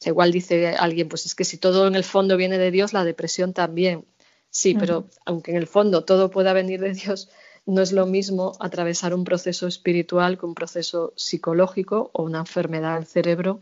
igual 0.06 0.32
dice 0.32 0.68
alguien, 0.68 1.08
pues 1.08 1.26
es 1.26 1.34
que 1.34 1.44
si 1.44 1.58
todo 1.58 1.86
en 1.86 1.96
el 1.96 2.04
fondo 2.04 2.36
viene 2.38 2.56
de 2.56 2.70
Dios, 2.70 2.94
la 2.94 3.04
depresión 3.04 3.52
también. 3.52 4.06
Sí, 4.48 4.74
pero 4.74 5.06
aunque 5.26 5.50
en 5.50 5.58
el 5.58 5.66
fondo 5.66 6.04
todo 6.04 6.30
pueda 6.30 6.54
venir 6.54 6.80
de 6.80 6.92
Dios, 6.94 7.28
no 7.66 7.82
es 7.82 7.92
lo 7.92 8.06
mismo 8.06 8.52
atravesar 8.58 9.12
un 9.12 9.24
proceso 9.24 9.66
espiritual 9.66 10.38
que 10.38 10.46
un 10.46 10.54
proceso 10.54 11.12
psicológico 11.16 12.10
o 12.14 12.22
una 12.22 12.38
enfermedad 12.38 12.94
del 12.94 13.06
cerebro 13.06 13.60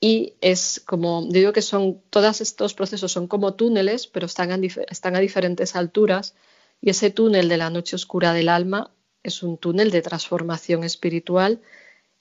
y 0.00 0.34
es 0.40 0.82
como, 0.84 1.26
digo 1.28 1.52
que 1.52 1.62
son, 1.62 2.02
todos 2.10 2.40
estos 2.40 2.74
procesos 2.74 3.12
son 3.12 3.26
como 3.28 3.54
túneles, 3.54 4.06
pero 4.06 4.26
están 4.26 4.52
a, 4.52 4.58
están 4.90 5.16
a 5.16 5.20
diferentes 5.20 5.74
alturas 5.74 6.34
y 6.80 6.90
ese 6.90 7.10
túnel 7.10 7.48
de 7.48 7.56
la 7.56 7.70
noche 7.70 7.96
oscura 7.96 8.32
del 8.32 8.48
alma 8.48 8.92
es 9.22 9.42
un 9.42 9.56
túnel 9.58 9.90
de 9.90 10.02
transformación 10.02 10.84
espiritual 10.84 11.60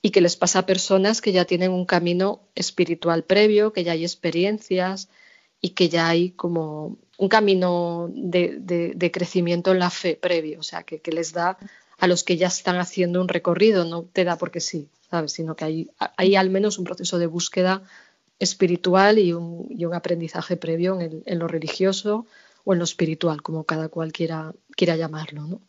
y 0.02 0.12
que 0.12 0.22
les 0.22 0.38
pasa 0.38 0.60
a 0.60 0.66
personas 0.66 1.22
que 1.22 1.32
ya 1.32 1.46
tienen 1.46 1.72
un 1.72 1.86
camino 1.86 2.48
espiritual 2.56 3.24
previo, 3.24 3.74
que 3.74 3.84
ya 3.84 3.92
hay 3.92 4.04
experiencias 4.04 5.10
y 5.62 5.72
que 5.72 5.90
ya 5.90 6.08
hay 6.08 6.32
como 6.32 6.98
un 7.18 7.28
camino 7.28 8.10
de, 8.14 9.12
crecimiento 9.12 9.72
en 9.72 9.80
la 9.80 9.90
fe 9.90 10.16
previo, 10.16 10.60
o 10.60 10.64
sea, 10.64 10.84
que, 10.84 11.00
que, 11.00 11.12
les 11.12 11.34
da 11.34 11.58
a 11.98 12.08
los 12.08 12.24
que 12.24 12.38
ya 12.38 12.48
están 12.48 12.78
haciendo 12.78 13.22
un 13.22 13.28
recorrido, 13.28 13.86
no 13.86 14.04
te 14.04 14.24
da 14.24 14.38
porque 14.38 14.60
sí, 14.60 14.90
Sino 15.28 15.55
que 15.55 15.66
hay, 15.66 15.89
hay 16.18 16.36
al 16.36 16.49
menos 16.49 16.78
un 16.78 16.86
proceso 16.86 17.18
de 17.18 17.28
búsqueda 17.28 17.82
espiritual 18.39 19.20
y 19.20 19.34
un, 19.34 19.93
aprendizaje 19.93 20.57
previo 20.57 20.99
en, 20.99 21.39
lo 21.39 21.47
religioso 21.47 22.26
o 22.63 22.74
en 22.74 22.80
lo 22.80 22.86
espiritual, 22.86 23.41
como 23.41 23.63
cada 23.63 23.89
cual 23.89 24.11
quiera, 24.11 24.53
quiera 24.76 24.95
llamarlo, 24.95 25.61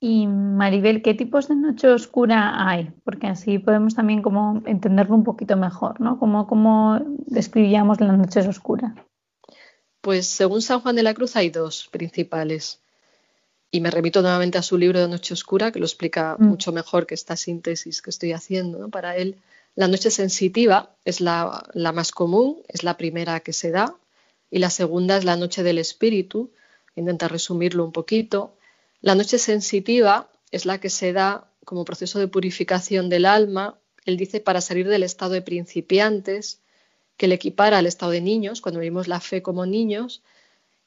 Y 0.00 0.26
Maribel, 0.26 1.02
¿qué 1.02 1.14
tipos 1.14 1.48
de 1.48 1.56
noche 1.56 1.88
oscura 1.88 2.68
hay? 2.68 2.90
Porque 3.04 3.26
así 3.26 3.58
podemos 3.58 3.94
también 3.94 4.22
como 4.22 4.62
entenderlo 4.66 5.14
un 5.14 5.24
poquito 5.24 5.56
mejor, 5.56 6.00
¿no? 6.00 6.18
¿Cómo, 6.18 6.46
cómo 6.46 7.00
describíamos 7.26 8.00
las 8.00 8.16
noches 8.16 8.46
oscuras? 8.46 8.94
Pues 10.00 10.26
según 10.26 10.62
San 10.62 10.80
Juan 10.80 10.96
de 10.96 11.02
la 11.02 11.14
Cruz 11.14 11.36
hay 11.36 11.50
dos 11.50 11.88
principales. 11.88 12.80
Y 13.70 13.80
me 13.80 13.90
remito 13.90 14.22
nuevamente 14.22 14.56
a 14.56 14.62
su 14.62 14.78
libro 14.78 14.98
de 14.98 15.08
Noche 15.08 15.34
Oscura, 15.34 15.72
que 15.72 15.78
lo 15.78 15.84
explica 15.84 16.36
mm. 16.38 16.44
mucho 16.44 16.72
mejor 16.72 17.06
que 17.06 17.14
esta 17.14 17.36
síntesis 17.36 18.00
que 18.00 18.10
estoy 18.10 18.32
haciendo. 18.32 18.88
Para 18.88 19.16
él, 19.16 19.36
la 19.74 19.88
noche 19.88 20.10
sensitiva 20.10 20.96
es 21.04 21.20
la, 21.20 21.64
más 21.94 22.10
común, 22.10 22.62
es 22.68 22.82
la 22.82 22.96
primera 22.96 23.40
que 23.40 23.52
se 23.52 23.70
da, 23.70 23.94
y 24.50 24.58
la 24.58 24.70
segunda 24.70 25.16
es 25.18 25.24
la 25.24 25.36
noche 25.36 25.62
del 25.62 25.78
espíritu. 25.78 26.50
Intenta 26.96 27.28
resumirlo 27.28 27.84
un 27.84 27.92
poquito. 27.92 28.56
La 29.02 29.14
noche 29.14 29.38
sensitiva 29.38 30.30
es 30.50 30.64
la 30.64 30.80
que 30.80 30.90
se 30.90 31.12
da 31.12 31.48
como 31.64 31.84
proceso 31.84 32.18
de 32.18 32.28
purificación 32.28 33.08
del 33.10 33.26
alma. 33.26 33.78
Él 34.06 34.16
dice 34.16 34.40
para 34.40 34.62
salir 34.62 34.88
del 34.88 35.02
estado 35.02 35.32
de 35.32 35.42
principiantes, 35.42 36.60
que 37.18 37.28
le 37.28 37.34
equipara 37.34 37.78
al 37.78 37.86
estado 37.86 38.12
de 38.12 38.22
niños, 38.22 38.60
cuando 38.60 38.80
vimos 38.80 39.08
la 39.08 39.20
fe 39.20 39.42
como 39.42 39.66
niños, 39.66 40.22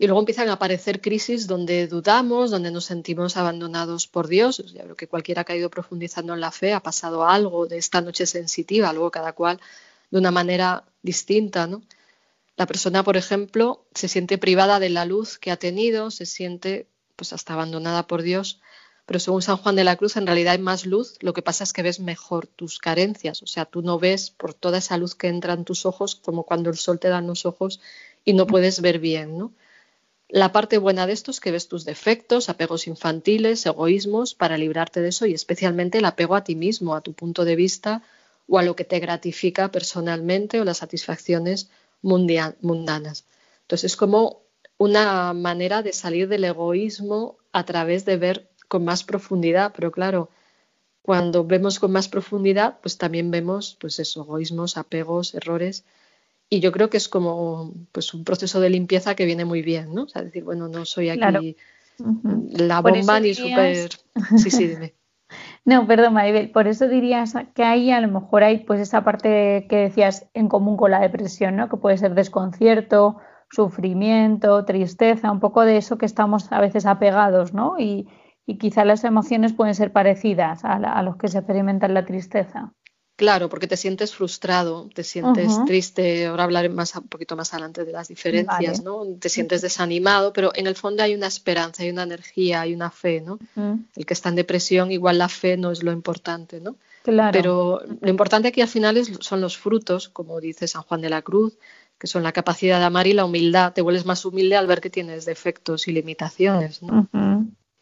y 0.01 0.07
luego 0.07 0.21
empiezan 0.21 0.49
a 0.49 0.53
aparecer 0.53 0.99
crisis 0.99 1.45
donde 1.45 1.85
dudamos, 1.85 2.49
donde 2.49 2.71
nos 2.71 2.85
sentimos 2.85 3.37
abandonados 3.37 4.07
por 4.07 4.27
Dios. 4.27 4.57
Ya 4.73 4.81
creo 4.81 4.95
que 4.95 5.07
cualquiera 5.07 5.43
que 5.43 5.53
ha 5.53 5.55
ido 5.55 5.69
profundizando 5.69 6.33
en 6.33 6.39
la 6.39 6.49
fe 6.49 6.73
ha 6.73 6.79
pasado 6.79 7.23
algo 7.23 7.67
de 7.67 7.77
esta 7.77 8.01
noche 8.01 8.25
sensitiva, 8.25 8.91
luego 8.93 9.11
cada 9.11 9.33
cual 9.33 9.59
de 10.09 10.17
una 10.17 10.31
manera 10.31 10.85
distinta. 11.03 11.67
¿no? 11.67 11.83
La 12.57 12.65
persona, 12.65 13.03
por 13.03 13.15
ejemplo, 13.15 13.85
se 13.93 14.07
siente 14.07 14.39
privada 14.39 14.79
de 14.79 14.89
la 14.89 15.05
luz 15.05 15.37
que 15.37 15.51
ha 15.51 15.57
tenido, 15.57 16.09
se 16.09 16.25
siente 16.25 16.87
pues 17.15 17.31
hasta 17.31 17.53
abandonada 17.53 18.07
por 18.07 18.23
Dios, 18.23 18.59
pero 19.05 19.19
según 19.19 19.43
San 19.43 19.57
Juan 19.57 19.75
de 19.75 19.83
la 19.83 19.97
Cruz 19.97 20.17
en 20.17 20.25
realidad 20.25 20.53
hay 20.53 20.59
más 20.59 20.87
luz, 20.87 21.17
lo 21.19 21.33
que 21.33 21.43
pasa 21.43 21.63
es 21.63 21.73
que 21.73 21.83
ves 21.83 21.99
mejor 21.99 22.47
tus 22.47 22.79
carencias, 22.79 23.43
o 23.43 23.45
sea, 23.45 23.65
tú 23.65 23.83
no 23.83 23.99
ves 23.99 24.31
por 24.31 24.55
toda 24.55 24.79
esa 24.79 24.97
luz 24.97 25.13
que 25.13 25.27
entra 25.27 25.53
en 25.53 25.63
tus 25.63 25.85
ojos 25.85 26.15
como 26.15 26.41
cuando 26.41 26.71
el 26.71 26.77
sol 26.77 26.99
te 26.99 27.09
da 27.09 27.19
en 27.19 27.27
los 27.27 27.45
ojos 27.45 27.81
y 28.25 28.33
no 28.33 28.47
puedes 28.47 28.81
ver 28.81 28.97
bien, 28.97 29.37
¿no? 29.37 29.53
La 30.33 30.53
parte 30.53 30.77
buena 30.77 31.07
de 31.07 31.11
esto 31.11 31.29
es 31.29 31.41
que 31.41 31.51
ves 31.51 31.67
tus 31.67 31.83
defectos, 31.83 32.47
apegos 32.47 32.87
infantiles, 32.87 33.65
egoísmos, 33.65 34.33
para 34.33 34.57
librarte 34.57 35.01
de 35.01 35.09
eso 35.09 35.25
y 35.25 35.33
especialmente 35.33 35.97
el 35.97 36.05
apego 36.05 36.35
a 36.35 36.43
ti 36.45 36.55
mismo, 36.55 36.95
a 36.95 37.01
tu 37.01 37.11
punto 37.11 37.43
de 37.43 37.57
vista 37.57 38.01
o 38.47 38.57
a 38.57 38.63
lo 38.63 38.73
que 38.77 38.85
te 38.85 38.99
gratifica 38.99 39.71
personalmente 39.71 40.61
o 40.61 40.63
las 40.63 40.77
satisfacciones 40.77 41.69
mundanas. 42.01 43.25
Entonces 43.63 43.91
es 43.91 43.97
como 43.97 44.43
una 44.77 45.33
manera 45.33 45.83
de 45.83 45.91
salir 45.91 46.29
del 46.29 46.45
egoísmo 46.45 47.35
a 47.51 47.65
través 47.65 48.05
de 48.05 48.15
ver 48.15 48.49
con 48.69 48.85
más 48.85 49.03
profundidad, 49.03 49.73
pero 49.75 49.91
claro, 49.91 50.29
cuando 51.01 51.43
vemos 51.43 51.77
con 51.77 51.91
más 51.91 52.07
profundidad, 52.07 52.79
pues 52.81 52.97
también 52.97 53.31
vemos 53.31 53.75
pues 53.81 53.99
eso, 53.99 54.21
egoísmos, 54.21 54.77
apegos, 54.77 55.35
errores 55.35 55.83
y 56.53 56.59
yo 56.59 56.73
creo 56.73 56.89
que 56.89 56.97
es 56.97 57.07
como 57.07 57.73
pues 57.93 58.13
un 58.13 58.25
proceso 58.25 58.59
de 58.59 58.69
limpieza 58.69 59.15
que 59.15 59.25
viene 59.25 59.45
muy 59.45 59.61
bien, 59.61 59.95
¿no? 59.95 60.03
O 60.03 60.07
sea, 60.09 60.21
decir, 60.21 60.43
bueno, 60.43 60.67
no 60.67 60.83
soy 60.83 61.09
aquí 61.09 61.55
la 61.97 62.81
bomba 62.81 63.21
ni 63.21 63.33
súper... 63.33 63.89
Sí, 64.37 64.51
sí, 64.51 64.67
dime. 64.67 64.93
No, 65.63 65.87
perdón, 65.87 66.15
Maribel, 66.15 66.51
por 66.51 66.67
eso 66.67 66.89
dirías 66.89 67.35
que 67.55 67.63
ahí 67.63 67.89
a 67.89 68.01
lo 68.01 68.09
mejor 68.09 68.43
hay 68.43 68.65
pues 68.65 68.81
esa 68.81 69.05
parte 69.05 69.65
que 69.69 69.77
decías 69.77 70.27
en 70.33 70.49
común 70.49 70.75
con 70.75 70.91
la 70.91 70.99
depresión, 70.99 71.55
¿no? 71.55 71.69
Que 71.69 71.77
puede 71.77 71.95
ser 71.97 72.15
desconcierto, 72.15 73.15
sufrimiento, 73.49 74.65
tristeza, 74.65 75.31
un 75.31 75.39
poco 75.39 75.63
de 75.63 75.77
eso 75.77 75.97
que 75.97 76.05
estamos 76.05 76.51
a 76.51 76.59
veces 76.59 76.85
apegados, 76.85 77.53
¿no? 77.53 77.79
Y, 77.79 78.09
y 78.45 78.57
quizá 78.57 78.83
las 78.83 79.05
emociones 79.05 79.53
pueden 79.53 79.73
ser 79.73 79.93
parecidas 79.93 80.65
a, 80.65 80.73
a 80.73 81.01
los 81.01 81.15
que 81.15 81.29
se 81.29 81.37
experimentan 81.37 81.93
la 81.93 82.05
tristeza. 82.05 82.73
Claro, 83.21 83.49
porque 83.49 83.67
te 83.67 83.77
sientes 83.77 84.15
frustrado, 84.15 84.89
te 84.95 85.03
sientes 85.03 85.63
triste, 85.67 86.25
ahora 86.25 86.45
hablaré 86.45 86.69
más, 86.69 86.95
un 86.95 87.07
poquito 87.07 87.35
más 87.35 87.53
adelante 87.53 87.85
de 87.85 87.91
las 87.91 88.07
diferencias, 88.07 88.81
¿no? 88.81 89.05
Te 89.19 89.29
sientes 89.29 89.61
desanimado, 89.61 90.33
pero 90.33 90.51
en 90.55 90.65
el 90.65 90.73
fondo 90.73 91.03
hay 91.03 91.13
una 91.13 91.27
esperanza, 91.27 91.83
hay 91.83 91.91
una 91.91 92.01
energía, 92.01 92.61
hay 92.61 92.73
una 92.73 92.89
fe, 92.89 93.21
¿no? 93.21 93.37
El 93.95 94.07
que 94.07 94.15
está 94.15 94.29
en 94.29 94.37
depresión, 94.37 94.91
igual 94.91 95.19
la 95.19 95.29
fe 95.29 95.55
no 95.55 95.69
es 95.69 95.83
lo 95.83 95.91
importante, 95.91 96.59
¿no? 96.61 96.77
Claro. 97.03 97.31
Pero 97.31 97.81
lo 98.01 98.09
importante 98.09 98.47
aquí 98.47 98.61
al 98.61 98.67
final 98.67 98.99
son 99.19 99.39
los 99.39 99.55
frutos, 99.55 100.09
como 100.09 100.41
dice 100.41 100.67
San 100.67 100.81
Juan 100.81 101.01
de 101.01 101.11
la 101.11 101.21
Cruz, 101.21 101.59
que 101.99 102.07
son 102.07 102.23
la 102.23 102.31
capacidad 102.31 102.79
de 102.79 102.85
amar 102.85 103.05
y 103.05 103.13
la 103.13 103.25
humildad. 103.25 103.73
Te 103.73 103.83
vuelves 103.83 104.07
más 104.07 104.25
humilde 104.25 104.55
al 104.55 104.65
ver 104.65 104.81
que 104.81 104.89
tienes 104.89 105.25
defectos 105.25 105.87
y 105.87 105.91
limitaciones, 105.91 106.81
¿no? 106.81 107.07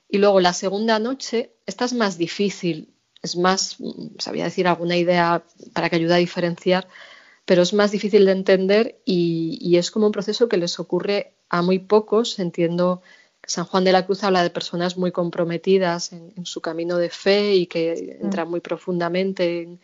Y 0.10 0.18
luego 0.18 0.42
la 0.42 0.52
segunda 0.52 1.00
noche, 1.00 1.54
esta 1.66 1.86
es 1.86 1.94
más 1.94 2.18
difícil 2.18 2.90
es 3.22 3.36
más, 3.36 3.78
sabía 4.17 4.45
decir 4.45 4.67
alguna 4.67 4.97
idea 4.97 5.43
para 5.74 5.89
que 5.89 5.97
ayude 5.97 6.13
a 6.13 6.17
diferenciar, 6.17 6.88
pero 7.45 7.63
es 7.63 7.74
más 7.74 7.91
difícil 7.91 8.26
de 8.26 8.32
entender 8.32 9.01
y, 9.05 9.76
es 9.76 9.91
como 9.91 10.05
un 10.05 10.11
proceso 10.11 10.47
que 10.47 10.57
les 10.57 10.80
ocurre 10.80 11.34
a 11.49 11.61
muy 11.61 11.80
pocos. 11.80 12.38
Entiendo 12.39 13.01
que 13.41 13.49
San 13.49 13.65
Juan 13.65 13.84
de 13.84 13.91
la 13.91 14.05
Cruz 14.05 14.24
habla 14.24 14.43
de 14.43 14.51
personas 14.51 14.97
muy 14.97 15.11
comprometidas 15.11 16.13
en, 16.13 16.45
su 16.45 16.61
camino 16.61 16.97
de 16.97 17.09
fe 17.09 17.55
y 17.55 17.65
que 17.65 18.20
entran 18.22 18.49
muy 18.49 18.59
profundamente 18.59 19.63
en, 19.63 19.80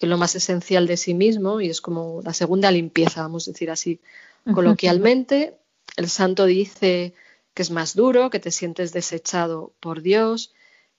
lo 0.00 0.18
más 0.18 0.34
esencial 0.34 0.86
de 0.86 0.98
sí 0.98 1.14
mismo 1.14 1.62
y 1.62 1.70
es 1.70 1.80
como 1.80 2.20
la 2.22 2.34
segunda 2.34 2.70
limpieza, 2.70 3.22
vamos 3.22 3.48
a 3.48 3.52
decir 3.52 3.70
así 3.70 4.00
coloquialmente. 4.52 5.56
El 5.96 6.10
santo 6.10 6.44
dice 6.44 7.14
que 7.54 7.62
es 7.62 7.70
más 7.70 7.94
duro, 7.94 8.28
que 8.28 8.40
te 8.40 8.50
sientes 8.50 8.92
desechado 8.92 9.72
por 9.80 10.02
Dios, 10.02 10.52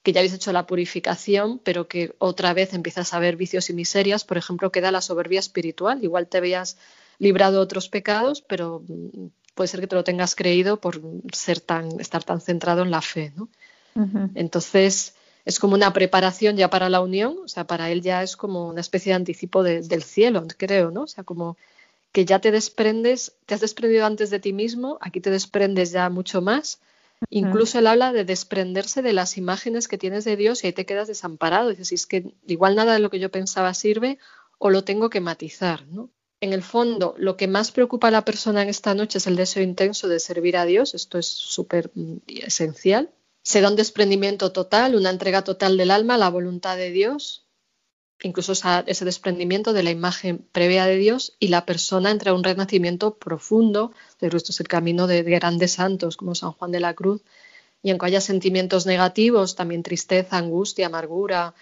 que 0.06 0.12
ya 0.12 0.20
habéis 0.20 0.34
hecho 0.34 0.52
la 0.52 0.68
purificación, 0.68 1.58
pero 1.58 1.88
que 1.88 2.14
otra 2.18 2.54
vez 2.54 2.74
empiezas 2.74 3.12
a 3.12 3.18
ver 3.18 3.34
vicios 3.34 3.70
y 3.70 3.72
miserias, 3.72 4.22
por 4.22 4.38
ejemplo, 4.38 4.70
queda 4.70 4.92
la 4.92 5.00
soberbia 5.00 5.40
espiritual. 5.40 6.04
Igual 6.04 6.28
te 6.28 6.38
habías 6.38 6.78
librado 7.18 7.54
de 7.54 7.62
otros 7.62 7.88
pecados, 7.88 8.40
pero 8.40 8.84
mm, 8.86 9.26
puede 9.56 9.66
ser 9.66 9.80
que 9.80 9.88
te 9.88 9.96
lo 9.96 10.04
tengas 10.04 10.36
creído 10.36 10.80
por 10.80 11.00
ser 11.32 11.58
tan, 11.58 11.98
estar 11.98 12.22
tan 12.22 12.40
centrado 12.40 12.82
en 12.82 12.92
la 12.92 13.02
fe. 13.02 13.32
¿no? 13.34 13.48
Entonces, 14.36 15.16
es 15.44 15.58
como 15.58 15.74
una 15.74 15.92
preparación 15.92 16.56
ya 16.56 16.70
para 16.70 16.88
la 16.88 17.00
unión, 17.00 17.38
o 17.44 17.48
sea, 17.48 17.66
para 17.66 17.90
él 17.90 18.00
ya 18.00 18.22
es 18.22 18.36
como 18.36 18.68
una 18.68 18.82
especie 18.82 19.10
de 19.10 19.16
anticipo 19.16 19.64
del 19.64 20.04
cielo, 20.04 20.46
creo, 20.56 20.92
¿no? 20.92 21.02
O 21.02 21.08
sea, 21.08 21.24
como 21.24 21.56
que 22.12 22.24
ya 22.24 22.38
te 22.38 22.52
desprendes, 22.52 23.32
te 23.44 23.54
has 23.54 23.60
desprendido 23.60 24.06
antes 24.06 24.30
de 24.30 24.38
ti 24.38 24.52
mismo, 24.52 24.98
aquí 25.00 25.20
te 25.20 25.30
desprendes 25.30 25.90
ya 25.90 26.08
mucho 26.10 26.42
más 26.42 26.78
Incluso 27.30 27.78
él 27.78 27.86
habla 27.86 28.12
de 28.12 28.24
desprenderse 28.24 29.02
de 29.02 29.12
las 29.12 29.36
imágenes 29.36 29.88
que 29.88 29.98
tienes 29.98 30.24
de 30.24 30.36
Dios 30.36 30.62
y 30.62 30.68
ahí 30.68 30.72
te 30.72 30.86
quedas 30.86 31.08
desamparado. 31.08 31.70
Dices, 31.70 31.92
es 31.92 32.06
que 32.06 32.34
igual 32.46 32.76
nada 32.76 32.94
de 32.94 32.98
lo 32.98 33.10
que 33.10 33.18
yo 33.18 33.30
pensaba 33.30 33.72
sirve 33.74 34.18
o 34.58 34.70
lo 34.70 34.84
tengo 34.84 35.10
que 35.10 35.20
matizar, 35.20 35.86
¿no? 35.86 36.10
En 36.40 36.52
el 36.52 36.62
fondo, 36.62 37.14
lo 37.16 37.36
que 37.36 37.48
más 37.48 37.72
preocupa 37.72 38.08
a 38.08 38.10
la 38.10 38.24
persona 38.24 38.62
en 38.62 38.68
esta 38.68 38.94
noche 38.94 39.18
es 39.18 39.26
el 39.26 39.36
deseo 39.36 39.62
intenso 39.62 40.06
de 40.06 40.20
servir 40.20 40.58
a 40.58 40.66
Dios. 40.66 40.94
Esto 40.94 41.18
es 41.18 41.26
súper 41.26 41.90
mm, 41.94 42.16
esencial. 42.26 43.10
Se 43.42 43.62
da 43.62 43.70
un 43.70 43.76
desprendimiento 43.76 44.52
total, 44.52 44.96
una 44.96 45.10
entrega 45.10 45.44
total 45.44 45.78
del 45.78 45.90
alma 45.90 46.16
a 46.16 46.18
la 46.18 46.28
voluntad 46.28 46.76
de 46.76 46.90
Dios 46.90 47.45
incluso 48.22 48.52
ese 48.52 49.04
desprendimiento 49.04 49.72
de 49.72 49.82
la 49.82 49.90
imagen 49.90 50.46
previa 50.52 50.86
de 50.86 50.96
Dios 50.96 51.36
y 51.38 51.48
la 51.48 51.66
persona 51.66 52.10
entra 52.10 52.30
en 52.30 52.38
un 52.38 52.44
renacimiento 52.44 53.18
profundo, 53.18 53.92
pero 54.18 54.36
esto 54.36 54.52
es 54.52 54.60
el 54.60 54.68
camino 54.68 55.06
de 55.06 55.22
grandes 55.22 55.72
santos 55.72 56.16
como 56.16 56.34
San 56.34 56.52
Juan 56.52 56.72
de 56.72 56.80
la 56.80 56.94
Cruz, 56.94 57.22
y 57.82 57.90
aunque 57.90 58.06
haya 58.06 58.20
sentimientos 58.20 58.86
negativos, 58.86 59.54
también 59.54 59.82
tristeza, 59.82 60.38
angustia, 60.38 60.86
amargura, 60.86 61.54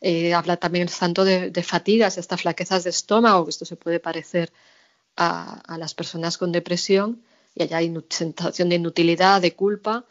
eh, 0.00 0.32
habla 0.34 0.56
también 0.56 0.84
el 0.84 0.88
santo 0.88 1.24
de, 1.24 1.62
fatigas, 1.62 2.18
hasta 2.18 2.36
flaquezas 2.36 2.84
de 2.84 2.90
estómago, 2.90 3.44
que 3.44 3.50
esto 3.50 3.64
se 3.64 3.76
puede 3.76 4.00
parecer 4.00 4.52
a, 5.16 5.60
a 5.60 5.78
las 5.78 5.94
personas 5.94 6.38
con 6.38 6.52
depresión, 6.52 7.22
y 7.54 7.64
allá 7.64 7.78
hay 7.78 7.94
sensación 8.08 8.68
de 8.70 8.76
inutilidad, 8.76 9.42
de 9.42 9.54
culpa, 9.54 10.06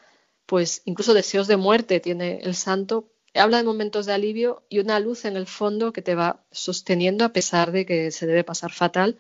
pues 0.45 0.82
incluso 0.86 1.14
deseos 1.14 1.48
de 1.48 1.58
muerte 1.58 2.00
tiene 2.00 2.39
el 2.43 2.56
santo 2.56 3.10
habla 3.34 3.57
de 3.57 3.63
momentos 3.63 4.05
de 4.05 4.13
alivio 4.13 4.63
y 4.69 4.80
una 4.80 4.99
luz 4.99 5.25
en 5.25 5.38
el 5.38 5.47
fondo 5.47 5.93
que 5.93 6.01
te 6.01 6.15
va 6.15 6.43
sosteniendo 6.51 7.25
a 7.25 7.34
pesar 7.34 7.71
de 7.71 7.86
que 7.86 8.11
se 8.11 8.25
debe 8.25 8.43
pasar 8.43 8.71
fatal. 8.71 9.17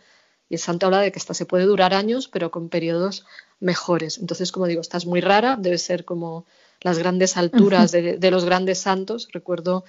Y 0.49 0.55
el 0.55 0.59
santo 0.59 0.85
habla 0.85 1.01
de 1.01 1.11
que 1.11 1.19
esta 1.19 1.33
se 1.33 1.45
puede 1.45 1.65
durar 1.65 1.93
años, 1.93 2.27
pero 2.27 2.51
con 2.51 2.69
periodos 2.69 3.25
mejores. 3.59 4.17
Entonces, 4.17 4.51
como 4.51 4.67
digo, 4.67 4.81
esta 4.81 4.97
es 4.97 5.05
muy 5.05 5.21
rara, 5.21 5.57
debe 5.59 5.77
ser 5.77 6.05
como 6.05 6.45
las 6.81 6.97
grandes 6.97 7.37
alturas 7.37 7.91
de, 7.91 8.17
de 8.17 8.31
los 8.31 8.45
grandes 8.45 8.79
santos. 8.79 9.27
Recuerdo 9.31 9.83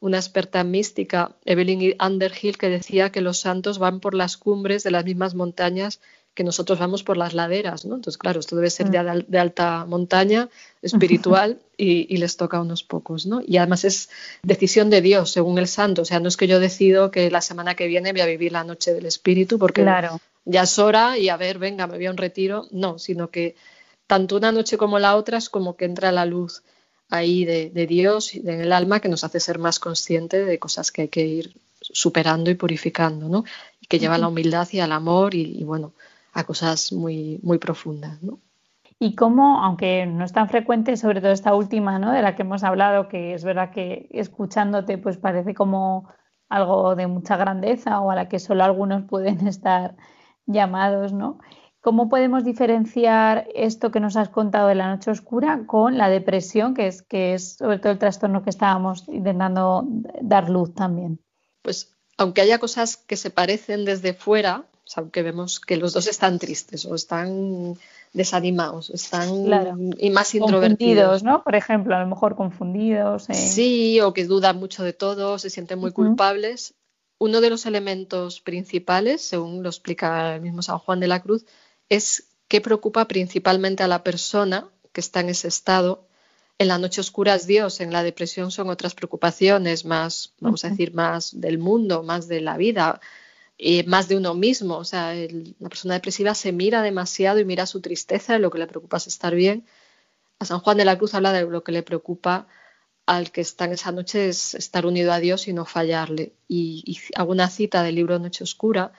una 0.00 0.18
experta 0.18 0.62
mística, 0.64 1.34
Evelyn 1.44 1.96
Underhill, 2.00 2.58
que 2.58 2.68
decía 2.68 3.10
que 3.10 3.22
los 3.22 3.38
santos 3.38 3.78
van 3.78 4.00
por 4.00 4.14
las 4.14 4.36
cumbres 4.36 4.84
de 4.84 4.90
las 4.90 5.04
mismas 5.04 5.34
montañas 5.34 6.00
que 6.34 6.44
nosotros 6.44 6.78
vamos 6.78 7.04
por 7.04 7.16
las 7.16 7.32
laderas, 7.32 7.84
¿no? 7.84 7.94
Entonces, 7.94 8.18
claro, 8.18 8.40
esto 8.40 8.56
debe 8.56 8.68
ser 8.68 8.90
ya 8.90 9.04
de, 9.04 9.38
alta 9.38 9.84
montaña, 9.86 10.48
espiritual, 10.82 11.60
y, 11.76 12.16
les 12.16 12.36
toca 12.36 12.58
a 12.58 12.60
unos 12.60 12.82
pocos, 12.82 13.26
¿no? 13.26 13.40
Y 13.46 13.56
además 13.56 13.84
es 13.84 14.10
decisión 14.42 14.90
de 14.90 15.00
Dios, 15.00 15.30
según 15.30 15.58
el 15.58 15.68
santo. 15.68 16.02
O 16.02 16.04
sea, 16.04 16.20
no 16.20 16.28
es 16.28 16.36
que 16.36 16.48
yo 16.48 16.58
decido 16.58 17.10
que 17.10 17.30
la 17.30 17.40
semana 17.40 17.74
que 17.76 17.86
viene 17.86 18.12
voy 18.12 18.20
a 18.20 18.26
vivir 18.26 18.52
la 18.52 18.64
noche 18.64 18.92
del 18.92 19.06
espíritu, 19.06 19.58
porque 19.58 19.84
ya 20.44 20.62
es 20.62 20.78
hora 20.78 21.16
y 21.16 21.28
a 21.28 21.36
ver, 21.36 21.58
venga, 21.58 21.86
me 21.86 21.96
voy 21.96 22.06
a 22.06 22.10
un 22.10 22.16
retiro. 22.16 22.66
No, 22.72 22.98
sino 22.98 23.30
que 23.30 23.54
tanto 24.06 24.36
una 24.36 24.52
noche 24.52 24.76
como 24.76 24.98
la 24.98 25.16
otra 25.16 25.38
es 25.38 25.48
como 25.48 25.76
que 25.76 25.84
entra 25.84 26.12
la 26.12 26.26
luz 26.26 26.62
ahí 27.10 27.44
de, 27.44 27.86
Dios 27.86 28.34
en 28.34 28.60
el 28.60 28.72
alma 28.72 29.00
que 29.00 29.08
nos 29.08 29.22
hace 29.24 29.38
ser 29.38 29.58
más 29.58 29.78
consciente 29.78 30.44
de 30.44 30.58
cosas 30.58 30.90
que 30.90 31.02
hay 31.02 31.08
que 31.08 31.24
ir 31.24 31.56
superando 31.80 32.50
y 32.50 32.54
purificando, 32.54 33.28
¿no? 33.28 33.44
Y 33.80 33.86
que 33.86 33.98
lleva 33.98 34.16
a 34.16 34.18
la 34.18 34.28
humildad 34.28 34.66
y 34.72 34.80
al 34.80 34.90
amor 34.90 35.34
y, 35.34 35.42
y 35.60 35.64
bueno, 35.64 35.92
a 36.34 36.44
cosas 36.44 36.92
muy, 36.92 37.40
muy 37.42 37.58
profundas. 37.58 38.22
¿no? 38.22 38.40
Y 38.98 39.14
cómo, 39.14 39.62
aunque 39.62 40.06
no 40.06 40.24
es 40.24 40.32
tan 40.32 40.48
frecuente, 40.48 40.96
sobre 40.96 41.20
todo 41.20 41.32
esta 41.32 41.54
última, 41.54 41.98
¿no? 41.98 42.12
De 42.12 42.22
la 42.22 42.36
que 42.36 42.42
hemos 42.42 42.64
hablado, 42.64 43.08
que 43.08 43.34
es 43.34 43.44
verdad 43.44 43.70
que 43.70 44.08
escuchándote, 44.10 44.98
pues 44.98 45.16
parece 45.16 45.54
como 45.54 46.08
algo 46.48 46.94
de 46.94 47.06
mucha 47.06 47.36
grandeza 47.36 48.00
o 48.00 48.10
a 48.10 48.14
la 48.14 48.28
que 48.28 48.38
solo 48.38 48.64
algunos 48.64 49.04
pueden 49.04 49.46
estar 49.48 49.96
llamados, 50.46 51.12
¿no? 51.12 51.38
¿Cómo 51.80 52.08
podemos 52.08 52.44
diferenciar 52.44 53.46
esto 53.54 53.90
que 53.90 54.00
nos 54.00 54.16
has 54.16 54.30
contado 54.30 54.68
de 54.68 54.74
la 54.74 54.88
noche 54.88 55.10
oscura 55.10 55.66
con 55.66 55.98
la 55.98 56.08
depresión, 56.08 56.72
que 56.72 56.86
es, 56.86 57.02
que 57.02 57.34
es 57.34 57.56
sobre 57.56 57.78
todo 57.78 57.92
el 57.92 57.98
trastorno 57.98 58.42
que 58.42 58.48
estábamos 58.48 59.06
intentando 59.08 59.86
dar 60.22 60.48
luz 60.48 60.74
también? 60.74 61.20
Pues 61.60 61.94
aunque 62.16 62.40
haya 62.40 62.58
cosas 62.58 62.96
que 62.96 63.16
se 63.16 63.28
parecen 63.28 63.84
desde 63.84 64.14
fuera, 64.14 64.64
aunque 64.96 65.22
vemos 65.22 65.60
que 65.60 65.76
los 65.76 65.92
dos 65.92 66.06
están 66.06 66.38
tristes 66.38 66.84
o 66.84 66.94
están 66.94 67.76
desanimados, 68.12 68.90
están 68.90 69.30
y 69.98 70.10
más 70.10 70.34
introvertidos, 70.34 71.22
¿no? 71.22 71.42
Por 71.42 71.54
ejemplo, 71.54 71.96
a 71.96 72.00
lo 72.00 72.06
mejor 72.06 72.36
confundidos. 72.36 73.28
Eh. 73.30 73.34
Sí, 73.34 74.00
o 74.00 74.12
que 74.12 74.24
dudan 74.24 74.58
mucho 74.58 74.84
de 74.84 74.92
todo, 74.92 75.38
se 75.38 75.50
sienten 75.50 75.78
muy 75.78 75.92
culpables. 75.92 76.74
Uno 77.18 77.40
de 77.40 77.50
los 77.50 77.66
elementos 77.66 78.40
principales, 78.40 79.22
según 79.22 79.62
lo 79.62 79.68
explica 79.68 80.34
el 80.34 80.42
mismo 80.42 80.62
San 80.62 80.78
Juan 80.78 81.00
de 81.00 81.08
la 81.08 81.22
Cruz, 81.22 81.46
es 81.88 82.28
que 82.48 82.60
preocupa 82.60 83.06
principalmente 83.08 83.82
a 83.82 83.88
la 83.88 84.04
persona 84.04 84.68
que 84.92 85.00
está 85.00 85.20
en 85.20 85.30
ese 85.30 85.48
estado. 85.48 86.06
En 86.58 86.68
la 86.68 86.78
noche 86.78 87.00
oscura 87.00 87.34
es 87.34 87.46
Dios, 87.46 87.80
en 87.80 87.92
la 87.92 88.02
depresión 88.02 88.50
son 88.50 88.68
otras 88.68 88.94
preocupaciones 88.94 89.84
más, 89.84 90.34
vamos 90.40 90.64
a 90.64 90.70
decir, 90.70 90.94
más 90.94 91.40
del 91.40 91.58
mundo, 91.58 92.04
más 92.04 92.28
de 92.28 92.40
la 92.40 92.56
vida, 92.56 93.00
eh, 93.58 93.84
más 93.84 94.08
de 94.08 94.16
uno 94.16 94.34
mismo. 94.34 94.76
O 94.76 94.84
sea, 94.84 95.14
la 95.14 95.68
persona 95.68 95.94
depresiva 95.94 96.34
se 96.34 96.52
mira 96.52 96.82
demasiado 96.82 97.40
y 97.40 97.44
mira 97.44 97.66
su 97.66 97.80
tristeza, 97.80 98.38
lo 98.38 98.50
que 98.50 98.58
le 98.58 98.66
preocupa 98.66 98.96
es 98.98 99.06
estar 99.06 99.34
bien. 99.34 99.66
A 100.38 100.44
San 100.44 100.60
Juan 100.60 100.76
de 100.76 100.84
la 100.84 100.98
Cruz 100.98 101.14
habla 101.14 101.32
de 101.32 101.42
lo 101.42 101.62
que 101.64 101.72
le 101.72 101.82
preocupa 101.82 102.48
al 103.06 103.30
que 103.32 103.42
está 103.42 103.66
en 103.66 103.72
esa 103.72 103.92
noche 103.92 104.28
es 104.28 104.54
estar 104.54 104.86
unido 104.86 105.12
a 105.12 105.20
Dios 105.20 105.46
y 105.48 105.52
no 105.52 105.64
fallarle. 105.66 106.34
Y, 106.48 106.82
y 106.86 106.98
hago 107.16 107.32
una 107.32 107.50
cita 107.50 107.82
del 107.82 107.96
libro 107.96 108.18
Noche 108.18 108.44
Oscura 108.44 108.92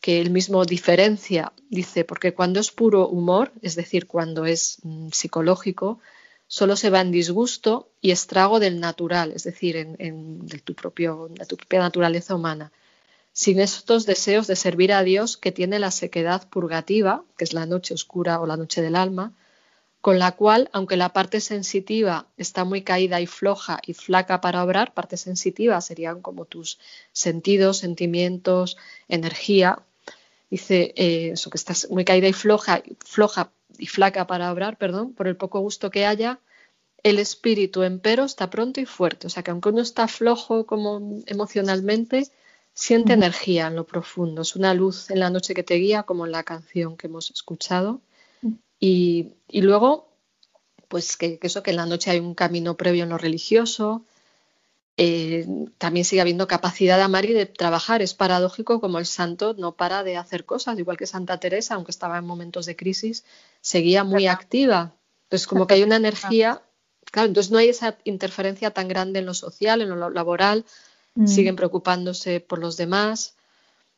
que 0.00 0.20
él 0.20 0.30
mismo 0.30 0.64
diferencia, 0.64 1.52
dice, 1.70 2.04
porque 2.04 2.34
cuando 2.34 2.60
es 2.60 2.70
puro 2.70 3.08
humor, 3.08 3.52
es 3.62 3.74
decir, 3.74 4.06
cuando 4.06 4.44
es 4.44 4.78
mm, 4.82 5.08
psicológico, 5.12 6.00
solo 6.46 6.76
se 6.76 6.90
va 6.90 7.00
en 7.00 7.10
disgusto 7.10 7.90
y 8.00 8.10
estrago 8.10 8.60
del 8.60 8.80
natural, 8.80 9.32
es 9.32 9.44
decir, 9.44 9.86
de 9.96 10.58
tu 10.58 10.74
propia 10.74 11.14
naturaleza 11.78 12.34
humana 12.34 12.72
sin 13.34 13.58
estos 13.58 14.06
deseos 14.06 14.46
de 14.46 14.54
servir 14.54 14.92
a 14.92 15.02
Dios 15.02 15.36
que 15.36 15.50
tiene 15.50 15.80
la 15.80 15.90
sequedad 15.90 16.48
purgativa, 16.48 17.24
que 17.36 17.42
es 17.42 17.52
la 17.52 17.66
noche 17.66 17.92
oscura 17.92 18.40
o 18.40 18.46
la 18.46 18.56
noche 18.56 18.80
del 18.80 18.94
alma, 18.94 19.32
con 20.00 20.20
la 20.20 20.32
cual, 20.32 20.70
aunque 20.72 20.96
la 20.96 21.08
parte 21.08 21.40
sensitiva 21.40 22.28
está 22.36 22.64
muy 22.64 22.82
caída 22.82 23.20
y 23.20 23.26
floja 23.26 23.80
y 23.84 23.94
flaca 23.94 24.40
para 24.40 24.62
obrar, 24.62 24.94
parte 24.94 25.16
sensitiva 25.16 25.80
serían 25.80 26.22
como 26.22 26.44
tus 26.44 26.78
sentidos, 27.12 27.78
sentimientos, 27.78 28.76
energía. 29.08 29.80
Dice 30.48 30.94
eh, 30.96 31.30
eso, 31.32 31.50
que 31.50 31.56
estás 31.56 31.90
muy 31.90 32.04
caída 32.04 32.28
y 32.28 32.32
floja, 32.32 32.82
floja 33.04 33.50
y 33.78 33.86
flaca 33.86 34.28
para 34.28 34.52
obrar, 34.52 34.78
perdón, 34.78 35.12
por 35.12 35.26
el 35.26 35.36
poco 35.36 35.58
gusto 35.58 35.90
que 35.90 36.06
haya, 36.06 36.38
el 37.02 37.18
espíritu, 37.18 37.82
empero, 37.82 38.24
está 38.24 38.48
pronto 38.48 38.80
y 38.80 38.86
fuerte. 38.86 39.26
O 39.26 39.30
sea 39.30 39.42
que 39.42 39.50
aunque 39.50 39.70
uno 39.70 39.82
está 39.82 40.06
flojo 40.06 40.66
como 40.66 41.22
emocionalmente, 41.26 42.30
siente 42.74 43.12
energía 43.12 43.68
en 43.68 43.76
lo 43.76 43.86
profundo. 43.86 44.42
Es 44.42 44.56
una 44.56 44.74
luz 44.74 45.10
en 45.10 45.20
la 45.20 45.30
noche 45.30 45.54
que 45.54 45.62
te 45.62 45.76
guía, 45.76 46.02
como 46.02 46.26
en 46.26 46.32
la 46.32 46.42
canción 46.42 46.96
que 46.96 47.06
hemos 47.06 47.30
escuchado. 47.30 48.02
Y, 48.80 49.32
luego, 49.48 50.12
pues 50.88 51.16
que, 51.16 51.38
eso, 51.40 51.62
que 51.62 51.70
en 51.70 51.78
la 51.78 51.86
noche 51.86 52.10
hay 52.10 52.20
un 52.20 52.34
camino 52.34 52.76
previo 52.76 53.04
en 53.04 53.10
lo 53.10 53.16
religioso. 53.16 54.04
Eh, 54.96 55.46
también 55.78 56.04
sigue 56.04 56.20
habiendo 56.20 56.46
capacidad 56.46 56.96
de 56.96 57.04
amar 57.04 57.24
y 57.24 57.32
de 57.32 57.46
trabajar. 57.46 58.02
Es 58.02 58.12
paradójico 58.12 58.80
como 58.80 58.98
el 58.98 59.06
santo 59.06 59.54
no 59.56 59.76
para 59.76 60.02
de 60.02 60.16
hacer 60.16 60.44
cosas, 60.44 60.78
igual 60.78 60.96
que 60.96 61.06
Santa 61.06 61.40
Teresa, 61.40 61.76
aunque 61.76 61.92
estaba 61.92 62.18
en 62.18 62.26
momentos 62.26 62.66
de 62.66 62.76
crisis, 62.76 63.24
seguía 63.60 64.04
muy 64.04 64.26
activa. 64.26 64.94
Entonces, 65.24 65.46
como 65.46 65.66
que 65.66 65.74
hay 65.74 65.82
una 65.82 65.96
energía, 65.96 66.62
claro, 67.10 67.28
entonces 67.28 67.50
no 67.50 67.58
hay 67.58 67.68
esa 67.68 67.96
interferencia 68.04 68.72
tan 68.72 68.88
grande 68.88 69.20
en 69.20 69.26
lo 69.26 69.34
social, 69.34 69.80
en 69.80 69.88
lo 69.88 70.10
laboral, 70.10 70.66
mm. 71.14 71.26
siguen 71.26 71.56
preocupándose 71.56 72.40
por 72.40 72.58
los 72.58 72.76
demás, 72.76 73.36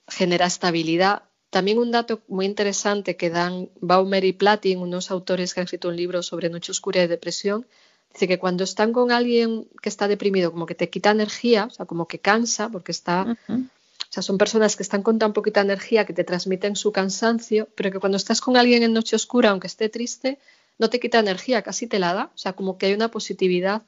genera 0.08 0.46
estabilidad. 0.46 1.22
También 1.50 1.78
un 1.78 1.90
dato 1.90 2.20
muy 2.28 2.46
interesante 2.46 3.16
que 3.16 3.30
dan 3.30 3.70
Baumer 3.80 4.24
y 4.24 4.32
Platin, 4.32 4.78
unos 4.78 5.10
autores 5.10 5.54
que 5.54 5.60
han 5.60 5.64
escrito 5.64 5.88
un 5.88 5.96
libro 5.96 6.22
sobre 6.22 6.50
noche 6.50 6.72
oscura 6.72 7.02
y 7.02 7.06
depresión, 7.06 7.66
dice 8.12 8.28
que 8.28 8.38
cuando 8.38 8.64
están 8.64 8.92
con 8.92 9.12
alguien 9.12 9.68
que 9.82 9.88
está 9.88 10.08
deprimido, 10.08 10.50
como 10.52 10.66
que 10.66 10.74
te 10.74 10.90
quita 10.90 11.10
energía, 11.10 11.66
o 11.66 11.70
sea, 11.70 11.86
como 11.86 12.06
que 12.08 12.18
cansa, 12.18 12.68
porque 12.68 12.92
está... 12.92 13.36
O 13.48 14.12
sea, 14.16 14.22
son 14.22 14.38
personas 14.38 14.76
que 14.76 14.82
están 14.82 15.02
con 15.02 15.18
tan 15.18 15.32
poquita 15.32 15.60
energía 15.60 16.06
que 16.06 16.12
te 16.12 16.22
transmiten 16.22 16.76
su 16.76 16.92
cansancio, 16.92 17.68
pero 17.74 17.90
que 17.90 17.98
cuando 17.98 18.16
estás 18.16 18.40
con 18.40 18.56
alguien 18.56 18.82
en 18.82 18.92
noche 18.92 19.16
oscura, 19.16 19.50
aunque 19.50 19.66
esté 19.66 19.88
triste, 19.88 20.38
no 20.78 20.88
te 20.90 21.00
quita 21.00 21.18
energía, 21.18 21.62
casi 21.62 21.86
te 21.86 21.98
la 21.98 22.14
da. 22.14 22.30
O 22.34 22.38
sea, 22.38 22.52
como 22.52 22.78
que 22.78 22.86
hay 22.86 22.94
una 22.94 23.10
positividad 23.10 23.82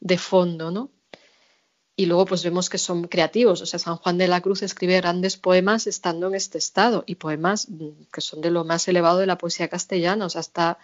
de 0.00 0.18
fondo, 0.18 0.70
¿no? 0.70 0.90
Y 1.94 2.06
luego 2.06 2.24
pues 2.24 2.42
vemos 2.42 2.70
que 2.70 2.78
son 2.78 3.04
creativos. 3.04 3.60
O 3.60 3.66
sea, 3.66 3.78
San 3.78 3.96
Juan 3.96 4.18
de 4.18 4.28
la 4.28 4.40
Cruz 4.40 4.62
escribe 4.62 4.96
grandes 4.96 5.36
poemas 5.36 5.86
estando 5.86 6.28
en 6.28 6.34
este 6.34 6.58
estado 6.58 7.04
y 7.06 7.16
poemas 7.16 7.68
mm, 7.68 8.04
que 8.12 8.20
son 8.20 8.40
de 8.40 8.50
lo 8.50 8.64
más 8.64 8.88
elevado 8.88 9.18
de 9.18 9.26
la 9.26 9.38
poesía 9.38 9.68
castellana. 9.68 10.26
O 10.26 10.30
sea, 10.30 10.40
está 10.40 10.78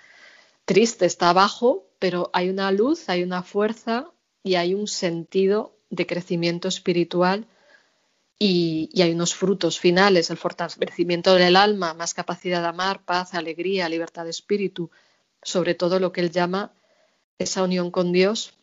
triste, 0.65 1.07
está 1.07 1.31
abajo, 1.31 1.87
pero 1.99 2.31
hay 2.33 2.51
una 2.51 2.71
luz, 2.73 3.09
hay 3.09 3.23
una 3.23 3.43
fuerza 3.43 4.11
y 4.43 4.57
hay 4.57 4.75
un 4.75 4.87
sentido 4.87 5.75
de 5.91 6.07
crecimiento 6.07 6.69
espiritual 6.69 7.47
y, 8.39 8.91
y 8.93 9.03
hay 9.03 9.13
unos 9.13 9.35
frutos 9.35 9.81
finales, 9.81 10.31
el 10.31 10.37
fortalecimiento 10.37 11.35
del 11.35 11.57
alma, 11.57 11.95
más 11.95 12.15
capacidad 12.15 12.61
de 12.61 12.69
amar, 12.69 13.05
paz, 13.05 13.35
alegría, 13.35 13.89
libertad 13.89 14.25
de 14.25 14.31
espíritu, 14.31 14.91
sobre 15.43 15.75
todo 15.75 15.99
lo 15.99 16.13
que 16.13 16.21
él 16.21 16.31
llama 16.31 16.73
esa 17.39 17.63
unión 17.63 17.91
con 17.91 18.13
Dios 18.13 18.58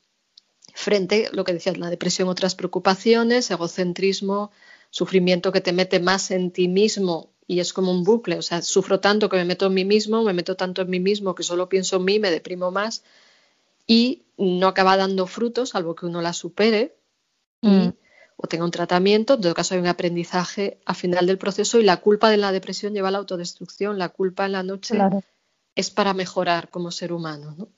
frente, 0.76 1.30
lo 1.32 1.46
que 1.46 1.54
decías, 1.54 1.78
la 1.78 1.90
depresión, 1.90 2.28
otras 2.28 2.54
preocupaciones, 2.54 3.50
egocentrismo, 3.50 4.52
sufrimiento 4.90 5.52
que 5.52 5.62
te 5.62 5.72
mete 5.72 6.00
más 6.02 6.32
en 6.32 6.52
ti 6.52 6.68
mismo 6.68 7.32
y 7.48 7.62
es 7.62 7.72
como 7.72 7.92
un 7.92 8.04
bucle, 8.04 8.38
o 8.38 8.42
sea, 8.42 8.62
sufro 8.62 9.00
tanto 9.00 9.30
que 9.30 9.38
me 9.38 9.46
meto 9.46 9.68
en 9.68 9.74
mí 9.74 9.86
mismo, 9.86 10.24
me 10.24 10.34
meto 10.34 10.56
tanto 10.56 10.82
en 10.82 10.90
mí 10.90 11.00
mismo 11.00 11.34
que 11.34 11.44
solo 11.44 11.70
pienso 11.70 11.96
en 11.96 12.06
mí, 12.06 12.20
me 12.20 12.30
deprimo 12.30 12.72
más 12.72 13.04
y 13.88 14.26
no 14.38 14.68
acaba 14.68 14.98
dando 14.98 15.28
frutos, 15.28 15.70
salvo 15.70 15.96
que 15.96 16.08
uno 16.08 16.22
la 16.22 16.34
supere 16.34 16.98
mm. 17.62 17.88
o 18.36 18.48
tenga 18.48 18.66
un 18.66 18.72
tratamiento, 18.72 19.36
en 19.36 19.42
todo 19.42 19.54
caso 19.54 19.76
hay 19.76 19.80
un 19.80 19.88
aprendizaje 19.88 20.82
a 20.86 20.94
final 20.94 21.26
del 21.26 21.38
proceso 21.38 21.80
y 21.80 21.84
la 21.84 21.98
culpa 21.98 22.30
de 22.30 22.38
la 22.38 22.52
depresión 22.52 22.94
lleva 22.94 23.08
a 23.08 23.12
la 23.12 23.20
autodestrucción, 23.20 23.98
la 23.98 24.10
culpa 24.10 24.46
en 24.46 24.52
la 24.52 24.64
noche 24.64 24.98
es 25.76 25.90
para 25.90 26.14
mejorar 26.14 26.70
como 26.70 26.92
ser 26.92 27.14
humano, 27.14 27.56
¿no? 27.58 27.70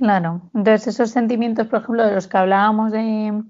Claro, 0.00 0.50
entonces 0.54 0.94
esos 0.94 1.10
sentimientos, 1.10 1.66
por 1.66 1.82
ejemplo, 1.82 2.06
de 2.06 2.14
los 2.14 2.26
que 2.26 2.38
hablábamos 2.38 2.90
de 2.90 3.42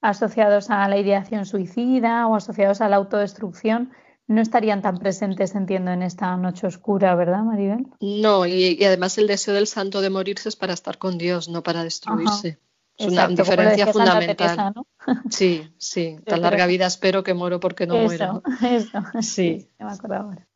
asociados 0.00 0.68
a 0.68 0.88
la 0.88 0.98
ideación 0.98 1.46
suicida 1.46 2.26
o 2.26 2.34
asociados 2.34 2.80
a 2.80 2.88
la 2.88 2.96
autodestrucción, 2.96 3.92
no 4.26 4.40
estarían 4.42 4.82
tan 4.82 4.98
presentes, 4.98 5.54
entiendo, 5.54 5.92
en 5.92 6.02
esta 6.02 6.36
noche 6.36 6.66
oscura, 6.66 7.14
¿verdad, 7.14 7.44
Maribel? 7.44 7.86
No, 8.00 8.44
y, 8.44 8.82
además 8.84 9.16
el 9.18 9.28
deseo 9.28 9.54
del 9.54 9.68
santo 9.68 10.00
de 10.00 10.10
morirse 10.10 10.48
es 10.48 10.56
para 10.56 10.72
estar 10.72 10.98
con 10.98 11.16
Dios, 11.16 11.48
no 11.48 11.62
para 11.62 11.84
destruirse. 11.84 12.58
Es 12.98 13.06
una 13.06 13.28
diferencia 13.28 13.86
fundamental. 13.86 14.74
Sí, 15.30 15.70
sí. 15.76 16.16
Tan 16.26 16.40
larga 16.40 16.66
vida 16.66 16.86
espero 16.86 17.22
que 17.22 17.34
muero 17.34 17.60
porque 17.60 17.86
no 17.86 17.94
muero. 17.98 18.42
Eso, 18.62 19.02
sí. 19.20 19.68
me 19.78 19.92
acuerdo 19.92 20.16
ahora. 20.16 20.48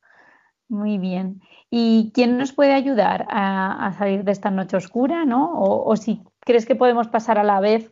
Muy 0.68 0.98
bien. 0.98 1.40
¿Y 1.70 2.12
quién 2.14 2.36
nos 2.36 2.52
puede 2.52 2.72
ayudar 2.72 3.26
a, 3.30 3.94
salir 3.98 4.24
de 4.24 4.32
esta 4.32 4.50
noche 4.50 4.76
oscura, 4.76 5.24
¿no? 5.24 5.52
O, 5.60 5.96
si 5.96 6.22
crees 6.40 6.66
que 6.66 6.74
podemos 6.74 7.08
pasar 7.08 7.38
a 7.38 7.44
la 7.44 7.60
vez, 7.60 7.90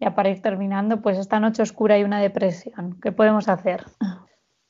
ya 0.00 0.14
para 0.14 0.30
ir 0.30 0.40
terminando, 0.40 1.02
pues 1.02 1.18
esta 1.18 1.40
noche 1.40 1.62
oscura 1.62 1.98
y 1.98 2.04
una 2.04 2.20
depresión, 2.20 2.98
¿qué 3.02 3.12
podemos 3.12 3.48
hacer? 3.48 3.84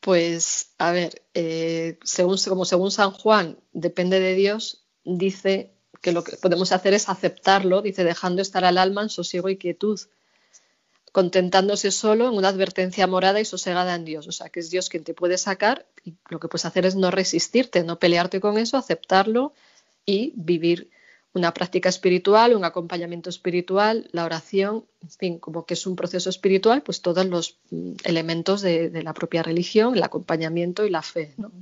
Pues, 0.00 0.74
a 0.78 0.92
ver, 0.92 1.22
eh, 1.32 1.98
según, 2.02 2.36
como 2.48 2.64
según 2.64 2.90
San 2.90 3.11
Juan, 3.11 3.59
depende 3.72 4.20
de 4.20 4.34
Dios, 4.34 4.86
dice 5.05 5.74
que 6.02 6.12
lo 6.12 6.22
que 6.22 6.36
podemos 6.36 6.72
hacer 6.72 6.92
es 6.92 7.09
aceptarlo, 7.09 7.82
dice, 7.82 8.05
dejando 8.05 8.42
estar 8.42 8.64
al 8.64 8.78
alma 8.78 9.02
en 9.02 9.09
sosiego 9.09 9.48
y 9.48 9.57
quietud 9.57 9.98
contentándose 11.14 11.92
solo 11.92 12.26
en 12.26 12.34
una 12.34 12.48
advertencia 12.48 13.06
morada 13.06 13.40
y 13.40 13.44
sosegada 13.44 13.94
en 13.94 14.04
Dios. 14.04 14.26
O 14.26 14.32
sea, 14.32 14.48
que 14.48 14.58
es 14.58 14.68
Dios 14.68 14.88
quien 14.88 15.04
te 15.04 15.14
puede 15.14 15.38
sacar 15.38 15.86
y 16.04 16.14
lo 16.28 16.40
que 16.40 16.48
puedes 16.48 16.64
hacer 16.64 16.86
es 16.86 16.96
no 16.96 17.12
resistirte, 17.12 17.84
no 17.84 18.00
pelearte 18.00 18.40
con 18.40 18.58
eso, 18.58 18.76
aceptarlo 18.76 19.52
y 20.04 20.32
vivir 20.34 20.90
una 21.32 21.54
práctica 21.54 21.88
espiritual, 21.88 22.56
un 22.56 22.64
acompañamiento 22.64 23.30
espiritual, 23.30 24.08
la 24.10 24.24
oración, 24.24 24.86
en 25.04 25.10
fin, 25.10 25.38
como 25.38 25.66
que 25.66 25.74
es 25.74 25.86
un 25.86 25.94
proceso 25.94 26.30
espiritual, 26.30 26.82
pues 26.82 27.00
todos 27.00 27.24
los 27.26 27.58
mm, 27.70 27.92
elementos 28.02 28.60
de, 28.60 28.90
de 28.90 29.02
la 29.04 29.14
propia 29.14 29.44
religión, 29.44 29.94
el 29.94 30.02
acompañamiento 30.02 30.84
y 30.84 30.90
la 30.90 31.02
fe. 31.02 31.32
¿no? 31.36 31.52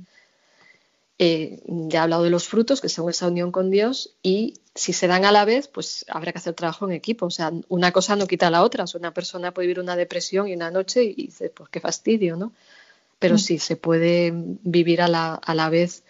Eh, 1.25 1.61
ya 1.65 1.99
he 1.99 2.03
hablado 2.03 2.23
de 2.23 2.29
los 2.29 2.49
frutos, 2.49 2.81
que 2.81 2.89
son 2.89 3.09
esa 3.09 3.29
unión 3.29 3.53
con 3.53 3.71
Dios, 3.71 4.17
y 4.21 4.55
si 4.75 4.91
se 4.91 5.07
dan 5.07 5.23
a 5.23 5.31
la 5.31 5.45
vez, 5.45 5.69
pues 5.69 6.03
habrá 6.09 6.33
que 6.33 6.39
hacer 6.39 6.53
trabajo 6.53 6.83
en 6.85 6.91
equipo. 6.91 7.27
O 7.27 7.29
sea, 7.29 7.53
una 7.69 7.93
cosa 7.93 8.17
no 8.17 8.27
quita 8.27 8.51
la 8.51 8.61
otra. 8.61 8.83
O 8.83 8.87
sea, 8.87 8.99
una 8.99 9.13
persona 9.13 9.53
puede 9.53 9.67
vivir 9.67 9.79
una 9.79 9.95
depresión 9.95 10.49
y 10.49 10.53
una 10.53 10.69
noche 10.69 11.01
y 11.05 11.13
dice, 11.13 11.49
pues 11.49 11.69
qué 11.69 11.79
fastidio, 11.79 12.35
¿no? 12.35 12.51
Pero 13.19 13.35
mm. 13.35 13.39
sí, 13.39 13.57
se 13.57 13.77
puede 13.77 14.33
vivir 14.33 15.01
a 15.01 15.07
la, 15.07 15.35
a 15.35 15.55
la 15.55 15.69
vez 15.69 16.03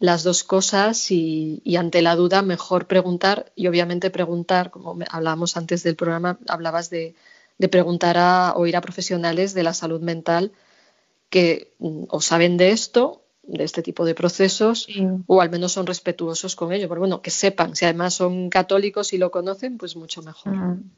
las 0.00 0.24
dos 0.24 0.42
cosas 0.42 1.08
y, 1.12 1.62
ante 1.76 2.02
la 2.02 2.16
duda 2.16 2.42
mejor 2.42 2.88
preguntar 2.88 3.52
y 3.54 3.68
obviamente 3.68 4.10
preguntar, 4.10 4.72
como 4.72 4.98
hablábamos 5.08 5.56
antes 5.56 5.84
del 5.84 5.94
programa, 5.94 6.40
hablabas 6.48 6.90
de, 6.90 7.14
de 7.58 7.68
preguntar 7.68 8.16
a, 8.18 8.54
o 8.56 8.66
ir 8.66 8.76
a 8.76 8.80
profesionales 8.80 9.54
de 9.54 9.62
la 9.62 9.72
salud 9.72 10.00
mental 10.00 10.50
que 11.30 11.74
mm, 11.78 12.04
o 12.08 12.20
saben 12.20 12.56
de 12.56 12.70
esto 12.72 13.22
de 13.48 13.64
este 13.64 13.82
tipo 13.82 14.04
de 14.04 14.14
procesos 14.14 14.86
o 15.26 15.40
al 15.40 15.50
menos 15.50 15.72
son 15.72 15.86
respetuosos 15.86 16.54
con 16.54 16.72
ello. 16.72 16.88
Pero 16.88 17.00
bueno, 17.00 17.22
que 17.22 17.30
sepan, 17.30 17.74
si 17.74 17.84
además 17.84 18.14
son 18.14 18.50
católicos 18.50 19.12
y 19.12 19.18
lo 19.18 19.30
conocen, 19.30 19.78
pues 19.78 19.96
mucho 19.96 20.22
mejor. 20.22 20.54
Mm. 20.54 20.90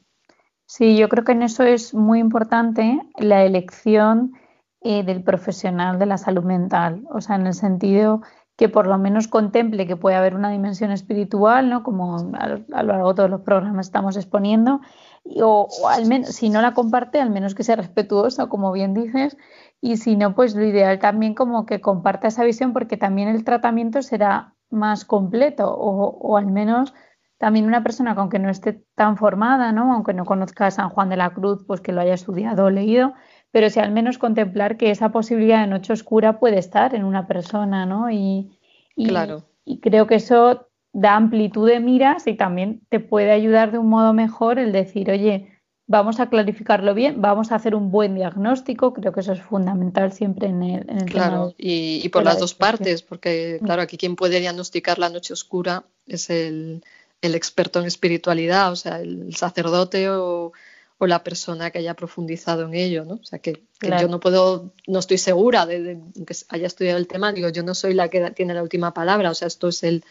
Sí, 0.65 0.97
yo 0.97 1.09
creo 1.09 1.23
que 1.23 1.31
en 1.31 1.43
eso 1.43 1.63
es 1.63 1.93
muy 1.93 2.19
importante 2.19 3.01
la 3.17 3.43
elección 3.43 4.33
eh, 4.81 5.03
del 5.03 5.23
profesional 5.23 5.99
de 5.99 6.05
la 6.05 6.17
salud 6.17 6.43
mental, 6.43 7.03
o 7.13 7.19
sea, 7.21 7.35
en 7.35 7.47
el 7.47 7.53
sentido 7.53 8.21
que 8.57 8.69
por 8.69 8.85
lo 8.87 8.97
menos 8.97 9.27
contemple 9.27 9.87
que 9.87 9.95
puede 9.95 10.15
haber 10.15 10.35
una 10.35 10.51
dimensión 10.51 10.91
espiritual, 10.91 11.69
¿no? 11.69 11.83
Como 11.83 12.17
a, 12.35 12.47
lo 12.47 12.93
largo 12.93 13.09
de 13.09 13.15
todos 13.15 13.29
los 13.29 13.41
programas 13.41 13.87
estamos 13.87 14.15
exponiendo, 14.17 14.81
o, 15.23 15.67
o, 15.81 15.87
al 15.87 16.05
menos, 16.05 16.29
si 16.29 16.49
no 16.49 16.61
la 16.61 16.73
comparte, 16.73 17.19
al 17.19 17.31
menos 17.31 17.55
que 17.55 17.63
sea 17.63 17.75
respetuoso, 17.75 18.49
como 18.49 18.71
bien 18.71 18.93
dices, 18.93 19.35
y 19.81 19.97
si 19.97 20.15
no, 20.15 20.35
pues 20.35 20.55
lo 20.55 20.63
ideal 20.63 20.99
también 20.99 21.33
como 21.33 21.65
que 21.65 21.81
comparta 21.81 22.27
esa 22.27 22.43
visión 22.43 22.71
porque 22.71 22.97
también 22.97 23.27
el 23.27 23.43
tratamiento 23.43 24.03
será 24.03 24.53
más 24.69 25.03
completo 25.05 25.73
o, 25.75 26.37
al 26.37 26.45
menos 26.45 26.93
también 27.39 27.65
una 27.65 27.81
persona 27.81 28.13
que 28.13 28.19
aunque 28.19 28.37
no 28.37 28.49
esté 28.49 28.83
tan 28.93 29.17
formada, 29.17 29.71
¿no? 29.71 29.91
aunque 29.91 30.13
no 30.13 30.25
conozca 30.25 30.67
a 30.67 30.71
San 30.71 30.89
Juan 30.89 31.09
de 31.09 31.17
la 31.17 31.31
Cruz, 31.31 31.65
pues 31.65 31.81
que 31.81 31.91
lo 31.91 32.01
haya 32.01 32.13
estudiado 32.13 32.65
o 32.65 32.69
leído, 32.69 33.13
pero 33.49 33.71
si 33.71 33.79
al 33.79 33.91
menos 33.91 34.19
contemplar 34.19 34.77
que 34.77 34.91
esa 34.91 35.09
posibilidad 35.09 35.61
de 35.61 35.67
noche 35.67 35.93
oscura 35.93 36.39
puede 36.39 36.59
estar 36.59 36.93
en 36.93 37.03
una 37.03 37.25
persona, 37.25 37.87
¿no? 37.87 38.11
Y, 38.11 38.59
claro. 38.95 39.43
y 39.65 39.79
creo 39.79 40.05
que 40.05 40.15
eso 40.15 40.67
da 40.93 41.15
amplitud 41.15 41.67
de 41.67 41.79
miras 41.79 42.27
y 42.27 42.35
también 42.35 42.81
te 42.89 42.99
puede 42.99 43.31
ayudar 43.31 43.71
de 43.71 43.79
un 43.79 43.89
modo 43.89 44.13
mejor 44.13 44.59
el 44.59 44.71
decir, 44.71 45.09
oye, 45.09 45.50
vamos 45.91 46.21
a 46.21 46.29
clarificarlo 46.29 46.93
bien, 46.93 47.21
vamos 47.21 47.51
a 47.51 47.55
hacer 47.55 47.75
un 47.75 47.91
buen 47.91 48.15
diagnóstico, 48.15 48.93
creo 48.93 49.11
que 49.11 49.19
eso 49.19 49.33
es 49.33 49.41
fundamental 49.41 50.13
siempre 50.13 50.47
en 50.47 50.63
el, 50.63 50.89
en 50.89 51.05
Claro, 51.05 51.53
y, 51.57 52.07
por 52.09 52.23
las 52.23 52.39
dos 52.39 52.55
partes, 52.55 53.03
porque 53.03 53.59
mm. 53.61 53.65
claro, 53.65 53.81
aquí 53.81 53.97
quien 53.97 54.15
puede 54.15 54.39
diagnosticar 54.39 54.97
la 54.99 55.09
noche 55.09 55.33
oscura 55.33 55.83
es 56.07 56.29
el, 56.29 56.81
experto 57.21 57.81
en 57.81 57.87
espiritualidad, 57.87 58.71
o 58.71 58.75
sea, 58.77 59.01
el 59.01 59.35
sacerdote 59.35 60.09
o, 60.09 60.53
la 61.01 61.23
persona 61.23 61.71
que 61.71 61.79
haya 61.79 61.95
profundizado 61.95 62.63
en 62.67 62.75
ello, 62.75 63.05
¿no? 63.05 63.15
O 63.15 63.23
sea, 63.23 63.39
que, 63.39 63.63
yo 63.81 64.07
no 64.07 64.19
puedo, 64.19 64.71
no 64.85 64.99
estoy 64.99 65.17
segura 65.17 65.65
de, 65.65 65.99
que 66.27 66.35
haya 66.49 66.67
estudiado 66.67 66.99
el 66.99 67.07
tema, 67.07 67.33
digo, 67.33 67.49
yo 67.49 67.63
no 67.63 67.73
soy 67.73 67.95
la 67.95 68.07
que 68.09 68.29
tiene 68.31 68.53
la 68.53 68.61
última 68.61 68.93
palabra, 68.93 69.31
o 69.31 69.33
sea, 69.33 69.47
esto 69.47 69.67
es 69.69 69.81
el 69.81 70.05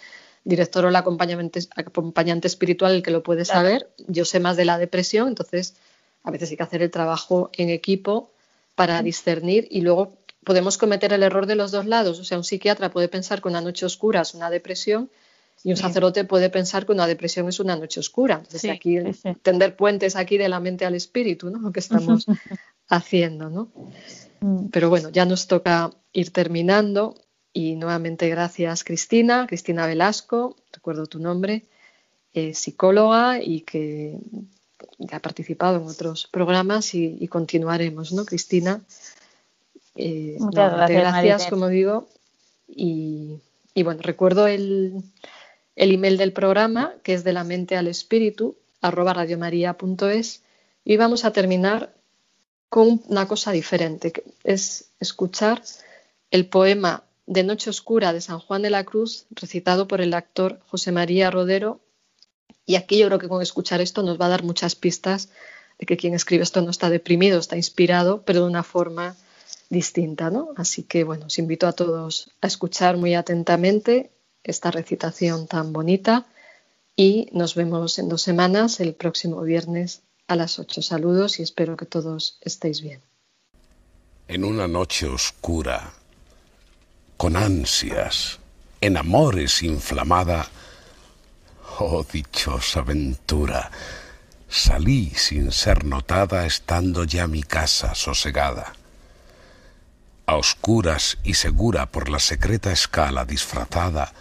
director 0.45 0.85
o 0.85 0.89
el 0.89 0.97
acompañante, 0.97 1.61
acompañante 1.77 2.47
espiritual 2.49 2.93
el 2.93 3.03
que 3.03 3.11
lo 3.11 3.23
puede 3.23 3.45
saber. 3.45 3.91
Yo 4.07 4.25
sé 4.25 4.41
más 4.41 4.57
de 4.57 4.65
la 4.65 4.79
depresión, 4.79 5.29
entonces 5.29 5.77
a 6.23 6.31
veces 6.31 6.51
hay 6.51 6.57
que 6.57 6.63
hacer 6.63 6.83
el 6.83 6.91
trabajo 6.91 7.51
en 7.55 7.71
equipo 7.71 8.31
para 8.75 9.03
discernir 9.03 9.69
y 9.71 9.83
luego 9.83 10.17
podemos 10.45 10.79
cometer 10.79 11.13
el 11.13 11.23
error 11.23 11.47
de 11.47 11.55
los 11.55 11.71
dos 11.71 11.87
lados. 11.87 12.19
O 12.19 12.25
sea, 12.25 12.39
un 12.39 12.45
psiquiatra 12.45 12.91
puede 12.91 13.09
pensar 13.09 13.43
que 13.43 13.49
una 13.49 13.61
noche 13.61 13.87
oscura 13.87 14.23
es 14.23 14.35
una 14.35 14.51
depresión 14.51 15.11
y 15.63 15.71
un 15.71 15.77
sacerdote 15.77 16.25
puede 16.25 16.49
pensar 16.49 16.87
que 16.87 16.93
una 16.93 17.07
depresión 17.07 17.49
es 17.49 17.61
una 17.61 17.77
noche 17.77 18.01
oscura. 18.01 18.37
Entonces, 18.37 18.71
aquí 18.71 18.97
tender 19.43 19.77
puentes 19.77 20.17
aquí 20.17 20.39
de 20.39 20.49
la 20.49 20.61
mente 20.61 20.87
al 20.87 20.95
espíritu, 20.95 21.51
¿no? 21.51 21.59
Lo 21.59 21.73
que 21.73 21.81
estamos 21.81 22.25
haciendo, 22.89 23.51
¿no? 23.51 23.71
Mm. 24.41 24.69
Pero 24.71 24.89
bueno, 24.89 25.11
ya 25.11 25.27
nos 25.27 25.47
toca 25.47 25.91
ir 26.13 26.33
terminando. 26.33 27.15
Y 27.53 27.75
nuevamente 27.77 28.29
gracias 28.29 28.85
Cristina, 28.85 29.47
Cristina 29.49 29.87
Velasco, 29.87 30.57
recuerdo 30.73 31.07
tu 31.07 31.19
nombre, 31.19 31.65
psicóloga 32.33 33.43
y 33.43 33.63
que 33.63 34.19
ha 35.13 35.19
participado 35.19 35.81
en 35.81 35.87
otros 35.87 36.29
programas 36.31 36.95
y, 36.95 37.27
continuaremos, 37.29 38.13
¿no, 38.13 38.25
Cristina? 38.25 38.83
Eh, 39.97 40.37
Muchas 40.39 40.89
gracias, 40.89 41.47
como 41.47 41.69
digo. 41.69 42.07
Y, 42.69 43.41
bueno, 43.83 44.01
recuerdo 44.03 44.47
el, 44.47 45.03
el, 45.77 45.93
email 45.93 46.17
del 46.17 46.33
programa, 46.33 46.95
que 47.03 47.15
es 47.15 47.25
de 47.25 47.33
la 47.33 47.45
mente 47.45 47.77
al 47.77 47.89
espíritu, 47.89 48.57
arroba 48.81 49.15
radiomaria.es, 49.15 50.43
y 50.85 50.97
vamos 50.97 51.25
a 51.25 51.33
terminar 51.33 51.93
con 52.69 53.03
una 53.09 53.27
cosa 53.27 53.53
diferente, 53.53 54.13
que 54.13 54.25
es 54.45 54.91
escuchar 55.01 55.63
el 56.31 56.47
poema 56.47 57.03
de 57.31 57.45
Noche 57.45 57.71
Oscura 57.71 58.13
de 58.13 58.21
San 58.21 58.41
Juan 58.41 58.63
de 58.63 58.71
la 58.71 58.83
Cruz, 58.83 59.27
recitado 59.31 59.87
por 59.87 60.01
el 60.01 60.15
actor 60.15 60.59
José 60.67 60.91
María 60.91 61.31
Rodero. 61.31 61.81
Y 62.67 62.75
aquí 62.75 62.99
yo 62.99 63.07
creo 63.07 63.21
que 63.21 63.29
con 63.29 63.41
escuchar 63.41 63.81
esto 63.81 64.03
nos 64.03 64.21
va 64.21 64.27
a 64.27 64.31
dar 64.31 64.43
muchas 64.43 64.75
pistas 64.75 65.29
de 65.79 65.87
que 65.87 65.97
quien 65.97 66.15
escribe 66.15 66.43
esto 66.43 66.61
no 66.61 66.73
está 66.73 66.91
deprimido, 66.91 67.39
está 67.39 67.57
inspirado, 67.57 68.23
pero 68.23 68.41
de 68.41 68.47
una 68.49 68.65
forma 68.65 69.15
distinta, 69.69 70.31
¿no? 70.31 70.49
Así 70.57 70.83
que 70.83 71.05
bueno, 71.05 71.27
os 71.27 71.39
invito 71.39 71.69
a 71.69 71.73
todos 71.73 72.33
a 72.41 72.49
escuchar 72.49 72.97
muy 72.97 73.15
atentamente 73.15 74.11
esta 74.43 74.73
recitación 74.73 75.47
tan 75.47 75.73
bonita 75.73 76.27
y 76.97 77.29
nos 77.31 77.55
vemos 77.55 78.01
en 78.01 78.09
dos 78.09 78.23
semanas, 78.23 78.81
el 78.81 78.95
próximo 78.95 79.41
viernes 79.43 80.03
a 80.27 80.35
las 80.35 80.59
ocho. 80.59 80.83
Saludos 80.83 81.39
y 81.39 81.45
espero 81.45 81.77
que 81.77 81.87
todos 81.87 82.39
estéis 82.41 82.83
bien. 82.83 83.01
En 84.27 84.43
una 84.43 84.67
noche 84.67 85.07
oscura 85.07 85.93
con 87.21 87.37
ansias, 87.37 88.39
en 88.81 88.97
amores 88.97 89.63
inflamada. 89.63 90.49
Oh 91.79 92.03
dichosa 92.03 92.81
ventura, 92.81 93.71
salí 94.49 95.11
sin 95.11 95.53
ser 95.53 95.85
notada 95.85 96.47
estando 96.47 97.05
ya 97.05 97.27
mi 97.27 97.43
casa 97.43 97.95
sosegada. 97.95 98.73
A 100.25 100.37
oscuras 100.37 101.19
y 101.23 101.35
segura 101.35 101.85
por 101.93 102.09
la 102.09 102.21
secreta 102.21 102.73
escala 102.73 103.27
disfrazada. 103.27 104.15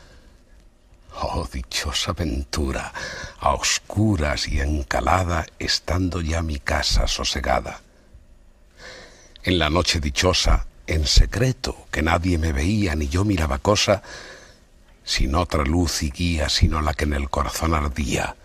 Oh 1.22 1.47
dichosa 1.50 2.12
ventura, 2.12 2.91
a 3.39 3.54
oscuras 3.54 4.45
y 4.45 4.60
encalada 4.60 5.45
estando 5.58 6.20
ya 6.20 6.41
mi 6.41 6.60
casa 6.60 7.08
sosegada. 7.08 7.80
En 9.43 9.58
la 9.58 9.70
noche 9.70 10.02
dichosa, 10.02 10.66
en 10.90 11.06
secreto, 11.06 11.86
que 11.92 12.02
nadie 12.02 12.40
me 12.40 12.52
veía 12.52 12.96
ni 12.96 13.08
yo 13.08 13.24
miraba 13.24 13.60
cosa, 13.60 14.02
sin 15.04 15.36
otra 15.36 15.64
luz 15.64 16.02
y 16.02 16.10
guía 16.10 16.50
sino 16.50 16.82
la 16.82 16.96
que 16.96 17.04
en 17.04 17.14
el 17.14 17.30
corazón 17.30 17.76
ardía. 17.76 18.36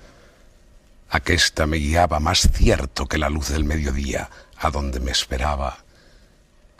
Aquesta 1.09 1.67
me 1.67 1.79
guiaba 1.79 2.21
más 2.21 2.51
cierto 2.53 3.07
que 3.07 3.17
la 3.17 3.31
luz 3.31 3.49
del 3.49 3.65
mediodía, 3.65 4.29
a 4.59 4.71
donde 4.71 5.01
me 5.01 5.11
esperaba, 5.11 5.79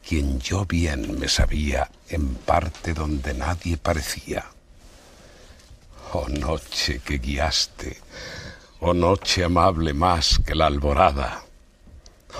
quien 0.07 0.39
yo 0.39 0.67
bien 0.67 1.19
me 1.19 1.29
sabía, 1.29 1.91
en 2.11 2.35
parte 2.35 2.93
donde 2.93 3.33
nadie 3.33 3.79
parecía. 3.79 4.45
Oh 6.13 6.29
noche 6.29 7.01
que 7.01 7.17
guiaste, 7.17 7.97
oh 8.81 8.93
noche 8.93 9.45
amable 9.45 9.95
más 9.95 10.41
que 10.45 10.55
la 10.55 10.67
alborada, 10.67 11.43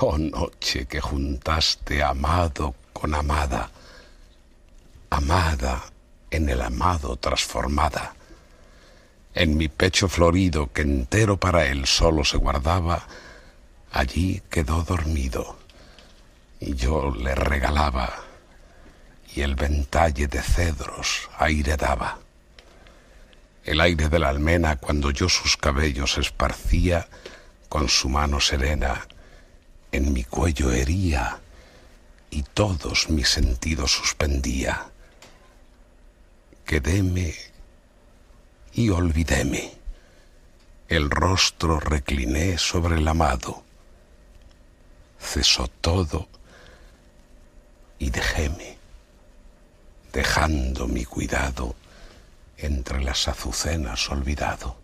oh 0.01 0.19
noche 0.19 0.85
que 0.85 1.01
juntaste 1.01 2.03
amado 2.03 2.75
con 2.95 3.15
amada, 3.15 3.71
amada 5.11 5.85
en 6.31 6.49
el 6.49 6.63
amado 6.63 7.17
transformada. 7.17 8.15
En 9.35 9.59
mi 9.59 9.69
pecho 9.69 10.09
florido 10.09 10.73
que 10.73 10.83
entero 10.83 11.37
para 11.37 11.67
él 11.67 11.87
solo 11.87 12.25
se 12.25 12.39
guardaba, 12.39 13.07
allí 13.93 14.43
quedó 14.49 14.83
dormido 14.85 15.59
y 16.61 16.75
yo 16.75 17.11
le 17.11 17.35
regalaba 17.35 18.11
y 19.35 19.43
el 19.43 19.57
ventalle 19.57 20.29
de 20.29 20.41
cedros 20.41 21.29
aire 21.39 21.77
daba. 21.77 22.19
El 23.65 23.81
aire 23.81 24.09
de 24.09 24.19
la 24.19 24.29
almena 24.29 24.77
cuando 24.77 25.11
yo 25.11 25.29
sus 25.29 25.57
cabellos 25.57 26.17
esparcía, 26.17 27.09
con 27.69 27.89
su 27.89 28.09
mano 28.09 28.41
serena 28.41 29.07
en 29.91 30.13
mi 30.13 30.23
cuello 30.23 30.71
hería 30.71 31.41
y 32.35 32.43
todos 32.43 33.11
mis 33.11 33.29
sentidos 33.29 33.93
suspendía. 33.93 34.91
Quedéme 36.67 37.33
y 38.73 38.91
olvidéme. 38.91 39.73
El 40.89 41.11
rostro 41.11 41.79
recliné 41.79 42.59
sobre 42.59 42.97
el 42.97 43.07
amado. 43.07 43.63
Cesó 45.21 45.69
todo 45.69 46.27
y 48.01 48.11
dejéme, 48.11 48.79
dejando 50.13 50.89
mi 50.89 51.05
cuidado 51.05 51.77
entre 52.59 53.01
las 53.01 53.29
azucenas 53.29 54.11
olvidado. 54.11 54.84